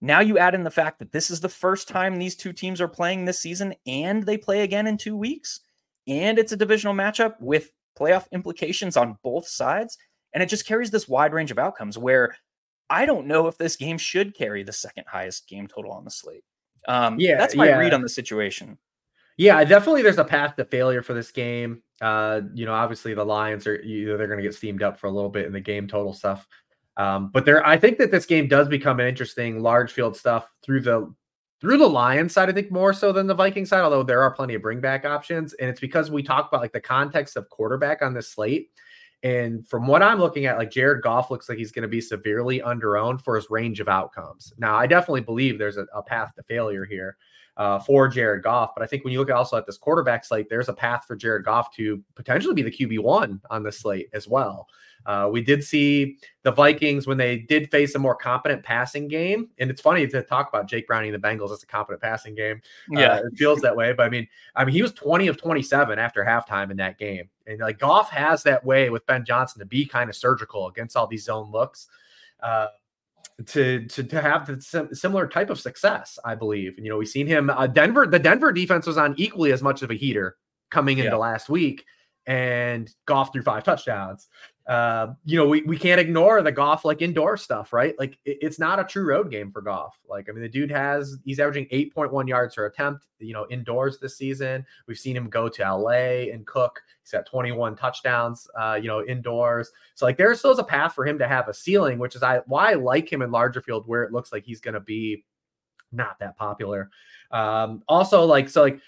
now 0.00 0.20
you 0.20 0.38
add 0.38 0.54
in 0.54 0.64
the 0.64 0.70
fact 0.70 0.98
that 0.98 1.12
this 1.12 1.30
is 1.30 1.40
the 1.40 1.48
first 1.48 1.88
time 1.88 2.16
these 2.16 2.36
two 2.36 2.52
teams 2.52 2.80
are 2.80 2.88
playing 2.88 3.24
this 3.24 3.40
season 3.40 3.74
and 3.86 4.24
they 4.24 4.36
play 4.36 4.62
again 4.62 4.86
in 4.86 4.96
2 4.96 5.16
weeks 5.16 5.60
and 6.06 6.38
it's 6.38 6.52
a 6.52 6.56
divisional 6.56 6.94
matchup 6.94 7.34
with 7.40 7.70
playoff 7.98 8.30
implications 8.32 8.96
on 8.96 9.16
both 9.22 9.46
sides 9.46 9.96
and 10.32 10.42
it 10.42 10.48
just 10.48 10.66
carries 10.66 10.90
this 10.90 11.08
wide 11.08 11.32
range 11.32 11.50
of 11.50 11.58
outcomes 11.58 11.96
where 11.96 12.34
I 12.90 13.06
don't 13.06 13.26
know 13.26 13.46
if 13.46 13.56
this 13.56 13.76
game 13.76 13.98
should 13.98 14.34
carry 14.34 14.62
the 14.62 14.72
second 14.72 15.04
highest 15.08 15.48
game 15.48 15.66
total 15.66 15.92
on 15.92 16.04
the 16.04 16.10
slate. 16.10 16.44
Um, 16.86 17.18
Yeah, 17.18 17.38
that's 17.38 17.56
my 17.56 17.66
yeah. 17.66 17.78
read 17.78 17.94
on 17.94 18.02
the 18.02 18.08
situation. 18.08 18.78
Yeah, 19.36 19.62
definitely. 19.64 20.02
There's 20.02 20.18
a 20.18 20.24
path 20.24 20.56
to 20.56 20.64
failure 20.64 21.02
for 21.02 21.14
this 21.14 21.30
game. 21.32 21.82
Uh, 22.00 22.42
you 22.54 22.66
know, 22.66 22.72
obviously 22.72 23.14
the 23.14 23.24
Lions 23.24 23.66
are 23.66 23.80
either 23.80 24.16
they're 24.16 24.26
going 24.26 24.38
to 24.38 24.42
get 24.42 24.54
steamed 24.54 24.82
up 24.82 24.98
for 24.98 25.08
a 25.08 25.10
little 25.10 25.30
bit 25.30 25.46
in 25.46 25.52
the 25.52 25.60
game 25.60 25.88
total 25.88 26.12
stuff. 26.12 26.46
Um, 26.96 27.30
but 27.32 27.44
there, 27.44 27.66
I 27.66 27.76
think 27.76 27.98
that 27.98 28.10
this 28.10 28.26
game 28.26 28.46
does 28.46 28.68
become 28.68 29.00
an 29.00 29.06
interesting 29.06 29.60
large 29.60 29.92
field 29.92 30.16
stuff 30.16 30.46
through 30.62 30.82
the 30.82 31.12
through 31.60 31.78
the 31.78 31.88
Lions 31.88 32.32
side. 32.32 32.48
I 32.48 32.52
think 32.52 32.70
more 32.70 32.92
so 32.92 33.10
than 33.10 33.26
the 33.26 33.34
Viking 33.34 33.64
side, 33.64 33.80
although 33.80 34.02
there 34.02 34.22
are 34.22 34.30
plenty 34.30 34.54
of 34.54 34.62
bring 34.62 34.80
back 34.80 35.04
options, 35.04 35.54
and 35.54 35.68
it's 35.68 35.80
because 35.80 36.10
we 36.10 36.22
talk 36.22 36.48
about 36.48 36.60
like 36.60 36.72
the 36.72 36.80
context 36.80 37.36
of 37.36 37.48
quarterback 37.48 38.02
on 38.02 38.14
this 38.14 38.28
slate. 38.28 38.70
And 39.24 39.66
from 39.66 39.86
what 39.86 40.02
I'm 40.02 40.18
looking 40.18 40.44
at, 40.44 40.58
like 40.58 40.70
Jared 40.70 41.02
Goff 41.02 41.30
looks 41.30 41.48
like 41.48 41.56
he's 41.56 41.72
going 41.72 41.82
to 41.82 41.88
be 41.88 42.02
severely 42.02 42.60
underowned 42.60 43.22
for 43.22 43.34
his 43.36 43.48
range 43.48 43.80
of 43.80 43.88
outcomes. 43.88 44.52
Now, 44.58 44.76
I 44.76 44.86
definitely 44.86 45.22
believe 45.22 45.58
there's 45.58 45.78
a, 45.78 45.86
a 45.94 46.02
path 46.02 46.32
to 46.36 46.42
failure 46.42 46.84
here 46.84 47.16
uh, 47.56 47.78
for 47.78 48.08
Jared 48.08 48.42
Goff. 48.42 48.70
But 48.74 48.82
I 48.82 48.86
think 48.86 49.04
when 49.04 49.12
you 49.12 49.18
look 49.18 49.30
also 49.30 49.56
at 49.56 49.66
this 49.66 49.78
quarterback 49.78 50.24
slate, 50.24 50.48
there's 50.48 50.68
a 50.68 50.74
path 50.74 51.04
for 51.06 51.16
Jared 51.16 51.44
Goff 51.44 51.74
to 51.76 52.02
potentially 52.14 52.54
be 52.54 52.62
the 52.62 52.70
QB 52.70 53.00
one 53.00 53.40
on 53.50 53.62
the 53.62 53.72
slate 53.72 54.08
as 54.12 54.26
well. 54.28 54.68
Uh, 55.06 55.28
we 55.30 55.42
did 55.42 55.62
see 55.62 56.16
the 56.42 56.50
Vikings 56.50 57.06
when 57.06 57.18
they 57.18 57.36
did 57.36 57.70
face 57.70 57.94
a 57.94 57.98
more 57.98 58.14
competent 58.14 58.62
passing 58.62 59.06
game, 59.06 59.48
and 59.58 59.70
it's 59.70 59.80
funny 59.80 60.06
to 60.06 60.22
talk 60.22 60.48
about 60.48 60.66
Jake 60.66 60.86
Browning 60.86 61.14
and 61.14 61.22
the 61.22 61.28
Bengals 61.28 61.52
as 61.52 61.62
a 61.62 61.66
competent 61.66 62.00
passing 62.00 62.34
game. 62.34 62.60
Uh, 62.96 63.20
it 63.24 63.36
feels 63.36 63.60
that 63.60 63.76
way. 63.76 63.92
But 63.92 64.06
I 64.06 64.08
mean, 64.08 64.26
I 64.56 64.64
mean, 64.64 64.74
he 64.74 64.80
was 64.80 64.92
20 64.92 65.28
of 65.28 65.36
27 65.36 65.98
after 65.98 66.24
halftime 66.24 66.70
in 66.70 66.78
that 66.78 66.98
game, 66.98 67.28
and 67.46 67.60
like 67.60 67.78
Goff 67.78 68.08
has 68.10 68.42
that 68.44 68.64
way 68.64 68.88
with 68.88 69.06
Ben 69.06 69.24
Johnson 69.26 69.58
to 69.58 69.66
be 69.66 69.84
kind 69.84 70.08
of 70.08 70.16
surgical 70.16 70.68
against 70.68 70.96
all 70.96 71.06
these 71.06 71.24
zone 71.24 71.50
looks. 71.50 71.86
Uh, 72.42 72.68
to 73.46 73.86
to 73.86 74.02
to 74.04 74.20
have 74.20 74.46
the 74.46 74.88
similar 74.92 75.26
type 75.26 75.50
of 75.50 75.58
success, 75.60 76.18
I 76.24 76.34
believe. 76.34 76.74
And 76.76 76.86
you 76.86 76.90
know, 76.92 76.98
we've 76.98 77.08
seen 77.08 77.26
him. 77.26 77.50
Uh, 77.50 77.66
Denver, 77.66 78.06
the 78.06 78.18
Denver 78.18 78.52
defense 78.52 78.86
was 78.86 78.96
on 78.98 79.14
equally 79.16 79.52
as 79.52 79.62
much 79.62 79.82
of 79.82 79.90
a 79.90 79.94
heater 79.94 80.36
coming 80.70 80.98
into 80.98 81.10
Yeah. 81.10 81.16
last 81.16 81.48
week, 81.48 81.84
and 82.26 82.88
Goff 83.06 83.32
threw 83.32 83.42
five 83.42 83.64
touchdowns. 83.64 84.28
Uh, 84.66 85.12
you 85.26 85.36
know, 85.36 85.46
we, 85.46 85.60
we 85.62 85.76
can't 85.78 86.00
ignore 86.00 86.40
the 86.40 86.50
Goff 86.50 86.86
like 86.86 87.02
indoor 87.02 87.36
stuff, 87.36 87.72
right? 87.72 87.94
Like 87.98 88.18
it- 88.24 88.38
it's 88.40 88.58
not 88.58 88.80
a 88.80 88.84
true 88.84 89.04
road 89.04 89.30
game 89.30 89.52
for 89.52 89.60
Goff. 89.60 89.98
Like 90.08 90.28
I 90.28 90.32
mean, 90.32 90.42
the 90.42 90.48
dude 90.48 90.70
has 90.70 91.18
he's 91.24 91.38
averaging 91.38 91.66
eight 91.70 91.94
point 91.94 92.12
one 92.12 92.26
yards 92.26 92.54
per 92.54 92.64
attempt. 92.66 93.06
You 93.18 93.34
know, 93.34 93.46
indoors 93.50 93.98
this 93.98 94.16
season. 94.16 94.64
We've 94.86 94.98
seen 94.98 95.16
him 95.16 95.28
go 95.28 95.48
to 95.50 95.62
LA 95.74 96.30
and 96.32 96.46
cook. 96.46 96.80
He's 97.02 97.10
got 97.12 97.26
21 97.26 97.76
touchdowns. 97.76 98.48
Uh, 98.58 98.78
you 98.80 98.88
know, 98.88 99.04
indoors. 99.04 99.70
So 99.94 100.06
like 100.06 100.16
there 100.16 100.30
still 100.34 100.52
a 100.58 100.64
path 100.64 100.94
for 100.94 101.06
him 101.06 101.18
to 101.18 101.28
have 101.28 101.48
a 101.48 101.54
ceiling, 101.54 101.98
which 101.98 102.16
is 102.16 102.22
I 102.22 102.38
why 102.46 102.70
I 102.70 102.74
like 102.74 103.12
him 103.12 103.20
in 103.20 103.30
larger 103.30 103.60
field 103.60 103.84
where 103.86 104.02
it 104.04 104.12
looks 104.12 104.32
like 104.32 104.44
he's 104.44 104.60
to 104.74 104.80
be 104.80 105.24
not 105.92 106.18
that 106.20 106.36
popular. 106.36 106.90
Um, 107.30 107.82
also 107.88 108.24
like 108.24 108.48
so 108.48 108.62
like 108.62 108.80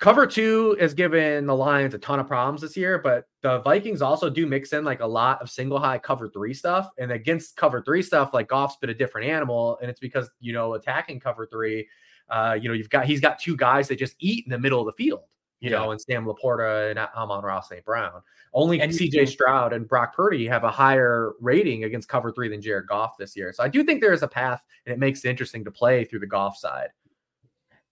cover 0.00 0.26
two 0.26 0.76
has 0.80 0.92
given 0.92 1.46
the 1.46 1.54
Lions 1.56 1.94
a 1.94 1.98
ton 1.98 2.20
of 2.20 2.26
problems 2.26 2.60
this 2.60 2.76
year, 2.76 2.98
but 2.98 3.26
the 3.42 3.60
Vikings 3.60 4.02
also 4.02 4.28
do 4.28 4.46
mix 4.46 4.72
in 4.72 4.84
like 4.84 5.00
a 5.00 5.06
lot 5.06 5.40
of 5.40 5.48
single 5.48 5.78
high 5.78 5.98
cover 5.98 6.28
three 6.28 6.52
stuff. 6.52 6.90
And 6.98 7.12
against 7.12 7.56
cover 7.56 7.80
three 7.82 8.02
stuff, 8.02 8.34
like 8.34 8.48
Goff's 8.48 8.76
been 8.76 8.90
a 8.90 8.94
different 8.94 9.28
animal. 9.28 9.78
And 9.80 9.90
it's 9.90 10.00
because, 10.00 10.28
you 10.40 10.52
know, 10.52 10.74
attacking 10.74 11.20
cover 11.20 11.46
three, 11.46 11.88
uh, 12.28 12.58
you 12.60 12.68
know, 12.68 12.74
you've 12.74 12.90
got 12.90 13.06
he's 13.06 13.20
got 13.20 13.38
two 13.38 13.56
guys 13.56 13.88
that 13.88 13.98
just 13.98 14.16
eat 14.18 14.44
in 14.46 14.50
the 14.50 14.58
middle 14.58 14.80
of 14.80 14.86
the 14.86 14.92
field, 14.92 15.22
you 15.60 15.70
Yeah. 15.70 15.78
know, 15.78 15.92
and 15.92 16.00
Sam 16.00 16.26
Laporta 16.26 16.90
and 16.90 16.98
Amon-Ra 16.98 17.60
St. 17.60 17.84
Brown. 17.84 18.20
Only 18.52 18.80
And- 18.80 18.92
CJ 18.92 19.26
Stroud 19.26 19.72
and 19.72 19.88
Brock 19.88 20.14
Purdy 20.14 20.46
have 20.46 20.64
a 20.64 20.70
higher 20.70 21.32
rating 21.40 21.84
against 21.84 22.08
cover 22.08 22.30
three 22.32 22.48
than 22.48 22.60
Jared 22.60 22.86
Goff 22.88 23.16
this 23.16 23.36
year. 23.36 23.52
So 23.52 23.62
I 23.62 23.68
do 23.68 23.82
think 23.84 24.00
there 24.00 24.12
is 24.12 24.22
a 24.22 24.28
path 24.28 24.62
and 24.86 24.92
it 24.92 24.98
makes 24.98 25.24
it 25.24 25.28
interesting 25.30 25.64
to 25.64 25.70
play 25.70 26.04
through 26.04 26.20
the 26.20 26.26
Goff 26.26 26.56
side. 26.56 26.88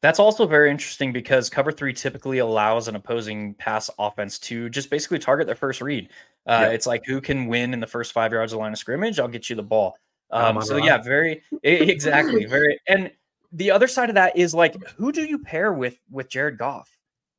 That's 0.03 0.19
also 0.19 0.47
very 0.47 0.71
interesting 0.71 1.13
because 1.13 1.49
cover 1.49 1.71
three 1.71 1.93
typically 1.93 2.39
allows 2.39 2.89
an 2.89 2.97
opposing 2.97 3.55
pass 3.55 3.89
offense 3.99 4.39
to 4.41 4.69
just 4.69 4.91
basically 4.91 5.21
target 5.21 5.47
their 5.47 5.57
first 5.57 5.81
read. 5.81 6.09
Uh, 6.47 6.59
Yeah. 6.63 6.69
It's 6.71 6.87
like 6.87 7.03
who 7.07 7.21
can 7.21 7.47
win 7.47 7.73
in 7.73 7.79
the 7.79 7.87
first 7.87 8.13
five 8.13 8.33
yards 8.33 8.53
of 8.53 8.59
line 8.59 8.73
of 8.73 8.79
scrimmage? 8.79 9.21
I'll 9.21 9.29
get 9.29 9.49
you 9.49 9.55
the 9.55 9.63
ball. 9.63 9.97
Um, 10.33 10.45
Amon 10.45 10.65
so 10.65 10.79
Ra. 10.79 10.85
yeah, 10.85 10.99
very 11.03 11.43
exactly 11.63 12.45
very. 12.47 12.81
And 12.89 13.13
the 13.53 13.71
other 13.71 13.87
side 13.87 14.09
of 14.09 14.17
that 14.17 14.37
is 14.37 14.55
like, 14.55 14.75
who 14.97 15.13
do 15.13 15.25
you 15.25 15.39
pair 15.39 15.73
with 15.73 15.97
with 16.11 16.29
Jared 16.29 16.59
Goff? 16.59 16.91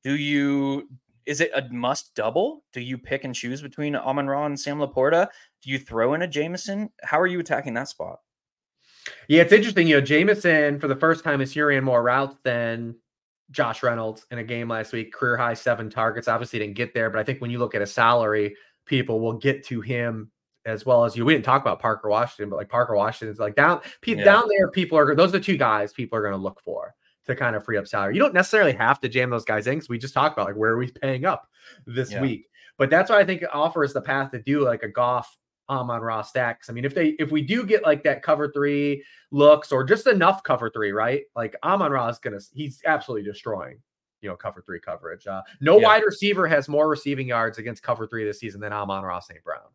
Do 0.04 0.16
you 0.16 0.88
is 1.26 1.42
it 1.42 1.52
a 1.56 1.68
must 1.70 2.16
double? 2.16 2.64
Do 2.72 2.82
you 2.82 2.98
pick 2.98 3.24
and 3.24 3.36
choose 3.36 3.62
between 3.62 3.96
Amon 3.96 4.28
Ra 4.28 4.46
and 4.46 4.60
Sam 4.60 4.80
Laporta? 4.80 5.28
Do 5.62 5.70
you 5.70 5.80
throw 5.80 6.14
in 6.14 6.22
a 6.22 6.28
Jameson? 6.28 6.90
How 7.02 7.20
are 7.20 7.28
you 7.28 7.40
attacking 7.40 7.74
that 7.74 7.90
spot? 7.90 8.20
Yeah, 9.28 9.41
it's 9.41 9.54
interesting. 9.54 9.88
You 9.88 9.95
know, 9.95 10.01
Jameson 10.01 10.80
for 10.80 10.88
the 10.88 10.95
first 10.95 11.24
time 11.24 11.39
this 11.39 11.56
year 11.56 11.70
ran 11.70 11.84
more 11.84 12.04
routes 12.04 12.36
than 12.43 12.95
Josh 13.51 13.84
Reynolds 13.84 14.26
in 14.32 14.39
a 14.39 14.43
game 14.43 14.70
last 14.70 14.93
week. 14.93 15.14
Career 15.14 15.38
high 15.38 15.54
seven 15.54 15.89
targets. 15.89 16.28
Obviously 16.28 16.60
didn't 16.60 16.76
get 16.76 16.93
there, 16.93 17.10
but 17.10 17.20
I 17.20 17.24
think 17.24 17.41
when 17.41 17.51
you 17.51 17.60
look 17.60 17.76
at 17.76 17.82
a 17.82 17.86
salary, 17.88 18.56
people 18.86 19.20
will 19.20 19.34
get 19.34 19.64
to 19.66 19.82
him 19.82 20.32
as 20.66 20.86
well 20.86 21.04
as 21.04 21.16
you. 21.16 21.26
We 21.26 21.34
didn't 21.34 21.45
talk 21.45 21.62
about 21.62 21.80
Parker 21.80 22.10
Washington, 22.10 22.49
but 22.49 22.56
like 22.56 22.70
Parker 22.70 22.95
Washington 22.95 23.34
is 23.34 23.39
like 23.39 23.56
down 23.56 23.82
pe- 24.01 24.16
Yeah. 24.16 24.24
down 24.24 24.43
there. 24.49 24.70
People 24.72 24.97
are 24.97 25.14
those 25.14 25.30
are 25.30 25.38
the 25.38 25.39
two 25.41 25.58
guys 25.58 25.91
people 25.93 26.18
are 26.18 26.22
going 26.22 26.34
to 26.34 26.38
look 26.38 26.62
for 26.62 26.95
to 27.26 27.36
kind 27.36 27.56
of 27.56 27.64
free 27.64 27.78
up 27.78 27.88
salary. 27.88 28.14
You 28.16 28.22
don't 28.22 28.34
necessarily 28.34 28.74
have 28.74 28.99
to 29.01 29.10
jam 29.10 29.30
those 29.30 29.45
guys 29.45 29.68
in 29.68 29.76
because 29.76 29.89
we 29.89 29.97
just 29.97 30.14
talked 30.14 30.38
about 30.38 30.47
like 30.47 30.56
where 30.56 30.72
are 30.72 30.78
we 30.78 30.89
paying 30.91 31.26
up 31.26 31.47
this 31.86 32.12
Yeah. 32.12 32.22
week. 32.22 32.49
But 32.78 32.89
that's 32.89 33.10
why 33.10 33.20
I 33.20 33.26
think 33.26 33.41
it 33.43 33.49
offers 33.54 33.93
the 33.93 34.01
path 34.01 34.32
to 34.32 34.41
do 34.41 34.62
like 34.62 34.84
a 34.84 34.88
Goff 35.70 35.80
Amon-Ra's 35.80 36.30
stacks. 36.30 36.70
I 36.70 36.74
mean, 36.74 36.86
if 36.86 36.93
they 36.93 37.09
if 37.20 37.32
we 37.32 37.41
do 37.41 37.66
get 37.66 37.84
like 37.84 38.03
that 38.03 38.24
cover 38.24 38.51
three 38.51 39.03
looks 39.32 39.72
or 39.72 39.84
just 39.84 40.07
enough 40.07 40.43
cover 40.43 40.70
three, 40.70 40.91
right? 40.91 41.24
Like 41.36 41.55
Amon-Ra's 41.64 42.20
gonna 42.20 42.39
he's 42.53 42.82
absolutely 42.86 43.30
destroying 43.30 43.80
you 44.22 44.30
know 44.30 44.36
cover 44.36 44.61
three 44.66 44.80
coverage. 44.80 45.28
Uh, 45.28 45.41
no 45.61 45.80
Yeah. 45.80 45.88
wide 45.88 46.03
receiver 46.05 46.47
has 46.47 46.70
more 46.70 46.88
receiving 46.89 47.28
yards 47.28 47.57
against 47.57 47.84
cover 47.84 48.07
three 48.07 48.24
this 48.26 48.39
season 48.39 48.61
than 48.61 48.74
Amon-Ra 48.74 49.20
St. 49.20 49.43
Brown. 49.43 49.68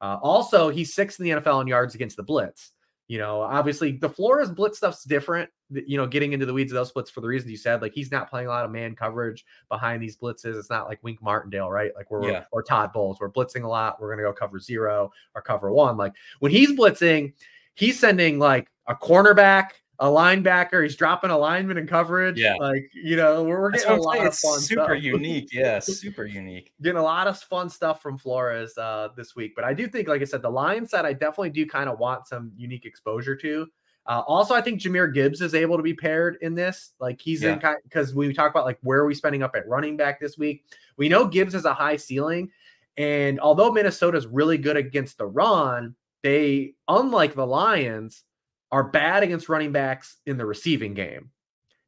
Uh, 0.00 0.18
also, 0.22 0.68
he's 0.68 0.92
sixth 0.94 1.20
in 1.20 1.24
the 1.24 1.30
NFL 1.40 1.60
in 1.62 1.66
yards 1.68 1.94
against 1.94 2.16
the 2.16 2.22
blitz. 2.22 2.72
You 3.12 3.18
know, 3.18 3.42
obviously 3.42 3.92
the 3.92 4.08
Flores 4.08 4.50
blitz 4.50 4.78
stuff's 4.78 5.04
different. 5.04 5.50
You 5.68 5.98
know, 5.98 6.06
getting 6.06 6.32
into 6.32 6.46
the 6.46 6.54
weeds 6.54 6.72
of 6.72 6.76
those 6.76 6.88
splits 6.88 7.10
for 7.10 7.20
the 7.20 7.28
reasons 7.28 7.50
you 7.50 7.58
said, 7.58 7.82
like 7.82 7.92
he's 7.92 8.10
not 8.10 8.30
playing 8.30 8.46
a 8.46 8.50
lot 8.50 8.64
of 8.64 8.70
man 8.70 8.96
coverage 8.96 9.44
behind 9.68 10.02
these 10.02 10.16
blitzes. 10.16 10.58
It's 10.58 10.70
not 10.70 10.88
like 10.88 10.98
Wink 11.02 11.20
Martindale, 11.20 11.70
right? 11.70 11.92
Like 11.94 12.10
we're 12.10 12.26
Yeah. 12.26 12.44
or 12.52 12.62
Todd 12.62 12.90
Bowles. 12.90 13.20
We're 13.20 13.28
blitzing 13.30 13.64
a 13.64 13.68
lot. 13.68 14.00
We're 14.00 14.08
gonna 14.08 14.22
go 14.26 14.32
cover 14.32 14.58
zero 14.58 15.10
or 15.34 15.42
cover 15.42 15.70
one. 15.70 15.98
Like 15.98 16.14
when 16.38 16.52
he's 16.52 16.72
blitzing, 16.72 17.34
he's 17.74 17.98
sending 18.00 18.38
like 18.38 18.68
a 18.86 18.94
cornerback, 18.94 19.72
a 20.02 20.06
linebacker. 20.06 20.82
He's 20.82 20.96
dropping 20.96 21.30
a 21.30 21.38
lineman 21.38 21.78
in 21.78 21.86
coverage. 21.86 22.36
Yeah. 22.36 22.56
like 22.58 22.90
you 22.92 23.14
know, 23.14 23.44
we're, 23.44 23.60
we're 23.60 23.70
getting 23.70 23.92
a 23.92 24.00
lot 24.00 24.14
saying. 24.16 24.26
of 24.26 24.34
fun. 24.36 24.58
super 24.60 24.84
stuff. 24.96 25.02
unique. 25.02 25.48
Yeah, 25.52 25.78
super 25.80 26.24
unique. 26.24 26.72
Getting 26.82 26.98
a 26.98 27.02
lot 27.02 27.28
of 27.28 27.38
fun 27.38 27.70
stuff 27.70 28.02
from 28.02 28.18
Flores 28.18 28.76
uh, 28.76 29.10
this 29.16 29.36
week. 29.36 29.52
But 29.54 29.64
I 29.64 29.72
do 29.72 29.86
think, 29.86 30.08
like 30.08 30.20
I 30.20 30.24
said, 30.24 30.42
the 30.42 30.50
Lions 30.50 30.90
side, 30.90 31.04
I 31.04 31.12
definitely 31.12 31.50
do 31.50 31.64
kind 31.66 31.88
of 31.88 32.00
want 32.00 32.26
some 32.26 32.50
unique 32.56 32.84
exposure 32.84 33.36
to. 33.36 33.68
Uh, 34.04 34.22
also, 34.26 34.54
I 34.56 34.60
think 34.60 34.80
Jahmyr 34.80 35.14
Gibbs 35.14 35.40
is 35.40 35.54
able 35.54 35.76
to 35.76 35.84
be 35.84 35.94
paired 35.94 36.36
in 36.42 36.56
this. 36.56 36.94
Like 36.98 37.20
he's 37.20 37.44
in 37.44 37.60
Yeah. 37.62 37.74
because 37.84 38.12
we 38.12 38.34
talk 38.34 38.50
about 38.50 38.64
like 38.64 38.80
where 38.82 38.98
are 38.98 39.06
we 39.06 39.14
spending 39.14 39.44
up 39.44 39.54
at 39.54 39.68
running 39.68 39.96
back 39.96 40.18
this 40.18 40.36
week. 40.36 40.64
We 40.96 41.08
know 41.08 41.28
Gibbs 41.28 41.52
has 41.54 41.64
a 41.64 41.72
high 41.72 41.96
ceiling, 41.96 42.50
and 42.96 43.38
although 43.38 43.70
Minnesota's 43.70 44.26
really 44.26 44.58
good 44.58 44.76
against 44.76 45.16
the 45.18 45.26
run, 45.26 45.94
they 46.24 46.74
unlike 46.88 47.36
the 47.36 47.46
Lions 47.46 48.24
are 48.72 48.82
bad 48.82 49.22
against 49.22 49.48
running 49.48 49.70
backs 49.70 50.16
in 50.26 50.36
the 50.36 50.46
receiving 50.46 50.94
game, 50.94 51.30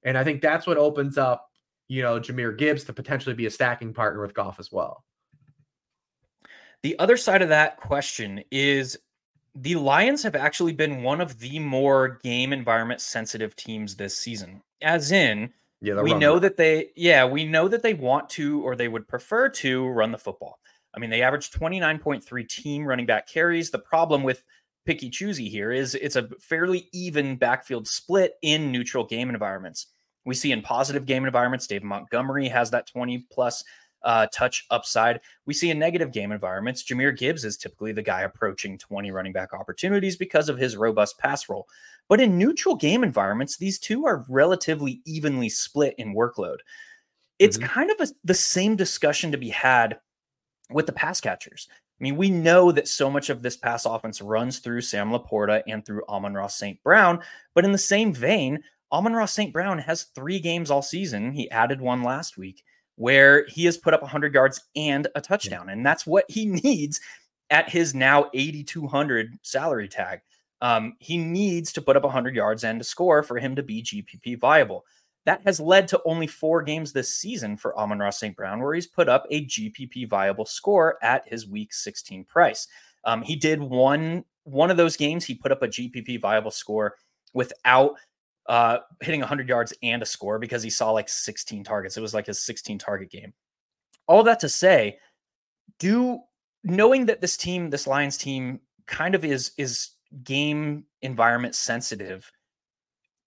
and 0.04 0.16
I 0.16 0.22
think 0.22 0.40
that's 0.40 0.66
what 0.66 0.76
opens 0.76 1.18
up 1.18 1.50
you 1.88 2.02
know 2.02 2.20
Jahmyr 2.20 2.56
Gibbs 2.56 2.84
to 2.84 2.92
potentially 2.92 3.34
be 3.34 3.46
a 3.46 3.50
stacking 3.50 3.92
partner 3.92 4.20
with 4.20 4.34
Goff 4.34 4.60
as 4.60 4.70
well. 4.70 5.04
The 6.82 6.98
other 6.98 7.16
side 7.16 7.42
of 7.42 7.48
that 7.48 7.78
question 7.78 8.44
is 8.50 8.98
the 9.54 9.76
Lions 9.76 10.22
have 10.22 10.36
actually 10.36 10.72
been 10.72 11.02
one 11.02 11.20
of 11.20 11.38
the 11.38 11.58
more 11.58 12.20
game 12.22 12.52
environment 12.52 13.00
sensitive 13.00 13.56
teams 13.56 13.96
this 13.96 14.16
season. 14.16 14.60
As 14.82 15.12
in, 15.12 15.50
Yeah, 15.80 16.02
we 16.02 16.12
know 16.12 16.38
that 16.38 16.56
they, 16.56 16.90
yeah, 16.96 17.24
we 17.24 17.44
know 17.44 17.68
that 17.68 17.82
they 17.82 17.94
want 17.94 18.28
to 18.30 18.62
or 18.62 18.76
they 18.76 18.88
would 18.88 19.08
prefer 19.08 19.48
to 19.48 19.86
run 19.88 20.12
the 20.12 20.18
football. 20.18 20.58
I 20.94 20.98
mean, 20.98 21.10
they 21.10 21.22
averaged 21.22 21.58
29.3 21.58 22.48
team 22.48 22.84
running 22.84 23.06
back 23.06 23.28
carries. 23.28 23.70
The 23.70 23.78
problem 23.78 24.22
with 24.22 24.42
picky 24.84 25.10
choosy 25.10 25.48
here 25.48 25.72
is 25.72 25.94
it's 25.94 26.16
a 26.16 26.28
fairly 26.40 26.88
even 26.92 27.36
backfield 27.36 27.86
split 27.88 28.34
in 28.42 28.70
neutral 28.70 29.04
game 29.04 29.30
environments. 29.30 29.86
We 30.24 30.34
see 30.34 30.52
in 30.52 30.62
positive 30.62 31.06
game 31.06 31.24
environments, 31.24 31.66
Dave 31.66 31.82
Montgomery 31.82 32.48
has 32.48 32.70
that 32.70 32.86
20 32.86 33.26
plus 33.30 33.62
uh, 34.02 34.26
touch 34.32 34.66
upside. 34.70 35.20
We 35.46 35.54
see 35.54 35.70
in 35.70 35.78
negative 35.78 36.12
game 36.12 36.30
environments, 36.32 36.82
Jahmyr 36.84 37.16
Gibbs 37.16 37.44
is 37.44 37.56
typically 37.56 37.92
the 37.92 38.02
guy 38.02 38.22
approaching 38.22 38.76
20 38.78 39.10
running 39.10 39.32
back 39.32 39.54
opportunities 39.54 40.16
because 40.16 40.48
of 40.48 40.58
his 40.58 40.76
robust 40.76 41.18
pass 41.18 41.48
roll. 41.48 41.66
But 42.08 42.20
in 42.20 42.36
neutral 42.36 42.74
game 42.76 43.02
environments, 43.02 43.56
these 43.56 43.78
two 43.78 44.04
are 44.04 44.26
relatively 44.28 45.00
evenly 45.06 45.48
split 45.48 45.94
in 45.96 46.14
workload. 46.14 46.58
It's 47.38 47.56
Mhm. 47.56 47.64
kind 47.64 47.90
of 47.90 48.00
a, 48.00 48.12
the 48.24 48.34
same 48.34 48.76
discussion 48.76 49.32
to 49.32 49.38
be 49.38 49.48
had 49.48 49.98
with 50.70 50.86
the 50.86 50.92
pass 50.92 51.20
catchers. 51.20 51.68
I 52.04 52.12
mean, 52.12 52.16
we 52.18 52.28
know 52.28 52.70
that 52.70 52.86
so 52.86 53.10
much 53.10 53.30
of 53.30 53.40
this 53.40 53.56
pass 53.56 53.86
offense 53.86 54.20
runs 54.20 54.58
through 54.58 54.82
Sam 54.82 55.10
Laporta 55.10 55.62
and 55.66 55.82
through 55.86 56.04
Amon-Ra 56.06 56.48
St. 56.48 56.82
Brown. 56.82 57.20
But 57.54 57.64
in 57.64 57.72
the 57.72 57.78
same 57.78 58.12
vein, 58.12 58.62
Amon-Ra 58.92 59.24
St. 59.24 59.54
Brown 59.54 59.78
has 59.78 60.02
three 60.14 60.38
games 60.38 60.70
all 60.70 60.82
season. 60.82 61.32
He 61.32 61.50
added 61.50 61.80
one 61.80 62.02
last 62.02 62.36
week 62.36 62.62
where 62.96 63.46
he 63.46 63.64
has 63.64 63.78
put 63.78 63.94
up 63.94 64.02
100 64.02 64.34
yards 64.34 64.60
and 64.76 65.08
a 65.14 65.20
touchdown. 65.22 65.70
And 65.70 65.86
that's 65.86 66.06
what 66.06 66.26
he 66.28 66.44
needs 66.62 67.00
at 67.48 67.70
his 67.70 67.94
now 67.94 68.28
8,200 68.34 69.38
salary 69.40 69.88
tag. 69.88 70.20
Um, 70.60 70.96
he 70.98 71.16
needs 71.16 71.72
to 71.72 71.80
put 71.80 71.96
up 71.96 72.02
100 72.02 72.36
yards 72.36 72.64
and 72.64 72.80
to 72.80 72.84
score 72.84 73.22
for 73.22 73.38
him 73.38 73.56
to 73.56 73.62
be 73.62 73.82
GPP 73.82 74.38
viable. 74.38 74.84
That 75.24 75.42
has 75.44 75.58
led 75.58 75.88
to 75.88 76.00
only 76.04 76.26
four 76.26 76.62
games 76.62 76.92
this 76.92 77.14
season 77.14 77.56
for 77.56 77.76
Amon-Ra 77.78 78.10
St. 78.10 78.36
Brown, 78.36 78.60
where 78.60 78.74
he's 78.74 78.86
put 78.86 79.08
up 79.08 79.26
a 79.30 79.46
GPP 79.46 80.08
viable 80.08 80.44
score 80.44 80.98
at 81.02 81.26
his 81.26 81.48
week 81.48 81.72
16 81.72 82.24
price. 82.24 82.68
Um, 83.04 83.22
he 83.22 83.36
did 83.36 83.60
one 83.60 84.24
one 84.44 84.70
of 84.70 84.76
those 84.76 84.96
games. 84.96 85.24
He 85.24 85.34
put 85.34 85.52
up 85.52 85.62
a 85.62 85.68
GPP 85.68 86.20
viable 86.20 86.50
score 86.50 86.96
without 87.32 87.96
uh, 88.46 88.78
hitting 89.00 89.20
100 89.20 89.48
yards 89.48 89.72
and 89.82 90.02
a 90.02 90.06
score 90.06 90.38
because 90.38 90.62
he 90.62 90.70
saw 90.70 90.90
like 90.90 91.08
16 91.08 91.64
targets. 91.64 91.96
It 91.96 92.02
was 92.02 92.14
like 92.14 92.26
his 92.26 92.40
16 92.42 92.78
target 92.78 93.10
game. 93.10 93.32
All 94.06 94.22
that 94.24 94.40
to 94.40 94.48
say, 94.50 94.98
do 95.78 96.20
knowing 96.62 97.06
that 97.06 97.20
this 97.20 97.36
team, 97.36 97.70
this 97.70 97.86
Lions 97.86 98.16
team, 98.16 98.60
kind 98.86 99.14
of 99.14 99.24
is 99.24 99.52
is 99.56 99.90
game 100.22 100.84
environment 101.02 101.54
sensitive. 101.54 102.30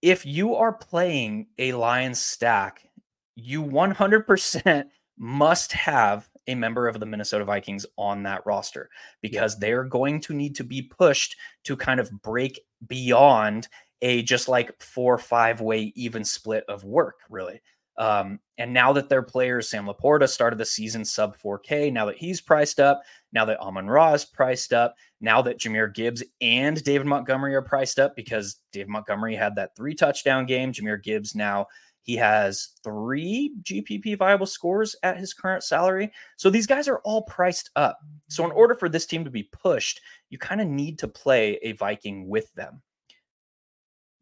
If 0.08 0.26
you 0.26 0.56
are 0.56 0.72
playing 0.72 1.48
a 1.58 1.74
Lions 1.74 2.22
stack, 2.22 2.88
you 3.36 3.62
100% 3.62 4.86
must 5.18 5.74
have 5.74 6.30
a 6.48 6.56
member 6.56 6.88
of 6.88 7.02
the 7.02 7.06
Minnesota 7.06 7.44
Vikings 7.44 7.86
on 7.98 8.24
that 8.24 8.46
roster 8.46 8.90
because 9.22 9.60
they're 9.60 9.84
going 9.84 10.22
to 10.22 10.34
need 10.34 10.56
to 10.56 10.64
be 10.64 10.82
pushed 10.82 11.36
to 11.66 11.76
kind 11.76 12.00
of 12.00 12.10
break 12.22 12.62
beyond 12.88 13.68
a 14.02 14.22
just 14.22 14.48
like 14.48 14.82
four 14.82 15.16
or 15.16 15.18
five 15.18 15.60
way 15.60 15.92
even 15.94 16.24
split 16.24 16.64
of 16.70 16.86
work, 16.86 17.16
really. 17.30 17.62
Um, 17.98 18.40
and 18.58 18.72
now 18.72 18.94
that 18.94 19.10
their 19.10 19.24
players, 19.24 19.70
Sam 19.70 19.88
Laporta 19.88 20.30
started 20.30 20.58
the 20.58 20.66
season 20.66 21.04
sub 21.04 21.38
4K, 21.38 21.92
now 21.92 22.06
that 22.06 22.16
he's 22.16 22.40
priced 22.40 22.80
up, 22.80 23.02
now 23.34 23.44
that 23.44 23.60
Amon 23.60 23.88
Ra 23.88 24.14
is 24.14 24.24
priced 24.24 24.72
up, 24.72 24.96
now 25.20 25.42
that 25.42 25.60
Jahmyr 25.60 25.94
Gibbs 25.94 26.24
and 26.42 26.84
David 26.84 27.08
Montgomery 27.08 27.56
are 27.56 27.62
priced 27.62 28.00
up 28.00 28.16
because 28.16 28.58
David 28.72 28.90
Montgomery 28.90 29.36
had 29.36 29.56
that 29.56 29.76
three 29.76 29.96
touchdown 29.96 30.46
game. 30.46 30.72
Jahmyr 30.72 31.02
Gibbs 31.02 31.36
now 31.36 31.68
he 32.08 32.16
has 32.16 32.70
three 32.86 33.54
GPP 33.64 34.18
viable 34.18 34.46
scores 34.46 34.96
at 35.04 35.18
his 35.18 35.34
current 35.34 35.62
salary. 35.62 36.14
So 36.38 36.50
these 36.50 36.66
guys 36.66 36.88
are 36.88 37.00
all 37.00 37.24
priced 37.24 37.70
up. 37.76 38.00
So 38.30 38.46
in 38.46 38.52
order 38.52 38.76
for 38.76 38.88
this 38.88 39.06
team 39.06 39.26
to 39.26 39.30
be 39.30 39.44
pushed, 39.44 40.00
you 40.30 40.38
kind 40.38 40.62
of 40.62 40.68
need 40.68 41.00
to 41.00 41.10
play 41.10 41.60
a 41.64 41.74
Viking 41.74 42.30
with 42.30 42.54
them. 42.54 42.82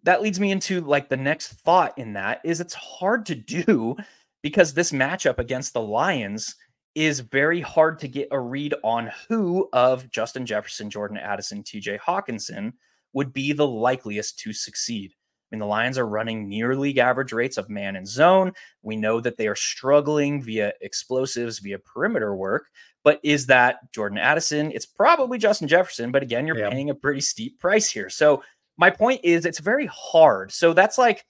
That 0.01 0.23
leads 0.23 0.39
me 0.39 0.51
into 0.51 0.81
like 0.81 1.09
the 1.09 1.17
next 1.17 1.49
thought 1.59 1.95
in 1.95 2.13
that 2.13 2.41
is 2.43 2.59
it's 2.59 2.73
hard 2.73 3.23
to 3.27 3.35
do 3.35 3.95
because 4.41 4.73
this 4.73 4.91
matchup 4.91 5.37
against 5.37 5.73
the 5.73 5.81
Lions 5.81 6.55
is 6.95 7.19
very 7.19 7.61
hard 7.61 7.99
to 7.99 8.07
get 8.07 8.29
a 8.31 8.39
read 8.39 8.73
on 8.83 9.11
who 9.27 9.69
of 9.73 10.09
Justin 10.09 10.45
Jefferson, 10.45 10.89
Jordan 10.89 11.17
Addison, 11.17 11.61
TJ 11.63 11.99
Hockenson 11.99 12.73
would 13.13 13.33
be 13.33 13.53
the 13.53 13.67
likeliest 13.67 14.39
to 14.39 14.53
succeed. 14.53 15.11
I 15.13 15.55
mean, 15.55 15.59
the 15.59 15.65
Lions 15.67 15.97
are 15.97 16.07
running 16.07 16.49
near 16.49 16.75
league 16.75 16.97
average 16.97 17.31
rates 17.31 17.57
of 17.57 17.69
man 17.69 17.95
and 17.95 18.07
zone. 18.07 18.51
We 18.81 18.95
know 18.95 19.21
that 19.21 19.37
they 19.37 19.47
are 19.47 19.55
struggling 19.55 20.41
via 20.41 20.73
explosives, 20.81 21.59
via 21.59 21.77
perimeter 21.79 22.35
work. 22.35 22.65
But 23.03 23.19
is 23.23 23.45
that 23.47 23.91
Jordan 23.93 24.17
Addison? 24.17 24.71
It's 24.71 24.87
probably 24.87 25.37
Justin 25.37 25.67
Jefferson. 25.67 26.11
But 26.11 26.23
again, 26.23 26.47
you're 26.47 26.57
Yeah. 26.57 26.71
paying 26.71 26.89
a 26.89 26.95
pretty 26.95 27.21
steep 27.21 27.59
price 27.59 27.89
here. 27.89 28.09
So 28.09 28.43
my 28.77 28.89
point 28.89 29.21
is, 29.23 29.45
it's 29.45 29.59
very 29.59 29.85
hard. 29.85 30.51
So 30.51 30.73
that's 30.73 30.97
like, 30.97 31.23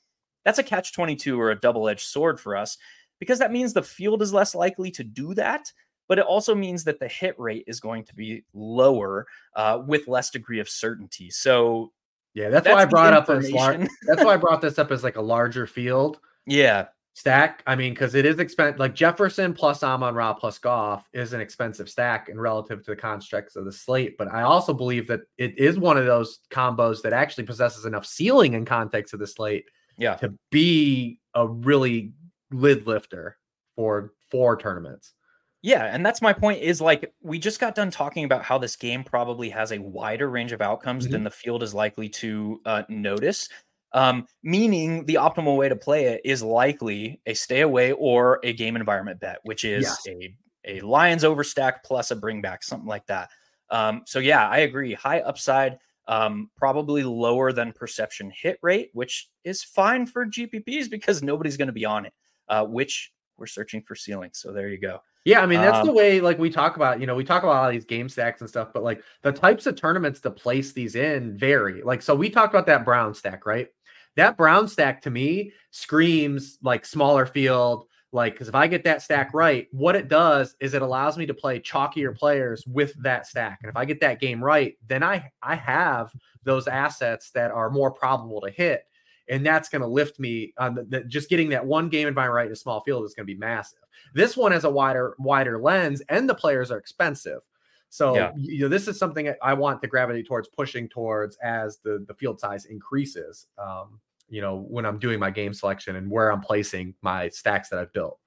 that's 0.45 0.59
a 0.59 0.63
catch 0.63 0.93
22 0.93 1.39
or 1.39 1.51
a 1.51 1.59
double 1.59 1.89
edged 1.89 2.05
sword 2.05 2.39
for 2.39 2.55
us 2.55 2.77
because 3.19 3.39
that 3.39 3.51
means 3.51 3.73
the 3.73 3.83
field 3.83 4.21
is 4.21 4.33
less 4.33 4.55
likely 4.55 4.91
to 4.91 5.03
do 5.03 5.33
that. 5.35 5.71
But 6.07 6.19
it 6.19 6.25
also 6.25 6.53
means 6.53 6.83
that 6.83 6.99
the 6.99 7.07
hit 7.07 7.39
rate 7.39 7.63
is 7.65 7.79
going 7.79 8.03
to 8.05 8.15
be 8.15 8.43
lower 8.53 9.25
uh, 9.55 9.81
with 9.87 10.07
less 10.07 10.29
degree 10.29 10.59
of 10.59 10.69
certainty. 10.69 11.31
So 11.31 11.91
Yeah, 12.35 12.49
that's, 12.49 12.65
that's 12.65 12.75
why 12.75 12.83
I 12.83 12.85
brought 12.85 13.13
up 13.13 13.25
this. 13.25 13.51
Lar- 13.51 13.77
that's 14.07 14.23
why 14.23 14.35
I 14.35 14.37
brought 14.37 14.61
this 14.61 14.77
up 14.77 14.91
as 14.91 15.03
like 15.03 15.15
a 15.15 15.21
larger 15.21 15.65
field 15.65 16.19
yeah, 16.45 16.85
stack. 17.13 17.63
I 17.65 17.75
mean, 17.75 17.93
because 17.93 18.15
it 18.15 18.25
is 18.25 18.39
expensive. 18.39 18.79
Like 18.79 18.93
Jefferson 18.93 19.53
plus 19.53 19.83
Amon 19.83 20.13
Ra 20.13 20.33
plus 20.33 20.57
Goff 20.57 21.09
is 21.13 21.33
an 21.33 21.41
expensive 21.41 21.89
stack 21.89 22.29
and 22.29 22.39
relative 22.39 22.83
to 22.85 22.91
the 22.91 22.95
constructs 22.95 23.55
of 23.55 23.65
the 23.65 23.71
slate. 23.71 24.17
But 24.17 24.31
I 24.31 24.43
also 24.43 24.73
believe 24.73 25.07
that 25.07 25.21
it 25.37 25.57
is 25.57 25.79
one 25.79 25.97
of 25.97 26.05
those 26.05 26.39
combos 26.51 27.01
that 27.01 27.13
actually 27.13 27.45
possesses 27.45 27.85
enough 27.85 28.05
ceiling 28.05 28.53
in 28.53 28.65
context 28.65 29.13
of 29.13 29.19
the 29.19 29.27
slate 29.27 29.65
yeah. 29.97 30.15
to 30.15 30.33
be 30.51 31.19
a 31.33 31.47
really 31.47 32.13
lid 32.55 32.87
lifter 32.87 33.37
for 33.75 34.13
four 34.31 34.57
tournaments. 34.57 35.13
Yeah, 35.61 35.85
and 35.85 36.05
that's 36.05 36.21
my 36.21 36.31
point 36.31 36.61
is 36.61 36.79
like 36.79 37.13
we 37.21 37.39
just 37.39 37.59
got 37.59 37.73
done 37.75 37.89
talking 37.89 38.23
about 38.23 38.43
how 38.43 38.57
this 38.57 38.75
game 38.75 39.03
probably 39.03 39.49
has 39.49 39.71
a 39.71 39.79
wider 39.81 40.29
range 40.29 40.51
of 40.51 40.61
outcomes 40.61 41.07
Mhm. 41.07 41.11
than 41.11 41.23
the 41.23 41.31
field 41.31 41.63
is 41.63 41.73
likely 41.73 42.07
to 42.09 42.61
uh, 42.65 42.83
notice. 42.87 43.49
Um, 43.93 44.27
meaning 44.43 45.05
the 45.05 45.15
optimal 45.15 45.57
way 45.57 45.69
to 45.69 45.75
play 45.75 46.05
it 46.05 46.21
is 46.23 46.43
likely 46.43 47.19
a 47.25 47.33
stay 47.33 47.61
away 47.61 47.93
or 47.93 48.39
a 48.43 48.53
game 48.53 48.75
environment 48.75 49.19
bet, 49.19 49.39
which 49.43 49.63
is 49.65 49.83
Yes. 49.83 50.07
a 50.07 50.35
a 50.67 50.81
Lions 50.81 51.23
overstack 51.23 51.83
plus 51.83 52.09
a 52.11 52.15
bring 52.15 52.41
back, 52.41 52.63
something 52.63 52.87
like 52.87 53.05
that. 53.05 53.29
Um, 53.69 54.01
so 54.05 54.17
yeah, 54.19 54.49
I 54.49 54.59
agree. 54.59 54.93
High 54.93 55.19
upside, 55.21 55.77
um, 56.07 56.49
probably 56.57 57.03
lower 57.03 57.51
than 57.53 57.71
perception 57.71 58.31
hit 58.31 58.57
rate, 58.63 58.89
which 58.93 59.29
is 59.43 59.63
fine 59.63 60.05
for 60.07 60.25
GPPs 60.25 60.89
because 60.89 61.21
nobody's 61.23 61.55
going 61.57 61.67
to 61.67 61.71
be 61.73 61.85
on 61.85 62.05
it. 62.05 62.13
Uh, 62.47 62.65
which 62.65 63.11
we're 63.37 63.47
searching 63.47 63.81
for 63.81 63.95
ceilings. 63.95 64.39
So 64.39 64.51
there 64.51 64.69
you 64.69 64.77
go. 64.79 65.01
Yeah, 65.25 65.41
I 65.41 65.47
mean 65.47 65.59
that's 65.59 65.83
the 65.83 65.89
Um, 65.89 65.95
way 65.95 66.21
like 66.21 66.37
we 66.37 66.51
talk 66.51 66.75
about, 66.75 66.99
you 67.01 67.07
know, 67.07 67.15
we 67.15 67.23
talk 67.23 67.41
about 67.43 67.55
all 67.55 67.71
these 67.71 67.85
game 67.85 68.07
stacks 68.07 68.41
and 68.41 68.49
stuff, 68.49 68.69
but 68.73 68.83
like 68.83 69.03
the 69.23 69.31
types 69.31 69.65
of 69.65 69.75
tournaments 69.75 70.19
to 70.21 70.31
place 70.31 70.71
these 70.71 70.95
in 70.95 71.35
vary. 71.35 71.81
Like 71.81 72.01
so 72.03 72.13
we 72.15 72.29
talked 72.29 72.53
about 72.53 72.67
that 72.67 72.85
brown 72.85 73.13
stack, 73.15 73.45
right? 73.47 73.67
That 74.15 74.37
brown 74.37 74.67
stack 74.67 75.01
to 75.01 75.09
me 75.09 75.51
screams 75.71 76.59
like 76.61 76.85
smaller 76.85 77.25
field, 77.25 77.87
like 78.11 78.37
cuz 78.37 78.47
if 78.47 78.55
I 78.55 78.67
get 78.67 78.83
that 78.83 79.01
stack 79.01 79.33
right, 79.33 79.67
what 79.71 79.95
it 79.95 80.07
does 80.07 80.55
is 80.59 80.75
it 80.75 80.83
allows 80.83 81.17
me 81.17 81.25
to 81.25 81.33
play 81.33 81.59
chalkier 81.59 82.15
players 82.15 82.63
with 82.67 82.93
that 83.01 83.25
stack. 83.25 83.59
And 83.63 83.69
if 83.69 83.75
I 83.75 83.83
get 83.85 83.99
that 84.01 84.19
game 84.21 84.43
right, 84.43 84.77
then 84.87 85.01
I 85.01 85.31
I 85.41 85.55
have 85.55 86.13
those 86.43 86.67
assets 86.67 87.31
that 87.31 87.49
are 87.49 87.71
more 87.71 87.89
probable 87.91 88.41
to 88.41 88.51
hit. 88.51 88.83
And 89.27 89.45
that's 89.45 89.69
going 89.69 89.81
to 89.81 89.87
lift 89.87 90.19
me 90.19 90.53
on 90.57 90.75
the, 90.75 90.83
the, 90.83 91.03
just 91.03 91.29
getting 91.29 91.49
that 91.49 91.65
one 91.65 91.89
game 91.89 92.07
environment 92.07 92.35
right 92.35 92.45
in 92.47 92.53
a 92.53 92.55
small 92.55 92.81
field 92.81 93.05
is 93.05 93.13
going 93.13 93.27
to 93.27 93.33
be 93.33 93.39
massive. 93.39 93.79
This 94.13 94.37
one 94.37 94.51
has 94.51 94.63
a 94.63 94.69
wider 94.69 95.15
wider 95.17 95.59
lens, 95.59 96.01
and 96.09 96.29
the 96.29 96.35
players 96.35 96.71
are 96.71 96.77
expensive. 96.77 97.41
So 97.89 98.15
Yeah. 98.15 98.31
you 98.35 98.61
know, 98.61 98.67
this 98.67 98.87
is 98.87 98.99
something 98.99 99.33
I 99.41 99.53
want 99.53 99.81
to 99.81 99.87
gravitate 99.87 100.27
towards 100.27 100.47
pushing 100.49 100.89
towards 100.89 101.37
as 101.37 101.77
the 101.77 102.03
the 102.07 102.13
field 102.13 102.39
size 102.39 102.65
increases. 102.65 103.47
Um, 103.57 103.99
you 104.27 104.41
know, 104.41 104.65
when 104.69 104.85
I'm 104.85 104.99
doing 104.99 105.19
my 105.19 105.31
game 105.31 105.53
selection 105.53 105.95
and 105.95 106.09
where 106.09 106.31
I'm 106.31 106.41
placing 106.41 106.95
my 107.01 107.29
stacks 107.29 107.69
that 107.69 107.79
I've 107.79 107.93
built. 107.93 108.19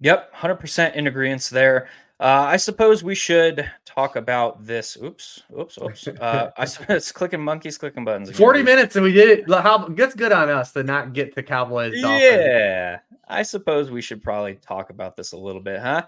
Yep, 0.00 0.34
100% 0.34 0.94
in 0.94 1.06
agreement 1.06 1.48
there. 1.52 1.88
Uh, 2.18 2.44
I 2.48 2.56
suppose 2.58 3.02
we 3.02 3.14
should 3.14 3.70
talk 3.86 4.16
about 4.16 4.64
this. 4.66 4.96
Oops, 5.02 5.42
oops, 5.58 5.78
oops. 5.82 6.06
Uh, 6.08 6.50
I 6.56 6.64
suppose 6.66 7.10
clicking 7.12 7.40
monkeys, 7.40 7.78
clicking 7.78 8.04
buttons. 8.04 8.28
again, 8.28 8.38
40 8.38 8.62
minutes 8.62 8.96
and 8.96 9.04
we 9.04 9.12
did 9.12 9.38
it. 9.40 9.50
How 9.50 9.88
that's 9.88 10.14
good 10.14 10.32
on 10.32 10.50
us 10.50 10.72
to 10.72 10.82
not 10.82 11.14
get 11.14 11.34
to 11.34 11.42
Cowboys. 11.42 11.98
Dolphins. 12.00 12.22
Yeah, 12.22 12.98
I 13.28 13.42
suppose 13.42 13.90
we 13.90 14.02
should 14.02 14.22
probably 14.22 14.56
talk 14.56 14.90
about 14.90 15.16
this 15.16 15.32
a 15.32 15.38
little 15.38 15.62
bit, 15.62 15.80
huh? 15.80 16.06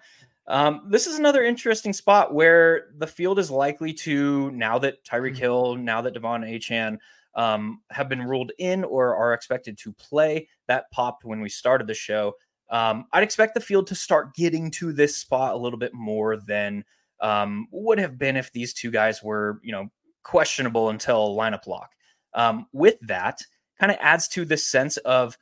Um, 0.49 0.83
this 0.89 1.07
is 1.07 1.19
another 1.19 1.45
interesting 1.45 1.93
spot 1.95 2.35
where 2.35 2.89
the 2.99 3.07
field 3.07 3.39
is 3.39 3.51
likely 3.51 3.95
to, 3.95 4.51
now 4.51 4.79
that 4.81 5.03
Tyreek 5.05 5.35
Mhm. 5.35 5.39
Hill, 5.39 5.77
now 5.77 6.03
that 6.03 6.15
De'Von 6.15 6.45
Achane 6.47 6.99
um, 7.35 7.81
have 7.91 8.11
been 8.11 8.23
ruled 8.23 8.53
in 8.59 8.85
or 8.85 9.17
are 9.17 9.33
expected 9.33 9.79
to 9.79 9.93
play, 9.93 10.47
that 10.67 10.91
popped 10.91 11.25
when 11.25 11.41
we 11.41 11.49
started 11.49 11.87
the 11.87 11.95
show. 11.95 12.35
Um, 12.73 13.05
I'd 13.13 13.23
expect 13.23 13.55
the 13.55 13.61
field 13.61 13.87
to 13.89 13.95
start 13.95 14.35
getting 14.35 14.71
to 14.73 14.93
this 14.93 15.17
spot 15.17 15.55
a 15.55 15.59
little 15.59 15.79
bit 15.79 15.93
more 15.93 16.39
than 16.39 16.85
um, 17.21 17.69
would 17.71 17.99
have 17.99 18.19
been 18.19 18.37
if 18.37 18.51
these 18.53 18.73
two 18.73 18.91
guys 18.91 19.23
were, 19.23 19.61
you 19.63 19.73
know, 19.73 19.91
questionable 20.25 20.89
until 20.89 21.37
lineup 21.37 21.67
lock. 21.67 21.91
Um, 22.35 22.67
with 22.73 22.97
that, 23.03 23.43
kind 23.79 23.93
of 23.93 23.99
adds 24.01 24.27
to 24.29 24.47
this 24.47 24.65
sense 24.65 24.97
of 24.99 25.37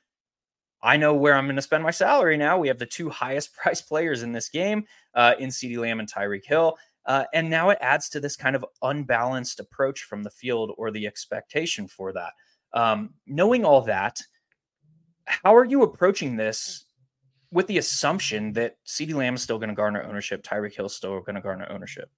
I 0.82 0.96
know 0.96 1.14
where 1.14 1.34
I'm 1.34 1.44
going 1.44 1.56
to 1.56 1.62
spend 1.62 1.84
my 1.84 1.90
salary 1.90 2.36
now. 2.36 2.58
We 2.58 2.68
have 2.68 2.78
the 2.78 2.86
two 2.86 3.10
highest 3.10 3.54
priced 3.56 3.86
players 3.88 4.22
in 4.22 4.32
this 4.32 4.48
game 4.48 4.84
uh, 5.14 5.34
in 5.38 5.50
CeeDee 5.50 5.78
Lamb 5.78 6.00
and 6.00 6.12
Tyreek 6.12 6.44
Hill. 6.44 6.76
Uh, 7.06 7.24
and 7.32 7.48
now 7.48 7.70
it 7.70 7.78
adds 7.80 8.08
to 8.10 8.20
this 8.20 8.36
kind 8.36 8.56
of 8.56 8.64
unbalanced 8.82 9.60
approach 9.60 10.02
from 10.02 10.22
the 10.22 10.30
field 10.30 10.72
or 10.76 10.90
the 10.90 11.06
expectation 11.06 11.86
for 11.86 12.12
that. 12.12 12.32
Um, 12.72 13.14
knowing 13.26 13.64
all 13.64 13.82
that, 13.82 14.20
how 15.26 15.54
are 15.54 15.64
you 15.64 15.82
approaching 15.82 16.36
this 16.36 16.84
with 17.52 17.66
the 17.66 17.78
assumption 17.78 18.52
that 18.54 18.76
CeeDee 18.86 19.14
Lamb 19.14 19.34
is 19.34 19.42
still 19.42 19.58
going 19.58 19.68
to 19.70 19.74
garner 19.74 20.02
ownership, 20.02 20.42
Tyreek 20.42 20.74
Hill 20.74 20.86
is 20.86 20.94
still 20.94 21.20
going 21.20 21.34
to 21.34 21.40
garner 21.40 21.66
ownership? 21.70 22.10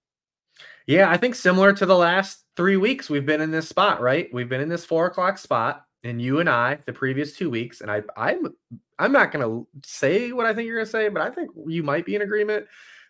Yeah, 0.87 1.11
I 1.11 1.16
think 1.16 1.35
similar 1.35 1.72
to 1.72 1.87
the 1.87 1.97
last 1.97 2.45
three 2.57 2.76
weeks, 2.76 3.09
we've 3.09 3.26
been 3.26 3.41
in 3.41 3.51
this 3.51 3.68
spot, 3.68 4.01
right? 4.01 4.28
We've 4.33 4.49
been 4.49 4.61
in 4.61 4.68
this 4.68 4.85
four 4.85 5.07
o'clock 5.07 5.39
spot, 5.39 5.85
and 6.05 6.20
you 6.20 6.41
and 6.41 6.49
I, 6.49 6.78
the 6.87 6.93
previous 6.93 7.35
two 7.37 7.49
weeks, 7.49 7.80
and 7.80 7.91
I, 7.91 8.03
I'm, 8.16 8.55
I'm 8.99 9.12
not 9.12 9.33
gonna 9.33 9.62
say 9.85 10.33
what 10.33 10.47
I 10.47 10.55
think 10.55 10.66
you're 10.66 10.78
gonna 10.78 10.87
say, 10.87 11.09
but 11.09 11.22
I 11.22 11.30
think 11.30 11.51
you 11.66 11.83
might 11.83 12.05
be 12.05 12.16
in 12.16 12.22
agreement. 12.22 12.66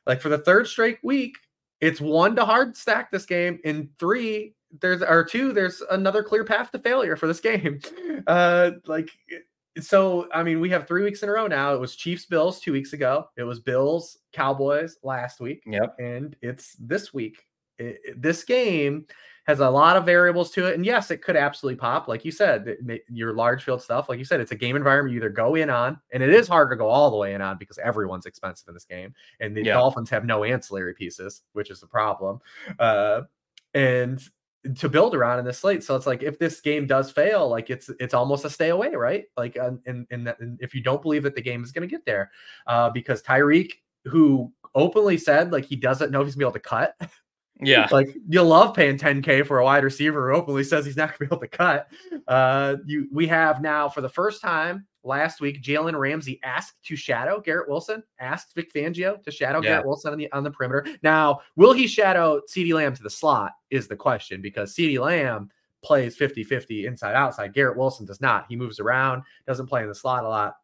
Like 0.07 0.21
for 0.21 0.29
the 0.29 0.39
third 0.39 0.67
straight 0.67 0.99
week, 1.03 1.37
it's 1.81 2.01
one 2.01 2.37
to 2.37 2.45
hard 2.45 2.77
stack 2.77 3.11
this 3.11 3.27
game, 3.27 3.59
and 3.65 3.89
three 3.99 4.55
there's 4.81 5.03
or 5.03 5.25
two 5.25 5.53
there's 5.53 5.83
another 5.91 6.23
clear 6.23 6.45
path 6.45 6.71
to 6.73 6.79
failure 6.79 7.17
for 7.17 7.27
this 7.27 7.41
game. 7.51 7.81
Uh, 8.27 8.73
like 8.87 9.11
so, 9.81 10.29
I 10.35 10.43
mean, 10.43 10.61
we 10.61 10.71
have 10.71 10.87
three 10.87 11.03
weeks 11.03 11.23
in 11.23 11.29
a 11.29 11.33
row 11.33 11.47
now. 11.47 11.75
It 11.75 11.81
was 11.81 11.97
Chiefs 11.97 12.27
Bills 12.27 12.61
two 12.61 12.73
weeks 12.73 12.93
ago. 12.93 13.29
It 13.37 13.43
was 13.45 13.61
Bills 13.61 14.19
Cowboys 14.33 14.99
last 15.03 15.41
week 15.41 15.63
Yep. 15.67 15.97
and 15.99 16.37
it's 16.43 16.75
this 16.79 17.13
week. 17.15 17.47
It- 17.79 18.01
it- 18.05 18.23
this 18.23 18.45
game 18.45 19.07
has 19.45 19.59
a 19.59 19.69
lot 19.69 19.97
of 19.97 20.05
variables 20.05 20.53
to 20.53 20.69
it, 20.69 20.75
and 20.77 20.87
yes, 20.87 21.11
it 21.11 21.21
could 21.21 21.35
absolutely 21.37 21.77
pop. 21.77 22.07
Like 22.07 22.25
you 22.25 22.31
said, 22.31 22.69
it 22.69 23.05
your 23.09 23.33
large 23.33 23.65
field 23.65 23.83
stuff. 23.83 24.09
Like 24.09 24.21
you 24.21 24.25
said, 24.25 24.41
it's 24.41 24.53
a 24.53 24.57
game 24.57 24.77
environment 24.77 25.13
you 25.15 25.19
either 25.19 25.31
go 25.31 25.57
in 25.57 25.69
on, 25.69 25.99
and 26.13 26.23
it 26.23 26.31
is 26.31 26.47
hard 26.47 26.71
to 26.71 26.77
go 26.77 26.87
all 26.89 27.11
the 27.11 27.17
way 27.17 27.35
in 27.35 27.41
on 27.43 27.59
because 27.59 27.77
everyone's 27.79 28.25
expensive 28.27 28.69
in 28.69 28.75
this 28.75 28.85
game, 28.85 29.13
and 29.41 29.57
the 29.57 29.65
Yeah. 29.65 29.75
Dolphins 29.75 30.11
have 30.11 30.25
no 30.25 30.45
ancillary 30.45 30.95
pieces, 30.95 31.43
which 31.55 31.71
is 31.73 31.81
the 31.81 31.89
problem. 31.89 32.39
Uh, 32.79 33.23
and 33.75 34.23
to 34.77 34.89
build 34.89 35.15
around 35.15 35.39
in 35.39 35.45
this 35.45 35.59
slate, 35.59 35.83
so 35.83 35.97
it's 35.97 36.07
like 36.07 36.23
if 36.23 36.39
this 36.39 36.61
game 36.61 36.87
does 36.87 37.11
fail, 37.11 37.49
like 37.49 37.71
it's 37.71 37.91
it's 37.99 38.15
almost 38.15 38.45
a 38.45 38.51
stay 38.51 38.69
away, 38.69 38.95
right? 38.95 39.25
Like, 39.37 39.57
and 39.57 39.81
and, 39.87 40.07
and 40.11 40.59
if 40.61 40.75
you 40.75 40.83
don't 40.83 41.03
believe 41.03 41.25
that 41.25 41.35
the 41.35 41.43
game 41.43 41.65
is 41.65 41.73
going 41.73 41.89
to 41.89 41.93
get 41.93 42.05
there, 42.07 42.31
uh, 42.67 42.91
because 42.91 43.23
Tyreek, 43.23 43.73
who 44.05 44.53
openly 44.75 45.19
said 45.19 45.53
like 45.53 45.65
he 45.65 45.77
doesn't 45.77 46.11
know 46.11 46.21
if 46.21 46.27
he's 46.27 46.35
gonna 46.35 46.47
be 46.47 46.49
able 46.49 46.53
to 46.53 46.61
cut. 46.61 46.97
Yeah. 47.67 47.89
like 47.91 48.17
you'll 48.29 48.47
love 48.47 48.75
paying 48.75 48.99
10k 48.99 49.47
for 49.47 49.59
a 49.59 49.65
wide 49.65 49.85
receiver 49.85 50.31
who 50.31 50.37
openly 50.37 50.65
says 50.65 50.85
he's 50.87 50.97
not 50.97 51.09
gonna 51.11 51.19
be 51.21 51.27
able 51.27 51.39
to 51.39 51.49
cut. 51.49 51.89
Uh, 52.29 52.77
you 52.87 53.09
we 53.13 53.27
have 53.27 53.61
now 53.63 53.89
for 53.89 54.01
the 54.01 54.09
first 54.09 54.41
time 54.41 54.87
last 55.05 55.41
week, 55.41 55.63
Jalen 55.63 55.99
Ramsey 55.99 56.41
asked 56.43 56.83
to 56.85 56.97
shadow 56.97 57.41
Garrett 57.41 57.69
Wilson, 57.69 58.03
asked 58.21 58.55
Vic 58.55 58.73
Fangio 58.73 59.23
to 59.23 59.31
shadow 59.31 59.61
Yeah. 59.61 59.71
Garrett 59.71 59.87
Wilson 59.87 60.13
on 60.13 60.19
the 60.19 60.31
on 60.33 60.45
the 60.45 60.51
perimeter. 60.51 60.87
Now, 61.03 61.41
will 61.57 61.73
he 61.73 61.87
shadow 61.87 62.41
CeeDee 62.49 62.75
Lamb 62.75 62.95
to 62.95 63.03
the 63.03 63.11
slot? 63.11 63.53
Is 63.71 63.89
the 63.89 63.97
question 63.97 64.41
because 64.41 64.75
CeeDee 64.75 65.01
Lamb 65.01 65.51
plays 65.83 66.17
50-50 66.17 66.85
inside 66.87 67.15
outside. 67.17 67.53
Garrett 67.53 67.77
Wilson 67.77 68.07
does 68.07 68.21
not. 68.21 68.47
He 68.49 68.55
moves 68.55 68.79
around, 68.79 69.25
doesn't 69.49 69.67
play 69.67 69.83
in 69.83 69.89
the 69.89 69.95
slot 69.95 70.23
a 70.23 70.29
lot 70.29 70.55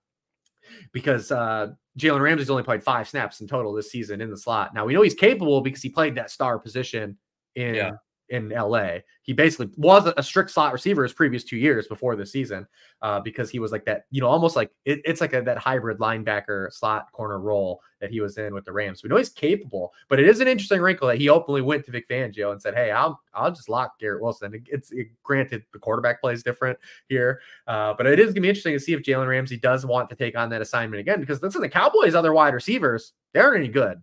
because 0.92 1.32
uh, 1.32 1.72
Jalen 1.98 2.20
Ramsey's 2.20 2.50
only 2.50 2.62
played 2.62 2.82
five 2.82 3.08
snaps 3.08 3.40
in 3.40 3.48
total 3.48 3.72
this 3.72 3.90
season 3.90 4.20
in 4.20 4.30
the 4.30 4.36
slot. 4.36 4.72
Now 4.74 4.84
we 4.84 4.94
know 4.94 5.02
he's 5.02 5.14
capable 5.14 5.60
because 5.60 5.82
he 5.82 5.90
played 5.90 6.14
that 6.14 6.30
star 6.30 6.58
position 6.58 7.18
in 7.56 7.74
Yeah. 7.74 7.90
In 8.30 8.50
LA. 8.50 8.98
He 9.22 9.32
basically 9.32 9.70
was 9.76 10.10
a, 10.16 10.22
strict 10.22 10.50
slot 10.50 10.72
receiver 10.72 11.02
his 11.02 11.12
previous 11.12 11.44
two 11.44 11.56
years 11.56 11.86
before 11.86 12.16
this 12.16 12.32
season, 12.32 12.66
uh, 13.02 13.20
because 13.20 13.50
he 13.50 13.58
was 13.58 13.72
like 13.72 13.84
that, 13.84 14.04
you 14.10 14.20
know, 14.20 14.26
almost 14.26 14.56
like 14.56 14.70
it, 14.84 15.00
it's 15.04 15.20
like 15.20 15.32
a, 15.34 15.42
that 15.42 15.58
hybrid 15.58 15.98
linebacker 15.98 16.72
slot 16.72 17.10
corner 17.12 17.38
role 17.38 17.80
that 18.00 18.10
he 18.10 18.20
was 18.20 18.38
in 18.38 18.54
with 18.54 18.64
the 18.64 18.72
Rams. 18.72 19.02
We 19.02 19.08
know 19.08 19.16
he's 19.16 19.28
capable, 19.28 19.92
but 20.08 20.18
it 20.18 20.28
is 20.28 20.40
an 20.40 20.48
interesting 20.48 20.80
wrinkle 20.80 21.08
that 21.08 21.18
he 21.18 21.28
openly 21.28 21.62
went 21.62 21.84
to 21.84 21.90
Vic 21.90 22.08
Fangio 22.08 22.52
and 22.52 22.60
said, 22.60 22.74
"Hey, 22.74 22.90
I'll 22.90 23.20
I'll 23.34 23.50
just 23.50 23.68
lock 23.68 23.98
Garrett 23.98 24.22
Wilson." 24.22 24.62
It's 24.66 24.90
it, 24.92 25.08
granted 25.22 25.64
the 25.72 25.78
quarterback 25.78 26.20
play 26.20 26.32
is 26.32 26.42
different 26.42 26.78
here, 27.08 27.40
uh, 27.66 27.94
but 27.94 28.06
it 28.06 28.18
is 28.18 28.28
gonna 28.28 28.42
be 28.42 28.48
interesting 28.48 28.74
to 28.74 28.80
see 28.80 28.92
if 28.92 29.02
Jalen 29.02 29.28
Ramsey 29.28 29.56
does 29.56 29.84
want 29.84 30.08
to 30.10 30.16
take 30.16 30.36
on 30.36 30.48
that 30.50 30.62
assignment 30.62 31.00
again 31.00 31.20
because 31.20 31.42
listen, 31.42 31.60
the 31.60 31.68
Cowboys' 31.68 32.14
other 32.14 32.32
wide 32.32 32.54
receivers 32.54 33.12
they 33.32 33.40
aren't 33.40 33.56
any 33.56 33.68
good. 33.68 34.02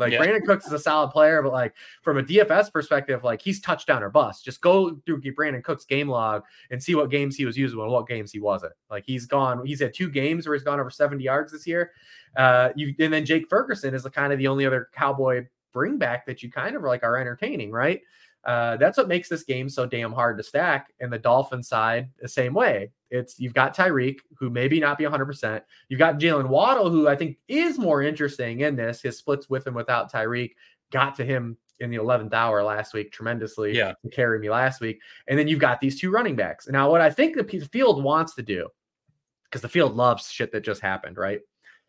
Like 0.00 0.12
Yeah. 0.12 0.24
Brandin 0.24 0.44
Cooks 0.44 0.66
is 0.66 0.72
a 0.72 0.78
solid 0.78 1.10
player, 1.10 1.42
but 1.42 1.52
like 1.52 1.74
from 2.02 2.18
a 2.18 2.22
DFS 2.22 2.72
perspective, 2.72 3.22
like 3.22 3.40
he's 3.40 3.60
touchdown 3.60 4.02
or 4.02 4.10
bust. 4.10 4.44
Just 4.44 4.60
go 4.60 4.96
through 5.06 5.20
Brandin 5.20 5.62
Cooks' 5.62 5.84
game 5.84 6.08
log 6.08 6.42
and 6.70 6.82
see 6.82 6.94
what 6.94 7.10
games 7.10 7.36
he 7.36 7.44
was 7.44 7.56
using 7.56 7.78
and 7.78 7.90
what 7.90 8.08
games 8.08 8.32
he 8.32 8.40
wasn't. 8.40 8.72
Like 8.90 9.04
he's 9.06 9.26
gone, 9.26 9.64
he's 9.64 9.80
had 9.80 9.94
two 9.94 10.10
games 10.10 10.46
where 10.46 10.54
he's 10.56 10.64
gone 10.64 10.80
over 10.80 10.90
70 10.90 11.22
yards 11.22 11.52
this 11.52 11.66
year. 11.66 11.92
Uh, 12.36 12.70
you 12.74 12.94
and 12.98 13.12
then 13.12 13.24
Jake 13.24 13.48
Ferguson 13.48 13.94
is 13.94 14.02
the 14.02 14.10
kind 14.10 14.32
of 14.32 14.38
the 14.38 14.48
only 14.48 14.66
other 14.66 14.88
cowboy 14.94 15.46
bring 15.72 15.98
back 15.98 16.26
that 16.26 16.42
you 16.42 16.50
kind 16.50 16.74
of 16.74 16.82
like 16.82 17.02
are 17.02 17.16
entertaining, 17.16 17.70
right? 17.70 18.00
Uh, 18.44 18.76
that's 18.76 18.96
what 18.96 19.08
makes 19.08 19.28
this 19.28 19.42
game 19.42 19.68
so 19.68 19.84
damn 19.86 20.12
hard 20.12 20.38
to 20.38 20.42
stack. 20.42 20.92
And 21.00 21.12
the 21.12 21.18
Dolphin 21.18 21.62
side, 21.62 22.08
the 22.20 22.28
same 22.28 22.54
way. 22.54 22.90
It's 23.10 23.38
you've 23.40 23.54
got 23.54 23.76
Tyreek, 23.76 24.18
who 24.38 24.50
maybe 24.50 24.78
not 24.80 24.98
be 24.98 25.04
100%. 25.04 25.62
You've 25.88 25.98
got 25.98 26.18
Jaylen 26.18 26.48
Waddle, 26.48 26.90
who 26.90 27.08
I 27.08 27.16
think 27.16 27.38
is 27.48 27.78
more 27.78 28.02
interesting 28.02 28.60
in 28.60 28.76
this. 28.76 29.02
His 29.02 29.18
splits 29.18 29.50
with 29.50 29.66
and 29.66 29.74
without 29.76 30.12
Tyreek 30.12 30.52
got 30.92 31.14
to 31.16 31.24
him 31.24 31.56
in 31.80 31.90
the 31.90 31.96
11th 31.96 32.34
hour 32.34 32.62
last 32.62 32.92
week 32.94 33.10
tremendously 33.10 33.74
Yeah. 33.74 33.94
to 34.02 34.10
carry 34.10 34.38
me 34.38 34.50
last 34.50 34.80
week. 34.80 35.00
And 35.28 35.38
then 35.38 35.48
you've 35.48 35.58
got 35.60 35.80
these 35.80 35.98
two 36.00 36.10
running 36.10 36.36
backs. 36.36 36.68
Now, 36.68 36.90
what 36.90 37.00
I 37.00 37.10
think 37.10 37.36
the 37.36 37.68
field 37.72 38.04
wants 38.04 38.34
to 38.34 38.42
do, 38.42 38.68
because 39.44 39.62
the 39.62 39.68
field 39.68 39.96
loves 39.96 40.30
shit 40.30 40.52
that 40.52 40.60
just 40.62 40.80
happened, 40.82 41.16
right? 41.16 41.40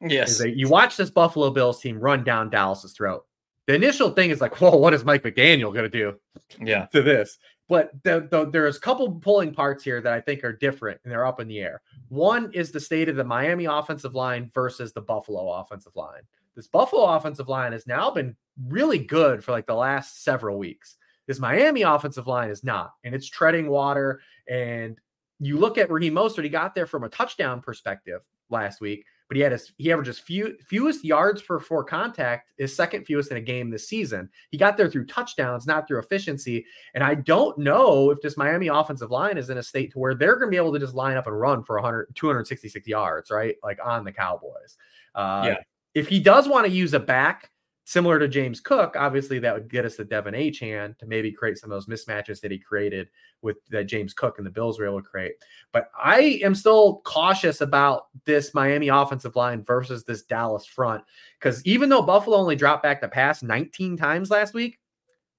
Yes. 0.01 0.37
That 0.39 0.55
you 0.57 0.67
watch 0.69 0.97
this 0.97 1.11
Buffalo 1.11 1.49
Bills 1.51 1.79
team 1.81 1.99
run 1.99 2.23
down 2.23 2.49
Dallas's 2.49 2.93
throat. 2.93 3.25
The 3.67 3.75
initial 3.75 4.11
thing 4.11 4.31
is 4.31 4.41
like, 4.41 4.55
whoa, 4.61 4.75
what 4.77 4.93
is 4.93 5.03
Mike 5.05 5.23
McDaniel 5.23 5.73
going 5.73 5.83
to 5.83 5.89
do 5.89 6.15
Yeah. 6.59 6.85
to 6.87 7.01
this? 7.01 7.37
But 7.71 8.03
the, 8.03 8.27
the, 8.29 8.49
there's 8.49 8.75
a 8.75 8.81
couple 8.81 9.09
pulling 9.09 9.53
parts 9.53 9.81
here 9.81 10.01
that 10.01 10.11
I 10.11 10.19
think 10.19 10.43
are 10.43 10.51
different 10.51 10.99
and 11.05 11.11
they're 11.11 11.25
up 11.25 11.39
in 11.39 11.47
the 11.47 11.59
air. 11.59 11.81
One 12.09 12.51
is 12.51 12.69
the 12.69 12.81
state 12.81 13.07
of 13.07 13.15
the 13.15 13.23
Miami 13.23 13.63
offensive 13.63 14.13
line 14.13 14.51
versus 14.53 14.91
the 14.91 14.99
Buffalo 14.99 15.49
offensive 15.53 15.95
line. 15.95 16.23
This 16.53 16.67
Buffalo 16.67 17.05
offensive 17.05 17.47
line 17.47 17.71
has 17.71 17.87
now 17.87 18.11
been 18.11 18.35
really 18.67 18.99
good 18.99 19.41
for 19.41 19.53
like 19.53 19.67
the 19.67 19.73
last 19.73 20.25
several 20.25 20.57
weeks. 20.57 20.97
This 21.27 21.39
Miami 21.39 21.83
offensive 21.83 22.27
line 22.27 22.49
is 22.49 22.61
not, 22.61 22.91
and 23.05 23.15
it's 23.15 23.29
treading 23.29 23.69
water. 23.69 24.19
And 24.49 24.99
you 25.39 25.57
look 25.57 25.77
at 25.77 25.89
Raheem 25.89 26.15
Mostert, 26.15 26.43
he 26.43 26.49
got 26.49 26.75
there 26.75 26.85
from 26.85 27.05
a 27.05 27.09
touchdown 27.09 27.61
perspective 27.61 28.27
last 28.49 28.81
week, 28.81 29.05
but 29.31 29.37
he 29.37 29.43
had 29.43 29.53
his 29.53 29.71
he 29.77 29.89
averages 29.93 30.19
few 30.19 30.57
fewest 30.67 31.05
yards 31.05 31.41
per 31.41 31.57
four 31.57 31.85
contact, 31.85 32.51
is 32.57 32.75
second 32.75 33.05
fewest 33.05 33.31
in 33.31 33.37
a 33.37 33.41
game 33.41 33.69
this 33.69 33.87
season. 33.87 34.29
He 34.49 34.57
got 34.57 34.75
there 34.75 34.89
through 34.89 35.05
touchdowns, 35.05 35.65
not 35.65 35.87
through 35.87 35.99
efficiency. 35.99 36.65
And 36.95 37.01
I 37.01 37.15
don't 37.15 37.57
know 37.57 38.09
if 38.09 38.19
this 38.19 38.35
Miami 38.35 38.67
offensive 38.67 39.09
line 39.09 39.37
is 39.37 39.49
in 39.49 39.57
a 39.57 39.63
state 39.63 39.93
to 39.93 39.99
where 39.99 40.15
they're 40.15 40.35
going 40.35 40.47
to 40.47 40.51
be 40.51 40.57
able 40.57 40.73
to 40.73 40.79
just 40.79 40.95
line 40.95 41.15
up 41.15 41.27
and 41.27 41.39
run 41.39 41.63
for 41.63 41.77
100 41.77 42.13
266 42.13 42.85
yards, 42.85 43.31
right? 43.31 43.55
Like 43.63 43.79
on 43.81 44.03
the 44.03 44.11
Cowboys. 44.11 44.75
Uh, 45.15 45.43
Yeah. 45.45 45.57
If 45.93 46.09
he 46.09 46.19
does 46.19 46.49
want 46.49 46.65
to 46.65 46.71
use 46.73 46.93
a 46.93 46.99
back 46.99 47.51
similar 47.91 48.17
to 48.17 48.27
James 48.29 48.61
Cook, 48.61 48.95
obviously 48.97 49.37
that 49.39 49.53
would 49.53 49.69
get 49.69 49.83
us 49.83 49.97
the 49.97 50.05
De'Von 50.05 50.33
Achane 50.33 50.97
to 50.97 51.05
maybe 51.05 51.29
create 51.29 51.57
some 51.57 51.69
of 51.69 51.75
those 51.75 51.87
mismatches 51.87 52.39
that 52.39 52.49
he 52.49 52.57
created 52.57 53.09
with 53.41 53.57
that 53.69 53.83
James 53.83 54.13
Cook 54.13 54.37
and 54.37 54.47
the 54.47 54.51
Bills 54.51 54.79
were 54.79 54.85
able 54.85 55.01
to 55.01 55.07
create. 55.09 55.33
But 55.73 55.91
I 56.01 56.39
am 56.41 56.55
still 56.55 57.01
cautious 57.03 57.59
about 57.59 58.07
this 58.23 58.53
Miami 58.53 58.87
offensive 58.87 59.35
line 59.35 59.61
versus 59.61 60.05
this 60.05 60.23
Dallas 60.23 60.65
front 60.65 61.03
because 61.37 61.61
even 61.65 61.89
though 61.89 62.01
Buffalo 62.01 62.37
only 62.37 62.55
dropped 62.55 62.81
back 62.81 63.01
the 63.01 63.09
pass 63.09 63.43
19 63.43 63.97
times 63.97 64.31
last 64.31 64.53
week, 64.53 64.79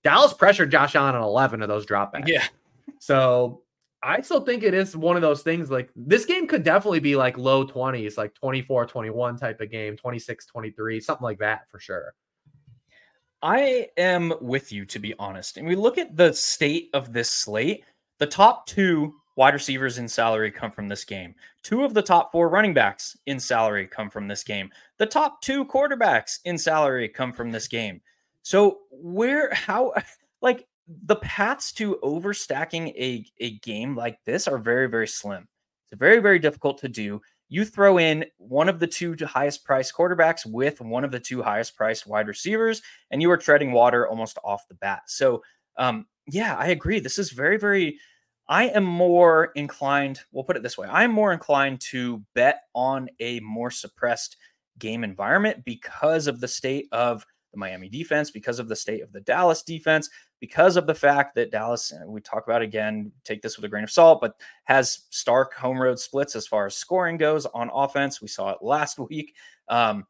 Dallas 0.05 0.35
pressured 0.35 0.71
Josh 0.71 0.95
Allen 0.95 1.15
on 1.15 1.23
11 1.23 1.63
of 1.63 1.69
those 1.69 1.87
dropbacks. 1.87 2.29
Yeah. 2.29 2.45
So 2.99 3.63
I 4.03 4.21
still 4.21 4.43
think 4.43 4.63
it 4.63 4.75
is 4.75 4.95
one 4.95 5.17
of 5.17 5.23
those 5.23 5.43
things 5.43 5.71
like 5.71 5.89
this 5.97 6.27
game 6.27 6.47
could 6.47 6.65
definitely 6.65 7.01
be 7.01 7.17
like 7.17 7.39
low 7.39 7.67
20s, 7.67 8.19
like 8.19 8.35
24 8.35 8.85
21 8.85 9.39
type 9.39 9.59
of 9.63 9.71
game, 9.71 9.97
26 9.97 10.45
23, 10.45 11.01
something 11.01 11.25
like 11.25 11.39
that 11.39 11.71
for 11.71 11.81
sure. 11.81 12.13
I 13.43 13.89
am 13.97 14.33
with 14.41 14.73
you, 14.73 14.85
to 14.87 14.99
be 14.99 15.15
honest. 15.19 15.57
And 15.57 15.67
we 15.67 15.75
look 15.75 15.99
at 15.99 16.17
the 16.17 16.33
state 16.33 16.91
of 16.95 17.13
this 17.13 17.29
slate. 17.29 17.85
The 18.19 18.27
top 18.27 18.67
two 18.67 19.15
wide 19.37 19.55
receivers 19.55 19.99
in 19.99 20.09
salary 20.09 20.51
come 20.51 20.71
from 20.71 20.89
this 20.89 21.05
game. 21.05 21.35
Two 21.63 21.85
of 21.85 21.95
the 21.95 22.03
top 22.03 22.31
four 22.31 22.49
running 22.49 22.75
backs 22.75 23.17
in 23.27 23.41
salary 23.41 23.87
come 23.87 24.11
from 24.11 24.29
this 24.29 24.45
game. 24.45 24.71
The 24.99 25.07
top 25.07 25.41
two 25.43 25.65
quarterbacks 25.65 26.39
in 26.45 26.57
salary 26.57 27.09
come 27.09 27.33
from 27.33 27.51
this 27.51 27.67
game. 27.67 28.01
So, 28.43 28.81
where, 28.91 29.53
how, 29.55 29.93
like, 30.43 30.67
the 31.05 31.17
paths 31.17 31.73
to 31.73 31.99
overstacking 32.03 32.89
a, 32.97 33.25
a 33.41 33.59
game 33.59 33.97
like 33.97 34.19
this 34.25 34.47
are 34.47 34.59
very, 34.59 34.89
very 34.89 35.09
slim. 35.09 35.49
It's 35.91 35.99
very, 35.99 36.19
very 36.19 36.39
difficult 36.39 36.79
to 36.79 36.89
do. 36.89 37.21
You 37.53 37.67
throw 37.67 37.99
in 37.99 38.25
one 38.39 38.71
of 38.71 38.81
the 38.81 38.87
two 38.87 39.15
highest 39.27 39.63
priced 39.63 39.95
quarterbacks 39.95 40.47
with 40.47 40.81
one 40.81 41.05
of 41.05 41.11
the 41.11 41.21
two 41.21 41.43
highest 41.43 41.77
priced 41.77 42.07
wide 42.07 42.27
receivers, 42.27 42.81
and 43.11 43.21
you 43.21 43.31
are 43.31 43.37
treading 43.37 43.73
water 43.73 44.09
almost 44.09 44.39
off 44.43 44.67
the 44.69 44.75
bat. 44.77 45.03
So, 45.09 45.43
um, 45.77 46.07
yeah, 46.27 46.57
I 46.57 46.69
agree. 46.69 46.99
This 46.99 47.19
is 47.19 47.31
very, 47.31 47.59
very. 47.59 47.99
I 48.49 48.69
am 48.69 48.85
more 48.85 49.53
inclined. 49.55 50.21
We'll 50.33 50.45
put 50.45 50.57
it 50.57 50.63
this 50.63 50.79
way: 50.79 50.89
I 50.89 51.05
am 51.05 51.13
more 51.13 51.31
inclined 51.31 51.83
to 51.91 52.25
bet 52.35 52.63
on 52.75 53.11
a 53.21 53.39
more 53.41 53.71
suppressed 53.71 54.39
game 54.79 55.05
environment 55.05 55.63
because 55.67 56.29
of 56.29 56.41
the 56.41 56.49
state 56.49 56.87
of 56.91 57.27
the 57.53 57.59
Miami 57.59 57.91
defense, 57.91 58.31
because 58.31 58.61
of 58.61 58.69
the 58.69 58.77
state 58.77 59.03
of 59.03 59.13
the 59.13 59.21
Dallas 59.21 59.63
defense, 59.63 60.09
because 60.43 60.77
of 60.77 60.89
the 60.89 60.95
fact 60.95 61.37
that 61.37 61.53
Dallas, 61.53 61.93
we 62.05 62.21
talk 62.21 62.49
about 62.49 62.63
again, 62.63 63.13
take 63.23 63.43
this 63.43 63.57
with 63.57 63.65
a 63.65 63.69
grain 63.69 63.85
of 63.85 63.93
salt, 63.93 64.21
but 64.21 64.35
has 64.65 65.03
stark 65.11 65.55
home 65.55 65.81
road 65.81 66.01
splits 66.01 66.35
as 66.35 66.49
far 66.49 66.67
as 66.67 66.75
scoring 66.75 67.17
goes 67.17 67.47
on 67.47 67.71
offense. 67.73 68.21
We 68.21 68.27
saw 68.27 68.51
it 68.51 68.59
last 68.61 68.99
week. 69.09 69.37
Um, 69.69 70.05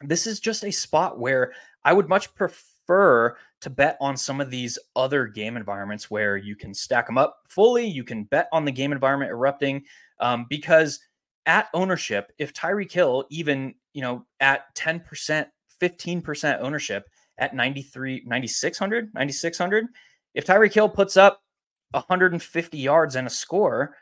this 0.00 0.26
is 0.26 0.40
just 0.40 0.64
a 0.64 0.72
spot 0.72 1.20
where 1.20 1.52
I 1.84 1.92
would 1.92 2.08
much 2.08 2.34
prefer 2.34 3.36
to 3.60 3.70
bet 3.70 3.96
on 4.00 4.16
some 4.16 4.40
of 4.40 4.50
these 4.50 4.76
other 4.96 5.28
game 5.28 5.56
environments 5.56 6.10
where 6.10 6.36
you 6.36 6.56
can 6.56 6.74
stack 6.74 7.06
them 7.06 7.16
up 7.16 7.36
fully. 7.48 7.86
You 7.86 8.02
can 8.02 8.24
bet 8.24 8.48
on 8.50 8.64
the 8.64 8.72
game 8.72 8.90
environment 8.90 9.30
erupting 9.30 9.84
um, 10.18 10.46
because 10.50 10.98
at 11.46 11.68
ownership, 11.74 12.32
if 12.38 12.52
Tyreek 12.52 12.90
Hill 12.90 13.24
even 13.30 13.76
you 13.92 14.02
know 14.02 14.26
at 14.40 14.74
10%, 14.74 15.46
15% 15.80 16.58
ownership 16.60 17.08
at 17.40 17.54
93, 17.54 18.22
9,600, 18.26 19.12
9,600, 19.14 19.86
if 20.34 20.46
Tyreek 20.46 20.72
Hill 20.72 20.88
puts 20.88 21.16
up 21.16 21.42
150 21.90 22.78
yards 22.78 23.16
and 23.16 23.26
a 23.26 23.30
score, 23.30 23.96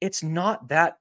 it's 0.00 0.22
not 0.22 0.68
that 0.68 0.98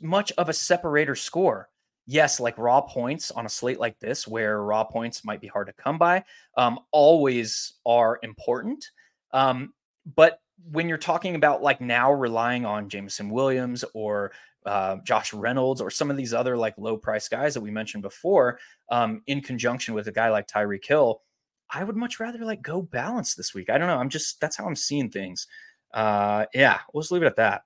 much 0.00 0.32
of 0.32 0.48
a 0.48 0.52
separator 0.52 1.14
score. 1.14 1.68
Yes, 2.06 2.40
like 2.40 2.58
raw 2.58 2.80
points 2.80 3.30
on 3.30 3.46
a 3.46 3.48
slate 3.48 3.80
like 3.80 3.98
this, 3.98 4.26
where 4.26 4.62
raw 4.62 4.84
points 4.84 5.24
might 5.24 5.40
be 5.40 5.48
hard 5.48 5.66
to 5.66 5.72
come 5.72 5.98
by, 5.98 6.24
um, 6.56 6.78
always 6.92 7.74
are 7.84 8.18
important. 8.22 8.84
Um, 9.32 9.72
but 10.14 10.40
when 10.70 10.88
you're 10.88 10.98
talking 10.98 11.34
about 11.34 11.62
like 11.62 11.80
now 11.80 12.12
relying 12.12 12.64
on 12.64 12.88
Jameson 12.88 13.28
Williams 13.30 13.84
or 13.92 14.32
uh, 14.64 14.96
Josh 15.04 15.32
Reynolds 15.32 15.80
or 15.80 15.90
some 15.90 16.10
of 16.10 16.16
these 16.16 16.32
other 16.32 16.56
like 16.56 16.74
low 16.78 16.96
price 16.96 17.28
guys 17.28 17.54
that 17.54 17.60
we 17.60 17.70
mentioned 17.70 18.02
before, 18.02 18.58
um, 18.90 19.22
in 19.26 19.40
conjunction 19.40 19.94
with 19.94 20.08
a 20.08 20.12
guy 20.12 20.30
like 20.30 20.46
Tyreek 20.46 20.84
Hill, 20.84 21.22
I 21.70 21.84
would 21.84 21.96
much 21.96 22.20
rather 22.20 22.38
like 22.44 22.62
go 22.62 22.82
balance 22.82 23.34
this 23.34 23.54
week. 23.54 23.70
I 23.70 23.78
don't 23.78 23.88
know. 23.88 23.98
I'm 23.98 24.08
just 24.08 24.40
that's 24.40 24.56
how 24.56 24.66
I'm 24.66 24.76
seeing 24.76 25.10
things. 25.10 25.46
Uh, 25.92 26.46
yeah, 26.54 26.80
we'll 26.92 27.02
just 27.02 27.12
leave 27.12 27.22
it 27.22 27.26
at 27.26 27.36
that. 27.36 27.62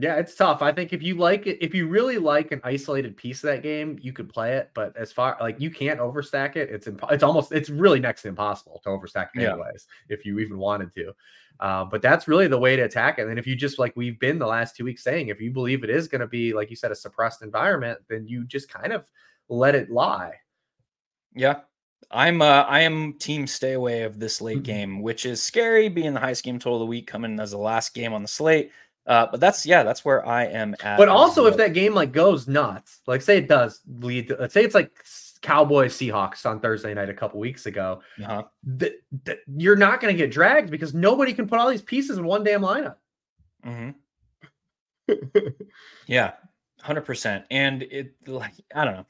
Yeah, 0.00 0.14
it's 0.14 0.36
tough. 0.36 0.62
I 0.62 0.72
think 0.72 0.92
if 0.92 1.02
you 1.02 1.16
like 1.16 1.48
it, 1.48 1.58
if 1.60 1.74
you 1.74 1.88
really 1.88 2.18
like 2.18 2.52
an 2.52 2.60
isolated 2.62 3.16
piece 3.16 3.42
of 3.42 3.48
that 3.50 3.64
game, 3.64 3.98
you 4.00 4.12
could 4.12 4.28
play 4.28 4.56
it. 4.56 4.70
But 4.72 4.96
as 4.96 5.10
far 5.10 5.36
like 5.40 5.60
you 5.60 5.70
can't 5.70 5.98
overstack 5.98 6.54
it, 6.54 6.70
it's 6.70 6.86
imp- 6.86 7.04
it's 7.10 7.24
almost 7.24 7.50
it's 7.50 7.68
really 7.68 7.98
next 7.98 8.22
to 8.22 8.28
impossible 8.28 8.80
to 8.84 8.90
overstack 8.90 9.30
it 9.34 9.42
Yeah. 9.42 9.54
anyways, 9.54 9.86
if 10.08 10.24
you 10.24 10.38
even 10.38 10.58
wanted 10.58 10.92
to. 10.94 11.12
Uh, 11.58 11.84
but 11.84 12.00
that's 12.00 12.28
really 12.28 12.46
the 12.46 12.56
way 12.58 12.76
to 12.76 12.82
attack 12.82 13.18
it. 13.18 13.26
And 13.26 13.40
if 13.40 13.46
you 13.46 13.56
just 13.56 13.80
like 13.80 13.92
we've 13.96 14.20
been 14.20 14.38
the 14.38 14.46
last 14.46 14.76
two 14.76 14.84
weeks 14.84 15.02
saying, 15.02 15.28
if 15.28 15.40
you 15.40 15.50
believe 15.50 15.82
it 15.82 15.90
is 15.90 16.06
going 16.06 16.20
to 16.20 16.28
be 16.28 16.52
like 16.52 16.70
you 16.70 16.76
said 16.76 16.92
a 16.92 16.94
suppressed 16.94 17.42
environment, 17.42 17.98
then 18.08 18.24
you 18.28 18.46
just 18.46 18.68
kind 18.68 18.92
of 18.92 19.04
let 19.48 19.74
it 19.74 19.90
lie. 19.90 20.34
Yeah. 21.34 21.60
I'm 22.10 22.40
uh 22.40 22.62
I 22.62 22.80
am 22.80 23.14
team 23.14 23.46
stay 23.46 23.74
away 23.74 24.02
of 24.02 24.18
this 24.18 24.40
late 24.40 24.58
Mhm. 24.58 24.64
game, 24.64 25.02
which 25.02 25.26
is 25.26 25.42
scary 25.42 25.88
being 25.88 26.14
the 26.14 26.20
highest 26.20 26.44
game 26.44 26.58
total 26.58 26.76
of 26.76 26.80
the 26.80 26.86
week 26.86 27.06
coming 27.06 27.38
as 27.40 27.50
the 27.50 27.58
last 27.58 27.94
game 27.94 28.12
on 28.12 28.22
the 28.22 28.28
slate. 28.28 28.72
Uh, 29.06 29.26
but 29.30 29.40
that's 29.40 29.64
yeah, 29.66 29.82
that's 29.82 30.04
where 30.04 30.26
I 30.26 30.44
am 30.44 30.74
at. 30.82 30.98
But 30.98 31.08
also, 31.08 31.46
if 31.46 31.56
that 31.56 31.72
game 31.74 31.94
like 31.94 32.12
goes 32.12 32.46
nuts, 32.48 33.00
like 33.06 33.22
say 33.22 33.38
it 33.38 33.48
does 33.48 33.80
lead, 34.00 34.28
to, 34.28 34.36
let's 34.38 34.52
say 34.54 34.64
it's 34.64 34.74
like 34.74 34.90
Cowboys 35.40 35.94
Seahawks 35.96 36.44
on 36.44 36.60
Thursday 36.60 36.92
night 36.94 37.08
a 37.08 37.14
couple 37.14 37.40
weeks 37.40 37.66
ago, 37.66 38.02
uh-huh. 38.22 38.42
th- 38.78 38.96
th- 39.24 39.38
you're 39.56 39.76
not 39.76 40.00
going 40.00 40.12
to 40.12 40.18
get 40.18 40.30
dragged 40.30 40.70
because 40.70 40.92
nobody 40.94 41.32
can 41.32 41.46
put 41.48 41.58
all 41.58 41.70
these 41.70 41.80
pieces 41.80 42.18
in 42.18 42.24
one 42.24 42.44
damn 42.44 42.60
lineup. 42.62 42.96
Mm-hmm. 43.64 43.90
Yeah, 46.06 46.32
hundred 46.82 47.02
percent. 47.02 47.44
And 47.50 47.82
it 47.82 48.14
like 48.26 48.52
I 48.74 48.84
don't 48.84 48.94
know. 48.94 49.06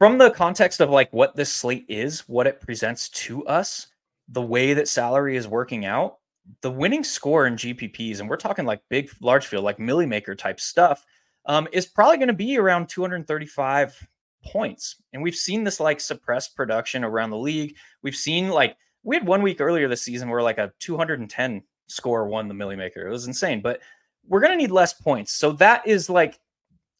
From 0.00 0.16
the 0.16 0.30
context 0.30 0.80
of 0.80 0.88
like 0.88 1.12
what 1.12 1.36
this 1.36 1.52
slate 1.52 1.84
is, 1.86 2.20
what 2.20 2.46
it 2.46 2.62
presents 2.62 3.10
to 3.10 3.46
us, 3.46 3.88
the 4.28 4.40
way 4.40 4.72
that 4.72 4.88
salary 4.88 5.36
is 5.36 5.46
working 5.46 5.84
out, 5.84 6.20
the 6.62 6.70
winning 6.70 7.04
score 7.04 7.46
in 7.46 7.54
GPPs, 7.54 8.18
and 8.18 8.26
we're 8.26 8.38
talking 8.38 8.64
like 8.64 8.80
big, 8.88 9.10
large 9.20 9.46
field, 9.46 9.62
like 9.62 9.78
Milly 9.78 10.06
Maker 10.06 10.34
type 10.34 10.58
stuff, 10.58 11.04
um, 11.44 11.68
is 11.70 11.84
probably 11.84 12.16
going 12.16 12.28
to 12.28 12.32
be 12.32 12.56
around 12.56 12.88
235 12.88 14.08
points. 14.42 14.96
And 15.12 15.22
we've 15.22 15.36
seen 15.36 15.64
this 15.64 15.80
like 15.80 16.00
suppressed 16.00 16.56
production 16.56 17.04
around 17.04 17.28
the 17.28 17.36
league. 17.36 17.76
We've 18.02 18.16
seen 18.16 18.48
like 18.48 18.78
we 19.02 19.16
had 19.16 19.26
one 19.26 19.42
week 19.42 19.60
earlier 19.60 19.86
this 19.86 20.00
season 20.00 20.30
where 20.30 20.42
like 20.42 20.56
a 20.56 20.72
210 20.78 21.62
score 21.88 22.26
won 22.26 22.48
the 22.48 22.54
Milly 22.54 22.76
Maker. 22.76 23.06
It 23.06 23.10
was 23.10 23.26
insane, 23.26 23.60
but 23.60 23.80
we're 24.26 24.40
going 24.40 24.52
to 24.52 24.56
need 24.56 24.70
less 24.70 24.94
points. 24.94 25.32
So 25.32 25.52
that 25.52 25.86
is 25.86 26.08
like, 26.08 26.40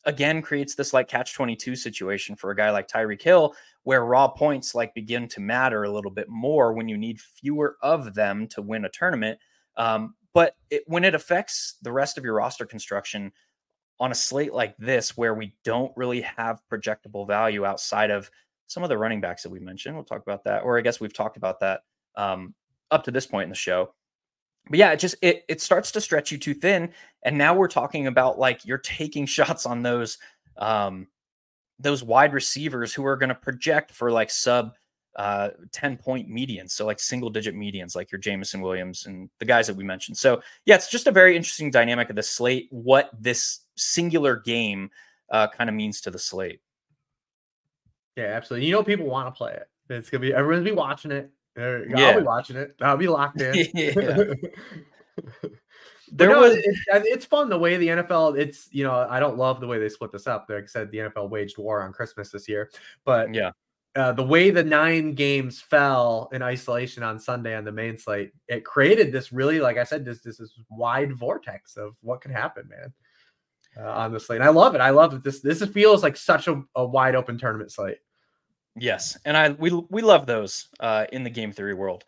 again, 0.04 0.42
creates 0.42 0.74
this 0.74 0.92
like 0.92 1.08
catch 1.08 1.34
22 1.34 1.76
situation 1.76 2.36
for 2.36 2.50
a 2.50 2.56
guy 2.56 2.70
like 2.70 2.88
Tyreek 2.88 3.22
Hill, 3.22 3.54
where 3.82 4.04
raw 4.04 4.28
points 4.28 4.74
like 4.74 4.94
begin 4.94 5.28
to 5.28 5.40
matter 5.40 5.84
a 5.84 5.90
little 5.90 6.10
bit 6.10 6.28
more 6.28 6.72
when 6.72 6.88
you 6.88 6.96
need 6.96 7.20
fewer 7.20 7.76
of 7.82 8.14
them 8.14 8.46
to 8.48 8.62
win 8.62 8.84
a 8.84 8.88
tournament. 8.88 9.38
Um, 9.76 10.14
but 10.32 10.56
it, 10.70 10.82
when 10.86 11.04
it 11.04 11.14
affects 11.14 11.76
the 11.82 11.92
rest 11.92 12.18
of 12.18 12.24
your 12.24 12.34
roster 12.34 12.66
construction 12.66 13.32
on 13.98 14.12
a 14.12 14.14
slate 14.14 14.54
like 14.54 14.76
this, 14.78 15.16
where 15.16 15.34
we 15.34 15.54
don't 15.64 15.92
really 15.96 16.22
have 16.22 16.62
projectable 16.72 17.26
value 17.26 17.64
outside 17.64 18.10
of 18.10 18.30
some 18.66 18.82
of 18.82 18.88
the 18.88 18.98
running 18.98 19.20
backs 19.20 19.42
that 19.42 19.50
we 19.50 19.58
mentioned, 19.58 19.94
we'll 19.94 20.04
talk 20.04 20.22
about 20.22 20.44
that. 20.44 20.62
Or 20.62 20.78
I 20.78 20.80
guess 20.80 21.00
we've 21.00 21.12
talked 21.12 21.36
about 21.36 21.60
that 21.60 21.80
um, 22.16 22.54
up 22.90 23.04
to 23.04 23.10
this 23.10 23.26
point 23.26 23.44
in 23.44 23.50
the 23.50 23.56
show 23.56 23.92
but 24.68 24.78
yeah, 24.78 24.92
it 24.92 24.98
just 24.98 25.16
it 25.22 25.44
it 25.48 25.60
starts 25.60 25.92
to 25.92 26.00
stretch 26.00 26.30
you 26.30 26.38
too 26.38 26.54
thin. 26.54 26.90
And 27.24 27.36
now 27.36 27.54
we're 27.54 27.68
talking 27.68 28.06
about 28.06 28.38
like 28.38 28.64
you're 28.64 28.78
taking 28.78 29.26
shots 29.26 29.66
on 29.66 29.82
those 29.82 30.18
um 30.58 31.08
those 31.78 32.02
wide 32.02 32.32
receivers 32.32 32.92
who 32.92 33.04
are 33.06 33.16
going 33.16 33.30
to 33.30 33.34
project 33.34 33.90
for 33.90 34.10
like 34.10 34.30
sub 34.30 34.74
uh 35.16 35.48
10 35.72 35.96
point 35.96 36.28
medians 36.28 36.70
so 36.70 36.86
like 36.86 37.00
single 37.00 37.30
digit 37.30 37.52
medians 37.54 37.96
like 37.96 38.12
your 38.12 38.20
Jameson 38.20 38.60
Williams 38.60 39.06
and 39.06 39.28
the 39.40 39.44
guys 39.44 39.66
that 39.66 39.74
we 39.74 39.82
mentioned. 39.82 40.16
So 40.16 40.40
yeah 40.66 40.76
it's 40.76 40.90
just 40.90 41.08
a 41.08 41.12
very 41.12 41.36
interesting 41.36 41.70
dynamic 41.70 42.10
of 42.10 42.16
the 42.16 42.22
slate 42.22 42.68
what 42.70 43.10
this 43.18 43.60
singular 43.76 44.36
game 44.36 44.90
uh 45.30 45.48
kind 45.48 45.68
of 45.68 45.74
means 45.74 46.00
to 46.02 46.12
the 46.12 46.18
slate. 46.18 46.60
Yeah 48.16 48.26
absolutely. 48.36 48.68
You 48.68 48.74
know 48.74 48.84
people 48.84 49.06
want 49.06 49.26
to 49.26 49.36
play 49.36 49.54
it. 49.54 49.68
It's 49.88 50.10
gonna 50.10 50.20
be 50.20 50.32
everyone's 50.32 50.64
be 50.64 50.70
watching 50.70 51.10
it 51.10 51.28
I'll 52.10 52.20
be 52.20 52.22
watching 52.26 52.56
it 52.56 52.74
I'll 52.80 52.96
be 52.96 53.08
locked 53.08 53.40
in 53.40 53.52
there 56.12 56.30
no, 56.30 56.40
was 56.40 56.54
it- 56.56 56.64
it- 56.64 56.76
it's 57.06 57.24
fun 57.24 57.48
the 57.48 57.58
way 57.58 57.76
the 57.76 57.88
NFL. 57.88 58.38
It's 58.38 58.68
you 58.72 58.84
know 58.84 59.06
I 59.08 59.20
don't 59.20 59.36
love 59.36 59.60
the 59.60 59.66
way 59.66 59.78
they 59.78 59.88
split 59.88 60.12
this 60.12 60.26
up. 60.26 60.46
Like 60.48 60.64
I 60.64 60.66
said, 60.66 60.90
the 60.90 60.98
NFL 60.98 61.30
waged 61.30 61.58
war 61.58 61.82
on 61.82 61.92
Christmas 61.92 62.30
this 62.30 62.48
year, 62.48 62.70
but 63.04 63.32
yeah 63.34 63.50
uh, 63.96 64.12
the 64.12 64.22
way 64.22 64.50
the 64.50 64.62
nine 64.62 65.14
games 65.14 65.60
fell 65.60 66.28
in 66.32 66.42
isolation 66.42 67.02
on 67.02 67.18
Sunday 67.18 67.56
on 67.56 67.64
the 67.64 67.72
main 67.72 67.98
slate, 67.98 68.30
it 68.46 68.64
created 68.64 69.10
this 69.10 69.32
really, 69.32 69.58
like 69.58 69.78
I 69.78 69.84
said, 69.84 70.04
this 70.04 70.20
this, 70.20 70.38
this 70.38 70.52
wide 70.70 71.12
vortex 71.16 71.76
of 71.76 71.96
what 72.00 72.20
could 72.20 72.30
happen, 72.30 72.68
man. 72.68 72.92
Uh, 73.78 73.88
on 73.90 74.12
the 74.12 74.18
slate, 74.18 74.40
and 74.40 74.48
I 74.48 74.50
love 74.50 74.74
it. 74.74 74.80
I 74.80 74.90
love 74.90 75.14
it. 75.14 75.22
This 75.22 75.40
this 75.40 75.64
feels 75.66 76.02
like 76.02 76.16
such 76.16 76.48
a, 76.48 76.60
a 76.74 76.84
wide 76.84 77.14
open 77.14 77.38
tournament 77.38 77.70
slate. 77.70 77.98
Yes, 78.76 79.18
and 79.24 79.36
I 79.36 79.50
we 79.50 79.70
we 79.90 80.02
love 80.02 80.26
those 80.26 80.68
uh, 80.78 81.06
in 81.12 81.24
the 81.24 81.30
game 81.30 81.52
theory 81.52 81.74
world. 81.74 82.04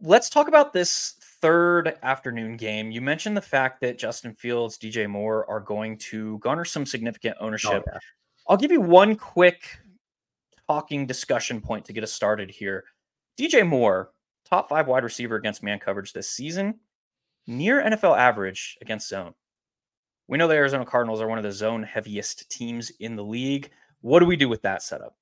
Let's 0.00 0.30
talk 0.30 0.48
about 0.48 0.72
this 0.72 1.14
third 1.40 1.96
afternoon 2.02 2.56
game. 2.56 2.90
You 2.90 3.00
mentioned 3.00 3.36
the 3.36 3.40
fact 3.42 3.80
that 3.80 3.98
Justin 3.98 4.34
Fields, 4.34 4.78
DJ 4.78 5.08
Moore 5.08 5.48
are 5.48 5.60
going 5.60 5.98
to 5.98 6.38
garner 6.38 6.64
some 6.64 6.84
significant 6.86 7.36
Oh, 7.40 7.46
ownership. 7.46 7.84
yeah. 7.86 7.98
I'll 8.48 8.56
give 8.56 8.72
you 8.72 8.80
one 8.80 9.16
quick 9.16 9.78
talking 10.68 11.06
discussion 11.06 11.60
point 11.60 11.84
to 11.86 11.92
get 11.92 12.04
us 12.04 12.12
started 12.12 12.50
here. 12.50 12.84
DJ 13.38 13.66
Moore, 13.66 14.10
top 14.48 14.68
five 14.68 14.86
wide 14.86 15.04
receiver 15.04 15.36
against 15.36 15.62
man 15.62 15.78
coverage 15.78 16.12
this 16.12 16.30
season, 16.30 16.78
near 17.46 17.82
NFL 17.82 18.16
average 18.18 18.76
against 18.80 19.08
zone. 19.08 19.34
We 20.28 20.38
know 20.38 20.48
the 20.48 20.54
Arizona 20.54 20.86
Cardinals 20.86 21.20
are 21.20 21.28
one 21.28 21.38
of 21.38 21.44
the 21.44 21.52
zone 21.52 21.82
heaviest 21.82 22.50
teams 22.50 22.90
in 23.00 23.16
the 23.16 23.24
league. 23.24 23.70
What 24.00 24.20
do 24.20 24.26
we 24.26 24.36
do 24.36 24.48
with 24.48 24.62
that 24.62 24.82
setup? 24.82 25.16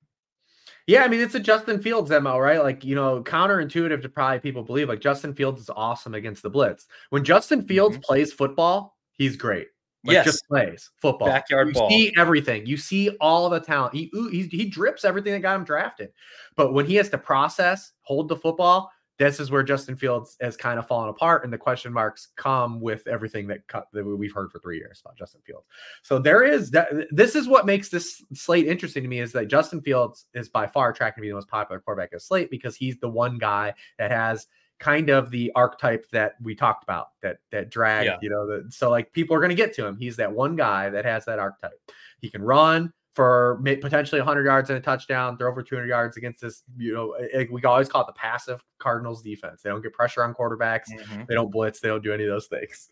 Yeah, 0.87 1.03
I 1.03 1.07
mean 1.07 1.21
it's 1.21 1.35
a 1.35 1.39
Justin 1.39 1.81
Fields 1.81 2.11
MO, 2.11 2.37
right? 2.37 2.61
Like 2.61 2.83
you 2.83 2.95
know, 2.95 3.23
counterintuitive 3.23 4.01
to 4.01 4.09
probably 4.09 4.39
people 4.39 4.63
believe. 4.63 4.89
Like 4.89 4.99
Justin 4.99 5.33
Fields 5.33 5.61
is 5.61 5.69
awesome 5.69 6.13
against 6.13 6.43
the 6.43 6.49
blitz. 6.49 6.87
When 7.09 7.23
Justin 7.23 7.61
Fields 7.61 7.95
mm-hmm. 7.95 8.03
plays 8.03 8.33
football, 8.33 8.97
he's 9.13 9.37
great. 9.37 9.67
Like 10.05 10.15
Yes. 10.15 10.25
just 10.25 10.47
plays 10.47 10.89
football. 11.01 11.29
Backyard 11.29 11.69
you 11.69 11.73
ball. 11.73 11.89
see 11.89 12.13
everything. 12.17 12.65
You 12.65 12.75
see 12.75 13.11
all 13.21 13.49
the 13.49 13.61
talent. 13.61 13.95
He, 13.95 14.11
he 14.31 14.43
he 14.51 14.65
drips 14.65 15.05
everything 15.05 15.31
that 15.31 15.39
got 15.39 15.55
him 15.55 15.63
drafted. 15.63 16.09
But 16.57 16.73
when 16.73 16.85
he 16.85 16.95
has 16.95 17.09
to 17.09 17.17
process, 17.17 17.93
hold 18.01 18.27
the 18.27 18.35
football, 18.35 18.91
this 19.19 19.39
is 19.39 19.51
where 19.51 19.63
Justin 19.63 19.95
Fields 19.95 20.37
has 20.41 20.57
kind 20.57 20.79
of 20.79 20.87
fallen 20.87 21.09
apart, 21.09 21.43
and 21.43 21.53
the 21.53 21.57
question 21.57 21.93
marks 21.93 22.29
come 22.35 22.79
with 22.81 23.05
everything 23.07 23.47
that 23.47 23.67
cut 23.67 23.87
that 23.93 24.03
we've 24.03 24.33
heard 24.33 24.51
for 24.51 24.59
three 24.59 24.77
years 24.77 25.01
about 25.05 25.17
Justin 25.17 25.41
Fields. 25.45 25.67
So 26.01 26.19
there 26.19 26.43
is 26.43 26.71
that. 26.71 26.89
This 27.11 27.35
is 27.35 27.47
what 27.47 27.65
makes 27.65 27.89
this 27.89 28.23
slate 28.33 28.67
interesting 28.67 29.03
to 29.03 29.09
me 29.09 29.19
is 29.19 29.31
that 29.33 29.47
Justin 29.47 29.81
Fields 29.81 30.25
is 30.33 30.49
by 30.49 30.67
far 30.67 30.93
tracking 30.93 31.21
to 31.21 31.25
be 31.25 31.29
the 31.29 31.35
most 31.35 31.47
popular 31.47 31.79
quarterback 31.79 32.13
of 32.13 32.21
slate 32.21 32.49
because 32.49 32.75
he's 32.75 32.97
the 32.97 33.09
one 33.09 33.37
guy 33.37 33.73
that 33.99 34.11
has 34.11 34.47
kind 34.79 35.09
of 35.09 35.29
the 35.29 35.51
archetype 35.55 36.09
that 36.09 36.33
we 36.41 36.55
talked 36.55 36.83
about 36.83 37.09
that 37.21 37.37
that 37.51 37.69
drag 37.69 38.05
Yeah. 38.05 38.17
you 38.21 38.29
know 38.29 38.45
the, 38.47 38.65
so 38.69 38.89
like 38.89 39.13
people 39.13 39.35
are 39.35 39.39
going 39.39 39.49
to 39.49 39.55
get 39.55 39.73
to 39.75 39.85
him 39.85 39.95
he's 39.95 40.17
that 40.17 40.33
one 40.33 40.55
guy 40.57 40.89
that 40.89 41.05
has 41.05 41.23
that 41.25 41.39
archetype 41.39 41.79
he 42.19 42.29
can 42.29 42.41
run 42.41 42.91
for 43.13 43.61
potentially 43.81 44.19
100 44.19 44.43
yards 44.43 44.69
and 44.69 44.77
a 44.77 44.81
touchdown 44.81 45.37
throw 45.37 45.49
over 45.49 45.61
200 45.61 45.87
yards 45.87 46.17
against 46.17 46.41
this 46.41 46.63
you 46.77 46.93
know 46.93 47.11
eh, 47.11 47.45
we 47.51 47.63
always 47.63 47.87
call 47.87 48.01
it 48.01 48.07
the 48.07 48.13
passive 48.13 48.63
cardinals 48.79 49.21
defense. 49.21 49.61
They 49.61 49.69
don't 49.69 49.81
get 49.81 49.93
pressure 49.93 50.23
on 50.23 50.33
quarterbacks. 50.33 50.85
Mhm. 50.91 51.27
they 51.27 51.35
don't 51.35 51.51
blitz. 51.51 51.79
They 51.79 51.89
don't 51.89 52.03
do 52.03 52.11
any 52.11 52.23
of 52.23 52.29
those 52.29 52.47
things. 52.47 52.89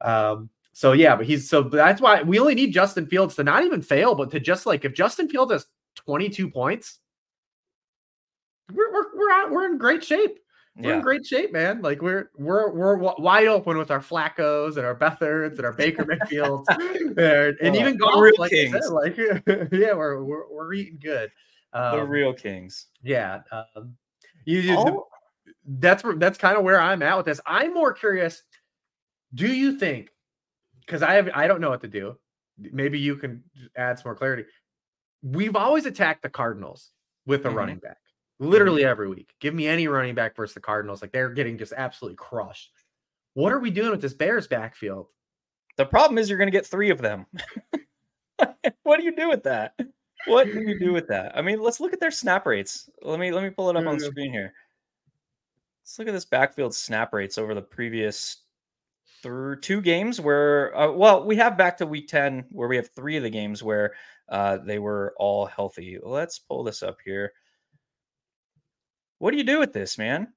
Um 0.00 0.50
so 0.72 0.92
yeah 0.92 1.16
but 1.16 1.24
he's 1.24 1.48
so 1.48 1.62
that's 1.62 2.02
why 2.02 2.20
we 2.22 2.38
only 2.38 2.54
need 2.54 2.70
justin 2.70 3.06
fields 3.06 3.34
to 3.34 3.42
not 3.42 3.64
even 3.64 3.80
fail 3.80 4.14
but 4.14 4.30
to 4.30 4.38
just 4.38 4.66
like 4.66 4.84
if 4.84 4.92
justin 4.92 5.26
fields 5.26 5.50
has 5.50 5.64
22 5.94 6.50
points 6.50 6.98
we're 8.74 8.92
we're 8.92 9.16
we're, 9.16 9.32
out, 9.32 9.50
we're 9.50 9.64
in 9.64 9.78
great 9.78 10.04
shape 10.04 10.38
we're 10.78 10.94
in 10.94 11.00
great 11.00 11.24
shape, 11.26 11.52
man. 11.52 11.80
Like 11.82 12.02
we're 12.02 12.30
we're 12.36 12.70
we're 12.70 12.96
wide 12.96 13.46
open 13.48 13.78
with 13.78 13.90
our 13.90 14.00
Flaccos 14.00 14.76
and 14.76 14.84
our 14.86 14.94
Beathards 14.94 15.56
and 15.56 15.64
our 15.64 15.72
Baker 15.72 16.04
Mayfields, 16.08 16.68
and, 16.68 17.18
and 17.18 17.76
Uh, 17.76 17.78
even 17.80 17.92
the 17.96 17.98
Goff. 17.98 18.38
Like 18.38 18.52
I 18.52 18.70
said, 18.70 18.84
like 18.90 19.16
yeah, 19.72 19.94
we're 19.94 20.22
we're, 20.22 20.48
we're 20.52 20.72
eating 20.74 20.98
good. 21.02 21.30
the 21.72 22.02
Um, 22.02 22.08
real 22.08 22.32
kings. 22.34 22.86
yeah, 23.02 23.40
um, 23.52 23.96
you, 24.44 24.60
you- 24.60 24.76
the- 24.76 25.00
that's 25.80 26.04
where 26.04 26.14
that's 26.14 26.38
kind 26.38 26.56
of 26.56 26.62
where 26.62 26.80
I'm 26.80 27.02
at 27.02 27.16
with 27.16 27.26
this. 27.26 27.40
I'm 27.46 27.74
more 27.74 27.92
curious. 27.92 28.42
Do 29.34 29.46
you 29.48 29.78
think? 29.78 30.10
Because 30.80 31.02
I 31.02 31.14
have 31.14 31.28
I 31.34 31.46
don't 31.48 31.60
know 31.60 31.70
what 31.70 31.80
to 31.80 31.88
do. 31.88 32.16
Maybe 32.58 32.98
you 33.00 33.16
can 33.16 33.42
add 33.76 33.98
some 33.98 34.04
more 34.10 34.14
clarity. 34.14 34.44
We've 35.22 35.56
always 35.56 35.84
attacked 35.86 36.22
the 36.22 36.28
Cardinals 36.28 36.92
with 37.26 37.44
a 37.46 37.48
Mhm. 37.48 37.54
running 37.54 37.78
back, 37.78 37.96
literally 38.38 38.84
every 38.84 39.08
week. 39.08 39.34
Give 39.40 39.54
me 39.54 39.66
any 39.66 39.88
running 39.88 40.14
back 40.14 40.36
versus 40.36 40.54
the 40.54 40.60
Cardinals. 40.60 41.02
Like 41.02 41.12
they're 41.12 41.30
getting 41.30 41.58
just 41.58 41.72
absolutely 41.76 42.16
crushed. 42.16 42.72
What 43.34 43.52
are 43.52 43.60
we 43.60 43.70
doing 43.70 43.90
with 43.90 44.00
this 44.00 44.14
Bears 44.14 44.46
backfield? 44.46 45.08
The 45.76 45.86
problem 45.86 46.18
is 46.18 46.28
you're 46.28 46.38
going 46.38 46.50
to 46.50 46.56
get 46.56 46.66
three 46.66 46.90
of 46.90 47.02
them. 47.02 47.26
what 48.82 48.98
do 48.98 49.04
you 49.04 49.14
do 49.14 49.28
with 49.28 49.42
that? 49.44 49.78
What 50.26 50.46
do 50.46 50.60
you 50.60 50.78
do 50.78 50.92
with 50.92 51.08
that? 51.08 51.36
I 51.36 51.42
mean, 51.42 51.60
let's 51.60 51.80
look 51.80 51.92
at 51.92 52.00
their 52.00 52.10
snap 52.10 52.46
rates. 52.46 52.88
Let 53.02 53.20
me 53.20 53.30
let 53.30 53.44
me 53.44 53.50
pull 53.50 53.70
it 53.70 53.76
up 53.76 53.86
on 53.86 53.98
the 53.98 54.06
screen 54.06 54.32
here. 54.32 54.52
Let's 55.82 55.98
look 55.98 56.08
at 56.08 56.14
this 56.14 56.24
backfield 56.24 56.74
snap 56.74 57.12
rates 57.12 57.38
over 57.38 57.54
the 57.54 57.62
previous 57.62 58.38
through 59.22 59.60
two 59.60 59.80
games 59.80 60.20
where 60.20 60.76
uh, 60.76 60.90
well 60.92 61.24
we 61.24 61.36
have 61.36 61.56
back 61.56 61.76
to 61.76 61.86
week 61.86 62.06
10 62.08 62.46
where 62.50 62.68
we 62.68 62.76
have 62.76 62.88
three 62.90 63.16
of 63.16 63.22
the 63.22 63.30
games 63.30 63.62
where 63.62 63.94
uh, 64.28 64.58
they 64.58 64.78
were 64.78 65.14
all 65.18 65.46
healthy 65.46 65.98
let's 66.02 66.38
pull 66.38 66.62
this 66.62 66.82
up 66.82 66.98
here 67.04 67.32
what 69.18 69.30
do 69.30 69.36
you 69.36 69.44
do 69.44 69.58
with 69.58 69.72
this 69.72 69.98
man 69.98 70.28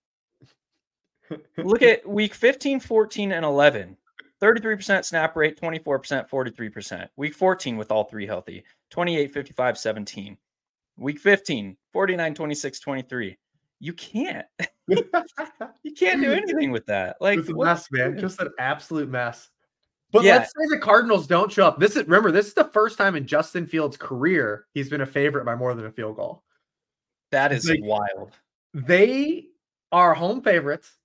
look 1.58 1.82
at 1.84 2.08
week 2.08 2.34
15 2.34 2.80
14 2.80 3.32
and 3.32 3.46
11 3.46 3.96
33% 4.42 5.04
snap 5.04 5.36
rate 5.36 5.60
24% 5.60 6.30
43% 6.30 7.10
week 7.18 7.34
14 7.34 7.78
with 7.78 7.92
all 7.92 8.06
three 8.06 8.26
healthy 8.26 8.64
28 8.90 9.32
55 9.34 9.78
17 9.78 10.38
week 10.98 11.20
15 11.20 11.76
49 11.94 12.34
26 12.34 12.80
23 12.80 13.38
you 13.82 13.94
can't 13.94 14.46
you 14.88 15.94
can't 15.98 16.22
do 16.22 16.32
anything 16.32 16.72
with 16.72 16.86
that 16.86 17.18
like 17.22 17.40
it's 17.40 17.50
a 17.50 17.54
mess, 17.54 17.88
man. 17.92 18.18
Just 18.18 18.42
an 18.42 18.50
absolute 18.60 19.08
mess. 19.10 19.50
But 20.12 20.24
Yeah. 20.24 20.38
let's 20.38 20.50
say 20.50 20.66
the 20.76 20.80
Cardinals 20.80 21.28
don't 21.28 21.52
show 21.52 21.68
up. 21.68 21.80
This 21.80 21.96
is 21.96 22.04
remember, 22.04 22.32
this 22.32 22.48
is 22.48 22.54
the 22.56 22.66
first 22.66 22.98
time 22.98 23.16
in 23.16 23.28
Justin 23.28 23.68
Fields' 23.68 23.96
career 23.96 24.66
he's 24.74 24.90
been 24.90 25.02
a 25.02 25.06
favorite 25.06 25.46
by 25.46 25.56
more 25.56 25.76
than 25.76 25.86
a 25.86 25.92
field 25.92 26.16
goal. 26.16 26.44
that 27.32 27.52
is 27.54 27.70
like- 27.70 27.80
wild 27.84 28.32
They 28.74 29.48
are 29.92 30.14
home 30.14 30.42
favorites. 30.42 30.98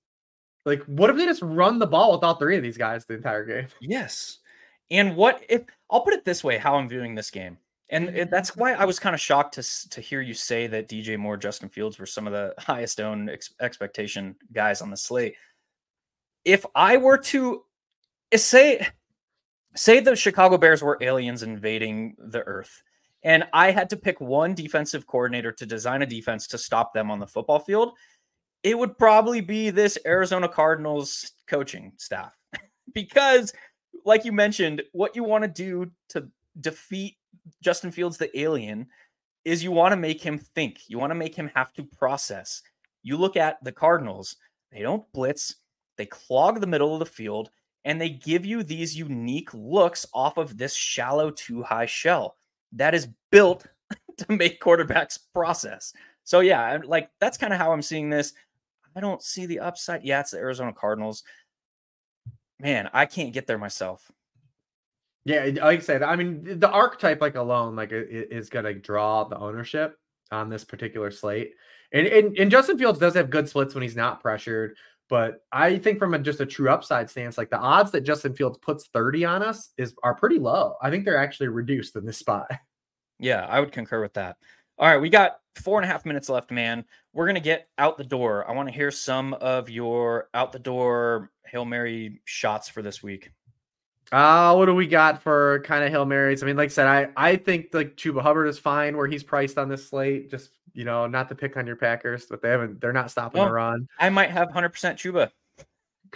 Like, 0.65 0.83
what 0.85 1.09
if 1.09 1.17
they 1.17 1.25
just 1.25 1.41
run 1.41 1.79
the 1.79 1.87
ball 1.87 2.13
with 2.13 2.23
all 2.23 2.35
three 2.35 2.57
of 2.57 2.63
these 2.63 2.77
guys 2.77 3.05
the 3.05 3.15
entire 3.15 3.45
game? 3.45 3.67
Yes. 3.81 4.39
And 4.91 5.15
what 5.15 5.43
if 5.49 5.63
I'll 5.89 6.01
put 6.01 6.13
it 6.13 6.25
this 6.25 6.43
way 6.43 6.57
how 6.57 6.75
I'm 6.75 6.89
viewing 6.89 7.15
this 7.15 7.31
game. 7.31 7.57
And 7.89 8.09
it, 8.09 8.31
that's 8.31 8.55
why 8.55 8.73
I 8.73 8.85
was 8.85 8.97
kind 8.97 9.13
of 9.13 9.21
shocked 9.21 9.53
to 9.55 9.89
to 9.89 10.01
hear 10.01 10.21
you 10.21 10.33
say 10.33 10.65
that 10.67 10.89
DJ 10.89 11.17
Moore, 11.17 11.37
Justin 11.37 11.69
Fields 11.69 11.99
were 11.99 12.07
some 12.07 12.25
of 12.25 12.33
the 12.33 12.53
highest 12.59 12.99
owned 12.99 13.29
ex- 13.29 13.53
expectation 13.61 14.35
guys 14.53 14.81
on 14.81 14.89
the 14.89 14.97
slate. 14.97 15.35
If 16.43 16.65
I 16.73 16.97
were 16.97 17.17
to 17.19 17.63
eh, 18.31 18.37
say 18.37 18.87
say 19.75 19.99
the 19.99 20.15
Chicago 20.15 20.57
Bears 20.57 20.81
were 20.81 20.97
aliens 21.01 21.43
invading 21.43 22.15
the 22.17 22.41
earth 22.43 22.81
and 23.25 23.43
I 23.51 23.71
had 23.71 23.89
to 23.89 23.97
pick 23.97 24.21
one 24.21 24.53
defensive 24.53 25.07
coordinator 25.07 25.51
to 25.51 25.65
design 25.65 26.03
a 26.03 26.05
defense 26.05 26.45
to 26.47 26.59
stop 26.59 26.93
them 26.93 27.09
on 27.09 27.19
the 27.19 27.27
football 27.27 27.59
field, 27.59 27.93
it 28.63 28.77
would 28.77 28.97
probably 28.97 29.41
be 29.41 29.71
this 29.71 29.97
Arizona 30.05 30.47
Cardinals 30.47 31.33
coaching 31.47 31.91
staff. 31.97 32.37
because 32.93 33.51
like 34.05 34.25
you 34.25 34.31
mentioned, 34.31 34.83
what 34.91 35.15
you 35.15 35.23
want 35.23 35.43
to 35.43 35.47
do 35.47 35.91
to 36.09 36.27
defeat 36.61 37.17
Justin 37.61 37.91
Fields 37.91 38.17
the 38.17 38.39
alien 38.39 38.87
is 39.43 39.63
you 39.63 39.71
want 39.71 39.91
to 39.91 39.97
make 39.97 40.21
him 40.21 40.37
think. 40.37 40.81
You 40.87 40.99
want 40.99 41.11
to 41.11 41.15
make 41.15 41.35
him 41.35 41.49
have 41.55 41.73
to 41.73 41.83
process. 41.83 42.61
You 43.01 43.17
look 43.17 43.37
at 43.37 43.63
the 43.63 43.71
Cardinals, 43.71 44.35
they 44.71 44.81
don't 44.81 45.11
blitz, 45.13 45.55
they 45.97 46.05
clog 46.05 46.61
the 46.61 46.67
middle 46.67 46.93
of 46.93 46.99
the 46.99 47.05
field, 47.05 47.49
and 47.85 47.99
they 47.99 48.09
give 48.09 48.45
you 48.45 48.61
these 48.61 48.95
unique 48.95 49.51
looks 49.53 50.05
off 50.13 50.37
of 50.37 50.57
this 50.57 50.75
shallow 50.75 51.31
too 51.31 51.63
high 51.63 51.85
shell 51.87 52.35
that 52.75 52.93
is 52.93 53.07
built 53.31 53.65
to 54.17 54.25
make 54.31 54.61
quarterbacks 54.61 55.19
process. 55.33 55.93
So 56.23 56.39
yeah, 56.39 56.79
like 56.85 57.09
that's 57.19 57.37
kind 57.37 57.53
of 57.53 57.59
how 57.59 57.71
I'm 57.71 57.81
seeing 57.81 58.09
this. 58.09 58.33
I 58.95 58.99
don't 58.99 59.21
see 59.21 59.45
the 59.45 59.59
upside. 59.59 60.03
Yeah, 60.03 60.21
it's 60.21 60.31
the 60.31 60.37
Arizona 60.37 60.73
Cardinals. 60.73 61.23
Man, 62.59 62.89
I 62.93 63.05
can't 63.05 63.33
get 63.33 63.47
there 63.47 63.57
myself. 63.57 64.11
Yeah, 65.25 65.45
like 65.45 65.79
I 65.79 65.81
said, 65.81 66.03
I 66.03 66.15
mean 66.15 66.59
the 66.59 66.69
archetype 66.69 67.19
like 67.19 67.35
alone 67.35 67.75
like 67.75 67.89
is 67.91 68.49
going 68.49 68.65
to 68.65 68.73
draw 68.73 69.23
the 69.23 69.37
ownership 69.37 69.97
on 70.31 70.49
this 70.49 70.63
particular 70.63 71.11
slate. 71.11 71.53
And, 71.91 72.07
and 72.07 72.37
and 72.37 72.51
Justin 72.51 72.77
Fields 72.77 72.99
does 72.99 73.15
have 73.15 73.29
good 73.29 73.49
splits 73.49 73.73
when 73.73 73.81
he's 73.81 73.95
not 73.95 74.21
pressured, 74.21 74.75
but 75.09 75.43
I 75.51 75.77
think 75.77 75.99
from 75.99 76.13
a, 76.13 76.19
just 76.19 76.41
a 76.41 76.45
true 76.45 76.69
upside 76.69 77.09
stance, 77.09 77.37
like 77.37 77.49
the 77.49 77.59
odds 77.59 77.91
that 77.91 78.01
Justin 78.01 78.33
Fields 78.33 78.57
puts 78.57 78.87
30 78.87 79.25
on 79.25 79.43
us 79.43 79.71
is 79.77 79.93
are 80.03 80.15
pretty 80.15 80.39
low. 80.39 80.75
I 80.81 80.89
think 80.89 81.05
they're 81.05 81.17
actually 81.17 81.49
reduced 81.49 81.95
in 81.95 82.05
this 82.05 82.17
spot. 82.17 82.47
Yeah, 83.17 83.45
I 83.45 83.61
would 83.61 83.71
concur 83.71 84.01
with 84.01 84.15
that. 84.15 84.35
All 84.77 84.89
right, 84.89 84.99
we 84.99 85.07
got 85.07 85.37
four 85.55 85.79
and 85.79 85.89
a 85.89 85.91
half 85.91 86.05
minutes 86.05 86.27
left, 86.27 86.51
man. 86.51 86.83
We're 87.13 87.27
gonna 87.27 87.39
get 87.39 87.69
out 87.77 87.97
the 87.97 88.03
door. 88.03 88.45
I 88.45 88.51
want 88.51 88.67
to 88.67 88.75
hear 88.75 88.91
some 88.91 89.33
of 89.35 89.69
your 89.69 90.27
out 90.33 90.51
the 90.51 90.59
door 90.59 91.31
Hail 91.45 91.63
Mary 91.63 92.19
shots 92.25 92.67
for 92.67 92.81
this 92.81 93.01
week. 93.01 93.31
Uh, 94.11 94.53
what 94.53 94.65
do 94.65 94.75
we 94.75 94.85
got 94.87 95.23
for 95.23 95.61
kind 95.61 95.83
of 95.83 95.91
Hail 95.91 96.05
Marys? 96.05 96.43
I 96.43 96.45
mean, 96.45 96.57
like 96.57 96.69
I 96.69 96.73
said, 96.73 96.87
I, 96.87 97.07
I 97.15 97.35
think 97.37 97.69
like 97.73 97.95
Chuba 97.95 98.21
Hubbard 98.21 98.47
is 98.47 98.59
fine 98.59 98.95
where 98.97 99.07
he's 99.07 99.23
priced 99.23 99.57
on 99.57 99.67
this 99.67 99.87
slate. 99.87 100.29
Just, 100.29 100.51
you 100.75 100.85
know, 100.85 101.07
not 101.07 101.29
to 101.29 101.35
pick 101.35 101.57
on 101.57 101.65
your 101.65 101.75
Packers, 101.77 102.25
but 102.29 102.41
they 102.41 102.49
haven't, 102.49 102.81
they're 102.81 102.93
not 102.93 103.09
stopping 103.09 103.39
well, 103.39 103.47
the 103.47 103.53
run. 103.53 103.87
I 103.97 104.09
might 104.09 104.29
have 104.29 104.49
100% 104.49 104.71
Chuba. 104.71 105.31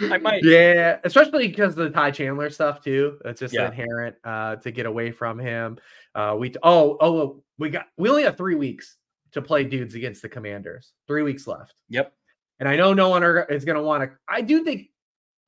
I 0.02 0.18
might. 0.18 0.44
Yeah, 0.44 1.00
especially 1.04 1.48
because 1.48 1.78
of 1.78 1.86
the 1.86 1.90
Ty 1.90 2.12
Chandler 2.12 2.50
stuff 2.50 2.82
too. 2.82 3.20
It's 3.26 3.40
just 3.40 3.54
yeah. 3.54 3.68
inherent 3.68 4.16
uh, 4.24 4.58
to 4.58 4.72
get 4.72 4.86
away 4.86 5.12
from 5.12 5.40
him. 5.40 5.78
Uh, 6.16 6.36
we 6.40 6.54
oh 6.64 6.98
oh 7.02 7.44
we 7.58 7.70
got 7.70 7.88
we 7.98 8.10
only 8.10 8.24
have 8.24 8.38
three 8.38 8.56
weeks 8.56 8.96
to 9.32 9.42
play 9.42 9.64
dudes 9.64 9.96
against 9.96 10.22
the 10.22 10.30
Commanders. 10.30 10.94
Three 11.08 11.24
weeks 11.24 11.48
left. 11.48 11.76
Yep. 11.90 12.14
And 12.60 12.68
I 12.68 12.76
know 12.76 12.94
no 12.94 13.10
one 13.10 13.24
are, 13.24 13.44
is 13.46 13.66
going 13.66 13.78
to 13.78 13.84
want 13.84 14.04
to. 14.04 14.12
I 14.28 14.42
do 14.42 14.64
think 14.64 14.90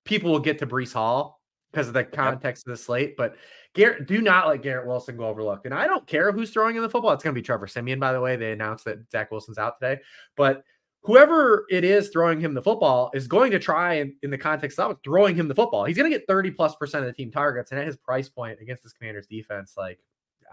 people 0.06 0.32
will 0.32 0.40
get 0.40 0.60
to 0.60 0.68
Breece 0.68 0.94
Hall 0.94 1.41
because 1.72 1.88
of 1.88 1.94
the 1.94 2.04
context 2.04 2.64
yep. 2.66 2.74
of 2.74 2.78
the 2.78 2.84
slate. 2.84 3.16
But 3.16 3.36
Garrett, 3.74 4.08
do 4.08 4.22
not 4.22 4.48
let 4.48 4.62
Garrett 4.62 4.88
Wilson 4.88 5.18
go 5.18 5.26
overlooked. 5.26 5.66
And 5.66 5.74
I 5.74 5.88
don't 5.88 6.06
care 6.06 6.32
who's 6.32 6.52
throwing 6.52 6.76
in 6.76 6.82
the 6.82 6.90
football. 6.90 7.14
It's 7.14 7.24
going 7.24 7.34
to 7.34 7.40
be 7.40 7.46
Trevor 7.46 7.68
Siemian, 7.68 8.00
by 8.00 8.12
the 8.14 8.20
way. 8.20 8.36
They 8.36 8.52
announced 8.52 8.86
that 8.86 9.10
Zach 9.12 9.32
Wilson's 9.32 9.58
out 9.58 9.80
today. 9.80 10.02
But 10.36 10.64
whoever 11.04 11.66
it 11.70 11.84
is 11.84 12.10
throwing 12.10 12.40
him 12.40 12.54
the 12.54 12.62
football 12.62 13.10
is 13.14 13.28
going 13.28 13.52
to 13.52 13.60
try 13.60 13.96
in, 13.96 14.16
in 14.24 14.30
the 14.30 14.38
context 14.38 14.78
of 14.80 14.98
throwing 15.04 15.36
him 15.36 15.48
the 15.48 15.56
football. 15.56 15.86
He's 15.86 15.98
going 15.98 16.12
to 16.12 16.18
get 16.18 16.28
30 16.28 16.52
plus 16.52 16.76
percent 16.76 17.06
of 17.06 17.08
the 17.08 17.14
team 17.14 17.32
targets. 17.32 17.72
And 17.72 17.80
at 17.80 17.88
his 17.88 17.98
price 17.98 18.30
point 18.30 18.60
against 18.62 18.84
this 18.84 18.94
commander's 18.94 19.28
defense, 19.28 19.74
like 19.78 20.00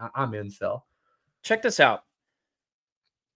I- 0.01 0.11
I'm 0.15 0.35
in 0.35 0.51
still. 0.51 0.87
Check 1.43 1.63
this 1.63 1.81
out. 1.81 2.05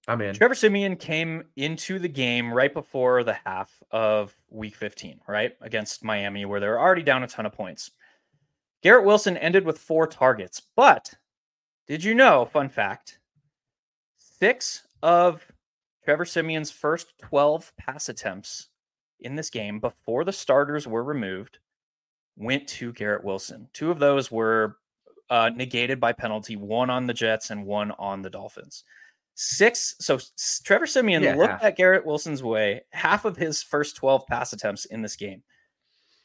I'm 0.08 0.20
in. 0.20 0.34
Trevor 0.34 0.54
Siemian 0.54 0.96
came 0.96 1.44
into 1.56 1.98
the 1.98 2.08
game 2.08 2.52
right 2.52 2.72
before 2.72 3.22
the 3.22 3.36
half 3.44 3.70
of 3.90 4.34
week 4.50 4.74
15, 4.74 5.20
right? 5.28 5.52
Against 5.60 6.02
Miami, 6.02 6.44
where 6.44 6.60
they're 6.60 6.80
already 6.80 7.02
down 7.02 7.22
a 7.22 7.28
ton 7.28 7.46
of 7.46 7.52
points. 7.52 7.92
Garrett 8.82 9.04
Wilson 9.04 9.36
ended 9.36 9.64
with 9.64 9.78
four 9.78 10.08
targets, 10.08 10.60
but 10.74 11.14
did 11.86 12.02
you 12.02 12.14
know, 12.14 12.44
fun 12.44 12.68
fact, 12.68 13.20
six 14.18 14.82
of 15.02 15.46
Trevor 16.04 16.24
Siemian's 16.24 16.72
first 16.72 17.16
12 17.18 17.72
pass 17.76 18.08
attempts 18.08 18.68
in 19.20 19.36
this 19.36 19.50
game 19.50 19.78
before 19.78 20.24
the 20.24 20.32
starters 20.32 20.86
were 20.86 21.04
removed 21.04 21.58
went 22.36 22.66
to 22.66 22.92
Garrett 22.92 23.22
Wilson. 23.22 23.68
Two 23.72 23.90
of 23.90 23.98
those 23.98 24.30
were 24.30 24.78
uh, 25.30 25.50
negated 25.54 26.00
by 26.00 26.12
penalty, 26.12 26.56
one 26.56 26.90
on 26.90 27.06
the 27.06 27.14
Jets 27.14 27.50
and 27.50 27.64
one 27.64 27.92
on 27.92 28.22
the 28.22 28.30
Dolphins. 28.30 28.84
Six. 29.34 29.96
So 29.98 30.18
Trevor 30.64 30.86
Siemian 30.86 31.22
yeah, 31.22 31.34
looked 31.34 31.52
half. 31.52 31.64
at 31.64 31.76
Garrett 31.76 32.06
Wilson's 32.06 32.42
way 32.42 32.82
half 32.90 33.24
of 33.24 33.36
his 33.36 33.62
first 33.62 33.96
12 33.96 34.26
pass 34.26 34.52
attempts 34.52 34.84
in 34.86 35.02
this 35.02 35.16
game. 35.16 35.42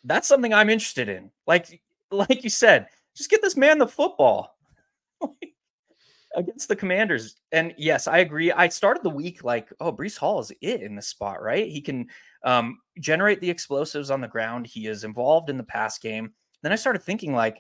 That's 0.03 0.27
something 0.27 0.53
I'm 0.53 0.69
interested 0.69 1.09
in. 1.09 1.31
Like, 1.45 1.81
like 2.11 2.43
you 2.43 2.49
said, 2.49 2.87
just 3.15 3.29
get 3.29 3.41
this 3.41 3.57
man 3.57 3.79
the 3.79 3.87
football 3.87 4.57
against 6.35 6.67
the 6.67 6.75
commanders. 6.75 7.37
And 7.51 7.73
yes, 7.77 8.07
I 8.07 8.19
agree. 8.19 8.51
I 8.51 8.69
started 8.69 9.03
the 9.03 9.09
week 9.09 9.43
like, 9.43 9.69
oh, 9.79 9.91
Breece 9.91 10.17
Hall 10.17 10.39
is 10.39 10.51
it 10.61 10.81
in 10.81 10.95
this 10.95 11.07
spot, 11.07 11.41
right? 11.41 11.67
He 11.67 11.81
can 11.81 12.07
um, 12.43 12.77
generate 12.99 13.41
the 13.41 13.49
explosives 13.49 14.11
on 14.11 14.21
the 14.21 14.27
ground. 14.27 14.67
He 14.67 14.87
is 14.87 15.03
involved 15.03 15.49
in 15.49 15.57
the 15.57 15.63
pass 15.63 15.97
game. 15.97 16.31
Then 16.61 16.71
I 16.71 16.75
started 16.75 17.01
thinking 17.01 17.33
like, 17.33 17.57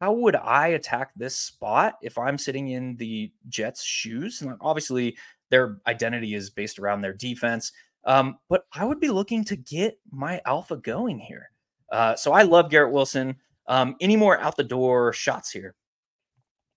how 0.00 0.12
would 0.12 0.36
I 0.36 0.68
attack 0.68 1.12
this 1.16 1.36
spot 1.36 1.94
if 2.02 2.18
I'm 2.18 2.38
sitting 2.38 2.68
in 2.68 2.96
the 2.96 3.32
Jets' 3.48 3.82
shoes? 3.82 4.42
And 4.42 4.56
obviously, 4.60 5.16
their 5.50 5.78
identity 5.86 6.34
is 6.34 6.50
based 6.50 6.78
around 6.78 7.00
their 7.00 7.14
defense. 7.14 7.72
Um, 8.04 8.38
but 8.48 8.66
I 8.72 8.84
would 8.84 9.00
be 9.00 9.08
looking 9.08 9.44
to 9.44 9.56
get 9.56 9.98
my 10.10 10.40
alpha 10.46 10.76
going 10.76 11.18
here. 11.18 11.50
Uh, 11.90 12.14
so 12.14 12.32
I 12.32 12.42
love 12.42 12.70
Garrett 12.70 12.92
Wilson. 12.92 13.36
Um, 13.68 13.96
any 14.00 14.16
more 14.16 14.38
out 14.38 14.56
the 14.56 14.64
door 14.64 15.12
shots 15.12 15.50
here? 15.50 15.74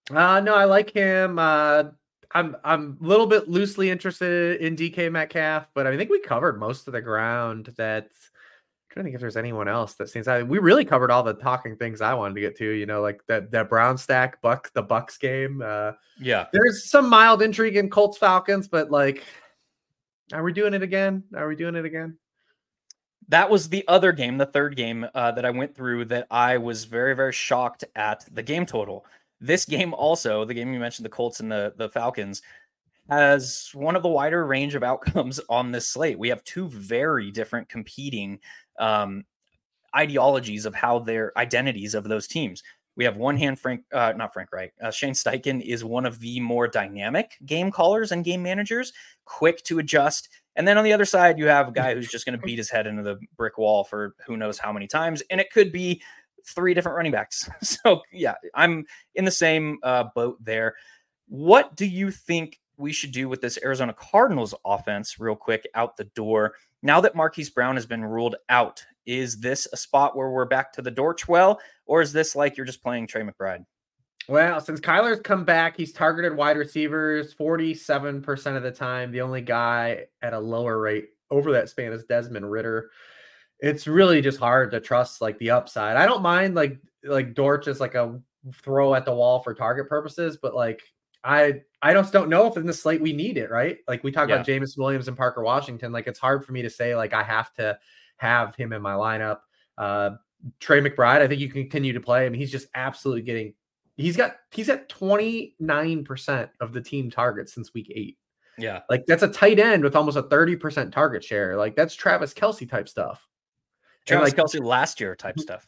Uh, 0.09 0.39
no, 0.39 0.55
I 0.55 0.65
like 0.65 0.91
him. 0.91 1.38
Uh, 1.38 1.84
I'm 2.32 2.55
I'm 2.63 2.97
a 3.01 3.07
little 3.07 3.28
bit 3.28 3.47
loosely 3.47 3.89
interested 3.89 4.61
in 4.61 4.76
DK 4.76 5.11
Metcalf, 5.11 5.67
but 5.74 5.88
I 5.88 5.97
think 5.97 6.09
we 6.09 6.20
covered 6.20 6.59
most 6.59 6.88
of 6.88 6.93
the 6.93 7.01
ground 7.01 7.74
that 7.78 8.09
trying 8.90 9.04
to 9.04 9.08
think 9.08 9.16
if 9.16 9.22
there's 9.22 9.38
anyone 9.38 9.68
else 9.68 9.94
that 9.96 10.10
seems 10.10 10.28
I 10.28 10.44
we 10.44 10.58
really 10.60 10.86
covered 10.86 11.12
all 11.12 11.24
the 11.24 11.34
talking 11.34 11.76
things 11.76 12.02
I 12.02 12.14
wanted 12.14 12.36
to 12.36 12.42
get 12.42 12.58
to, 12.58 12.70
you 12.70 12.86
know, 12.86 13.02
like 13.02 13.22
that 13.28 13.52
that 13.52 13.70
Brown 13.70 13.98
stack 13.98 14.42
Buck 14.42 14.72
the 14.74 14.82
Bucks 14.82 15.18
game. 15.18 15.62
Uh 15.64 15.94
yeah. 16.20 16.48
There's 16.52 16.90
some 16.90 17.10
mild 17.10 17.42
intrigue 17.42 17.76
in 17.76 17.90
Colts 17.90 18.18
Falcons, 18.18 18.68
but 18.68 18.90
like 18.90 19.24
are 20.34 20.44
we 20.44 20.54
doing 20.54 20.74
it 20.74 20.84
again? 20.84 21.24
Are 21.36 21.48
we 21.48 21.56
doing 21.56 21.76
it 21.76 21.86
again? 21.86 22.18
That 23.30 23.50
was 23.50 23.70
the 23.70 23.88
other 23.88 24.12
game, 24.12 24.38
the 24.38 24.46
third 24.46 24.76
game 24.76 25.06
uh, 25.14 25.32
that 25.32 25.46
I 25.46 25.52
went 25.52 25.76
through 25.76 26.06
that 26.06 26.28
I 26.32 26.58
was 26.58 26.86
very, 26.86 27.16
very 27.16 27.34
shocked 27.34 27.84
at 27.96 28.26
the 28.32 28.44
game 28.44 28.66
total. 28.66 29.06
This 29.40 29.66
game 29.66 29.94
also, 29.94 30.46
the 30.46 30.54
game 30.54 30.74
you 30.74 30.80
mentioned, 30.80 31.06
the 31.06 31.10
Colts 31.10 31.40
and 31.40 31.52
the, 31.52 31.74
the 31.78 31.90
Falcons, 31.90 32.42
has 33.10 33.72
one 33.74 33.96
of 33.96 34.04
the 34.04 34.10
wider 34.10 34.46
range 34.46 34.76
of 34.76 34.84
outcomes 34.84 35.40
on 35.50 35.72
this 35.72 35.88
slate. 35.88 36.20
We 36.20 36.30
have 36.30 36.44
two 36.44 36.70
very 36.70 37.32
different 37.32 37.70
competing 37.70 38.40
um, 38.80 39.25
ideologies 39.95 40.65
of 40.65 40.73
how 40.73 40.99
their 40.99 41.38
identities 41.38 41.93
of 41.93 42.03
those 42.05 42.27
teams. 42.27 42.63
We 42.95 43.05
have 43.05 43.15
one 43.15 43.38
hand 43.38 43.59
Frank, 43.59 43.84
uh, 43.93 44.13
not 44.17 44.34
Frank 44.34 44.51
Reich. 44.51 44.73
Uh, 44.82 44.91
Shane 44.91 45.13
Steichen 45.13 45.61
is 45.61 45.86
one 45.86 46.05
of 46.05 46.19
the 46.19 46.39
more 46.41 46.67
dynamic 46.67 47.38
game 47.45 47.71
callers 47.71 48.11
and 48.11 48.25
game 48.25 48.43
managers, 48.43 48.91
quick 49.25 49.63
to 49.63 49.80
adjust. 49.80 50.27
And 50.57 50.67
then 50.67 50.77
on 50.77 50.84
the 50.84 50.91
other 50.91 51.05
side, 51.05 51.39
you 51.39 51.47
have 51.47 51.69
a 51.69 51.71
guy 51.71 51.93
who's 51.93 52.09
just 52.09 52.25
going 52.25 52.38
to 52.39 52.45
beat 52.45 52.57
his 52.57 52.69
head 52.69 52.88
into 52.88 53.03
the 53.03 53.17
brick 53.38 53.57
wall 53.57 53.86
for 53.86 54.15
who 54.25 54.36
knows 54.36 54.59
how 54.59 54.73
many 54.73 54.88
times, 54.88 55.23
and 55.30 55.39
it 55.39 55.51
could 55.51 55.71
be 55.71 56.01
three 56.45 56.73
different 56.73 56.95
running 56.97 57.11
backs. 57.11 57.49
So 57.61 58.01
yeah, 58.11 58.36
I'm 58.55 58.86
in 59.15 59.25
the 59.25 59.32
same 59.32 59.80
uh, 59.84 60.05
boat 60.15 60.38
there. 60.43 60.75
What 61.27 61.75
do 61.75 61.86
you 61.86 62.11
think 62.11 62.59
we 62.75 62.91
should 62.91 63.11
do 63.11 63.30
with 63.30 63.41
this 63.41 63.59
Arizona 63.63 63.93
Cardinals 63.93 64.55
offense, 64.65 65.19
real 65.19 65.36
quick, 65.36 65.67
out 65.75 65.95
the 65.95 66.05
door? 66.15 66.55
Now 66.82 67.01
that 67.01 67.15
Marquise 67.15 67.49
Brown 67.49 67.75
has 67.75 67.86
been 67.86 68.03
ruled 68.03 68.36
out, 68.47 68.84
is 69.05 69.39
this 69.39 69.67
a 69.73 69.77
spot 69.77 70.15
where 70.15 70.30
we're 70.30 70.45
back 70.45 70.71
to 70.73 70.82
the 70.82 70.91
Dortch 70.91 71.27
well, 71.27 71.59
or 71.86 72.01
is 72.01 72.13
this 72.13 72.36
like 72.36 72.55
you're 72.55 72.65
just 72.65 72.84
playing 72.84 73.07
Trey 73.07 73.23
McBride? 73.23 73.65
Well, 74.27 74.61
since 74.61 74.80
Kyler's 74.80 75.21
come 75.21 75.43
back, 75.43 75.75
he's 75.75 75.91
targeted 75.91 76.38
wide 76.38 76.55
receivers 76.57 77.34
47% 77.34 78.55
of 78.55 78.63
the 78.63 78.71
time. 78.71 79.11
The 79.11 79.21
only 79.21 79.41
guy 79.41 80.05
at 80.21 80.34
a 80.34 80.39
lower 80.39 80.80
rate 80.80 81.07
over 81.32 81.51
that 81.53 81.69
span 81.69 81.91
is 81.91 82.03
Desmond 82.03 82.49
Ridder. 82.49 82.91
It's 83.59 83.88
really 83.88 84.21
just 84.21 84.38
hard 84.38 84.71
to 84.71 84.80
trust 84.80 85.21
like 85.21 85.38
the 85.39 85.49
upside. 85.49 85.97
I 85.97 86.05
don't 86.05 86.21
mind 86.21 86.55
like 86.55 86.77
like 87.03 87.34
Dortch 87.34 87.67
is 87.67 87.80
like 87.80 87.95
a 87.95 88.19
throw 88.53 88.93
at 88.93 89.05
the 89.05 89.13
wall 89.13 89.41
for 89.41 89.53
target 89.53 89.89
purposes, 89.89 90.38
but 90.39 90.53
like 90.53 90.82
I 91.23 91.61
I 91.82 91.93
just 91.93 92.11
don't 92.11 92.30
know 92.30 92.47
if 92.47 92.57
in 92.57 92.65
the 92.65 92.73
slate 92.73 93.01
we 93.01 93.13
need 93.13 93.38
it, 93.38 93.49
right? 93.49 93.77
Like 93.88 94.03
we 94.03 94.11
talk 94.11 94.27
yeah. 94.27 94.36
about 94.36 94.45
Jameson 94.45 94.82
Williams 94.82 95.07
and 95.07 95.15
Parker 95.15 95.41
Washington. 95.41 95.91
Like 95.91 96.07
it's 96.07 96.19
hard 96.19 96.45
for 96.45 96.51
me 96.51 96.61
to 96.61 96.69
say 96.69 96.95
like 96.95 97.13
I 97.13 97.23
have 97.23 97.53
to 97.55 97.77
have 98.17 98.55
him 98.55 98.73
in 98.73 98.82
my 98.82 98.93
lineup. 98.93 99.39
Uh 99.77 100.11
Trey 100.59 100.82
McBride, 100.82 101.21
I 101.21 101.27
think 101.27 101.41
you 101.41 101.49
can 101.49 101.63
continue 101.63 101.93
to 101.93 101.99
play. 101.99 102.25
I 102.25 102.30
mean, 102.30 102.39
he's 102.39 102.51
just 102.51 102.67
absolutely 102.75 103.23
getting 103.23 103.53
he's 103.97 104.17
got 104.17 104.38
he's 104.51 104.69
at 104.69 104.89
29% 104.89 106.49
of 106.61 106.73
the 106.73 106.82
team 106.82 107.09
targets 107.11 107.53
since 107.53 107.73
week 107.73 107.91
eight. 107.93 108.17
Yeah. 108.57 108.82
Like 108.89 109.05
that's 109.05 109.23
a 109.23 109.27
tight 109.27 109.59
end 109.59 109.84
with 109.84 109.95
almost 109.95 110.17
a 110.17 110.23
30% 110.23 110.91
target 110.91 111.23
share. 111.23 111.55
Like 111.55 111.75
that's 111.75 111.95
Travis 111.95 112.34
Kelce 112.34 112.69
type 112.69 112.89
stuff. 112.89 113.25
Travis 114.10 114.38
like, 114.38 114.45
Kelce 114.45 114.64
last 114.64 114.99
year 114.99 115.16
type 115.16 115.36
mm-hmm. 115.36 115.41
stuff. 115.41 115.68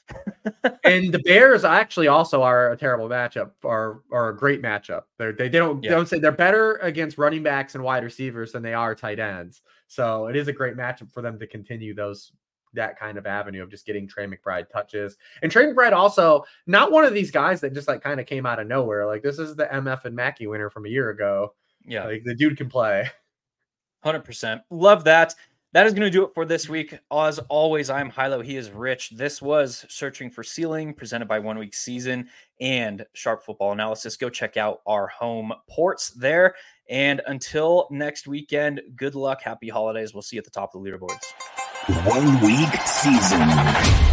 and 0.83 1.13
the 1.13 1.19
Bears 1.19 1.63
actually 1.63 2.07
also 2.07 2.41
are 2.41 2.71
a 2.71 2.77
terrible 2.77 3.07
matchup, 3.07 3.51
are 3.63 4.01
are 4.11 4.29
a 4.29 4.37
great 4.37 4.61
matchup. 4.61 5.03
They're, 5.17 5.31
they 5.31 5.49
they 5.49 5.59
don't 5.59 5.83
yeah. 5.83 5.91
don't 5.91 6.07
say 6.07 6.19
they're 6.19 6.31
better 6.31 6.75
against 6.77 7.17
running 7.17 7.43
backs 7.43 7.75
and 7.75 7.83
wide 7.83 8.03
receivers 8.03 8.51
than 8.51 8.63
they 8.63 8.73
are 8.73 8.95
tight 8.95 9.19
ends. 9.19 9.61
So 9.87 10.27
it 10.27 10.35
is 10.35 10.47
a 10.47 10.53
great 10.53 10.75
matchup 10.75 11.11
for 11.11 11.21
them 11.21 11.39
to 11.39 11.47
continue 11.47 11.93
those 11.93 12.31
that 12.73 12.97
kind 12.97 13.17
of 13.17 13.27
avenue 13.27 13.63
of 13.63 13.69
just 13.69 13.85
getting 13.85 14.07
Trey 14.07 14.25
McBride 14.25 14.69
touches. 14.69 15.17
And 15.41 15.51
Trey 15.51 15.65
McBride 15.65 15.93
also 15.93 16.45
not 16.67 16.91
one 16.91 17.03
of 17.03 17.13
these 17.13 17.31
guys 17.31 17.61
that 17.61 17.73
just 17.73 17.87
like 17.87 18.01
kind 18.01 18.19
of 18.19 18.25
came 18.25 18.45
out 18.45 18.59
of 18.59 18.67
nowhere. 18.67 19.05
Like 19.05 19.23
this 19.23 19.39
is 19.39 19.55
the 19.55 19.65
MF 19.65 20.05
and 20.05 20.15
Mackey 20.15 20.47
winner 20.47 20.69
from 20.69 20.85
a 20.85 20.89
year 20.89 21.09
ago. 21.09 21.53
Yeah, 21.85 22.05
like 22.05 22.23
the 22.23 22.35
dude 22.35 22.57
can 22.57 22.69
play. 22.69 23.09
Hundred 24.03 24.23
percent, 24.23 24.61
love 24.69 25.03
that. 25.03 25.35
That 25.73 25.87
is 25.87 25.93
going 25.93 26.03
to 26.03 26.09
do 26.09 26.25
it 26.25 26.33
for 26.33 26.43
this 26.43 26.67
week. 26.67 26.99
As 27.13 27.39
always, 27.47 27.89
I'm 27.89 28.11
Hilow. 28.11 28.43
He 28.43 28.57
is 28.57 28.71
Rich. 28.71 29.11
This 29.11 29.41
was 29.41 29.85
Searching 29.87 30.29
for 30.29 30.43
Ceiling, 30.43 30.93
presented 30.93 31.29
by 31.29 31.39
One 31.39 31.57
Week 31.57 31.73
Season 31.73 32.27
and 32.59 33.05
Sharp 33.13 33.41
Football 33.45 33.71
Analysis. 33.71 34.17
Go 34.17 34.29
check 34.29 34.57
out 34.57 34.81
our 34.85 35.07
home 35.07 35.53
ports 35.69 36.09
there. 36.09 36.55
And 36.89 37.21
until 37.25 37.87
next 37.89 38.27
weekend, 38.27 38.81
good 38.97 39.15
luck. 39.15 39.41
Happy 39.41 39.69
holidays. 39.69 40.13
We'll 40.13 40.23
see 40.23 40.35
you 40.35 40.39
at 40.39 40.45
the 40.45 40.51
top 40.51 40.75
of 40.75 40.83
the 40.83 40.89
leaderboards. 40.89 41.23
One 42.05 42.41
week 42.41 42.75
season. 42.85 44.10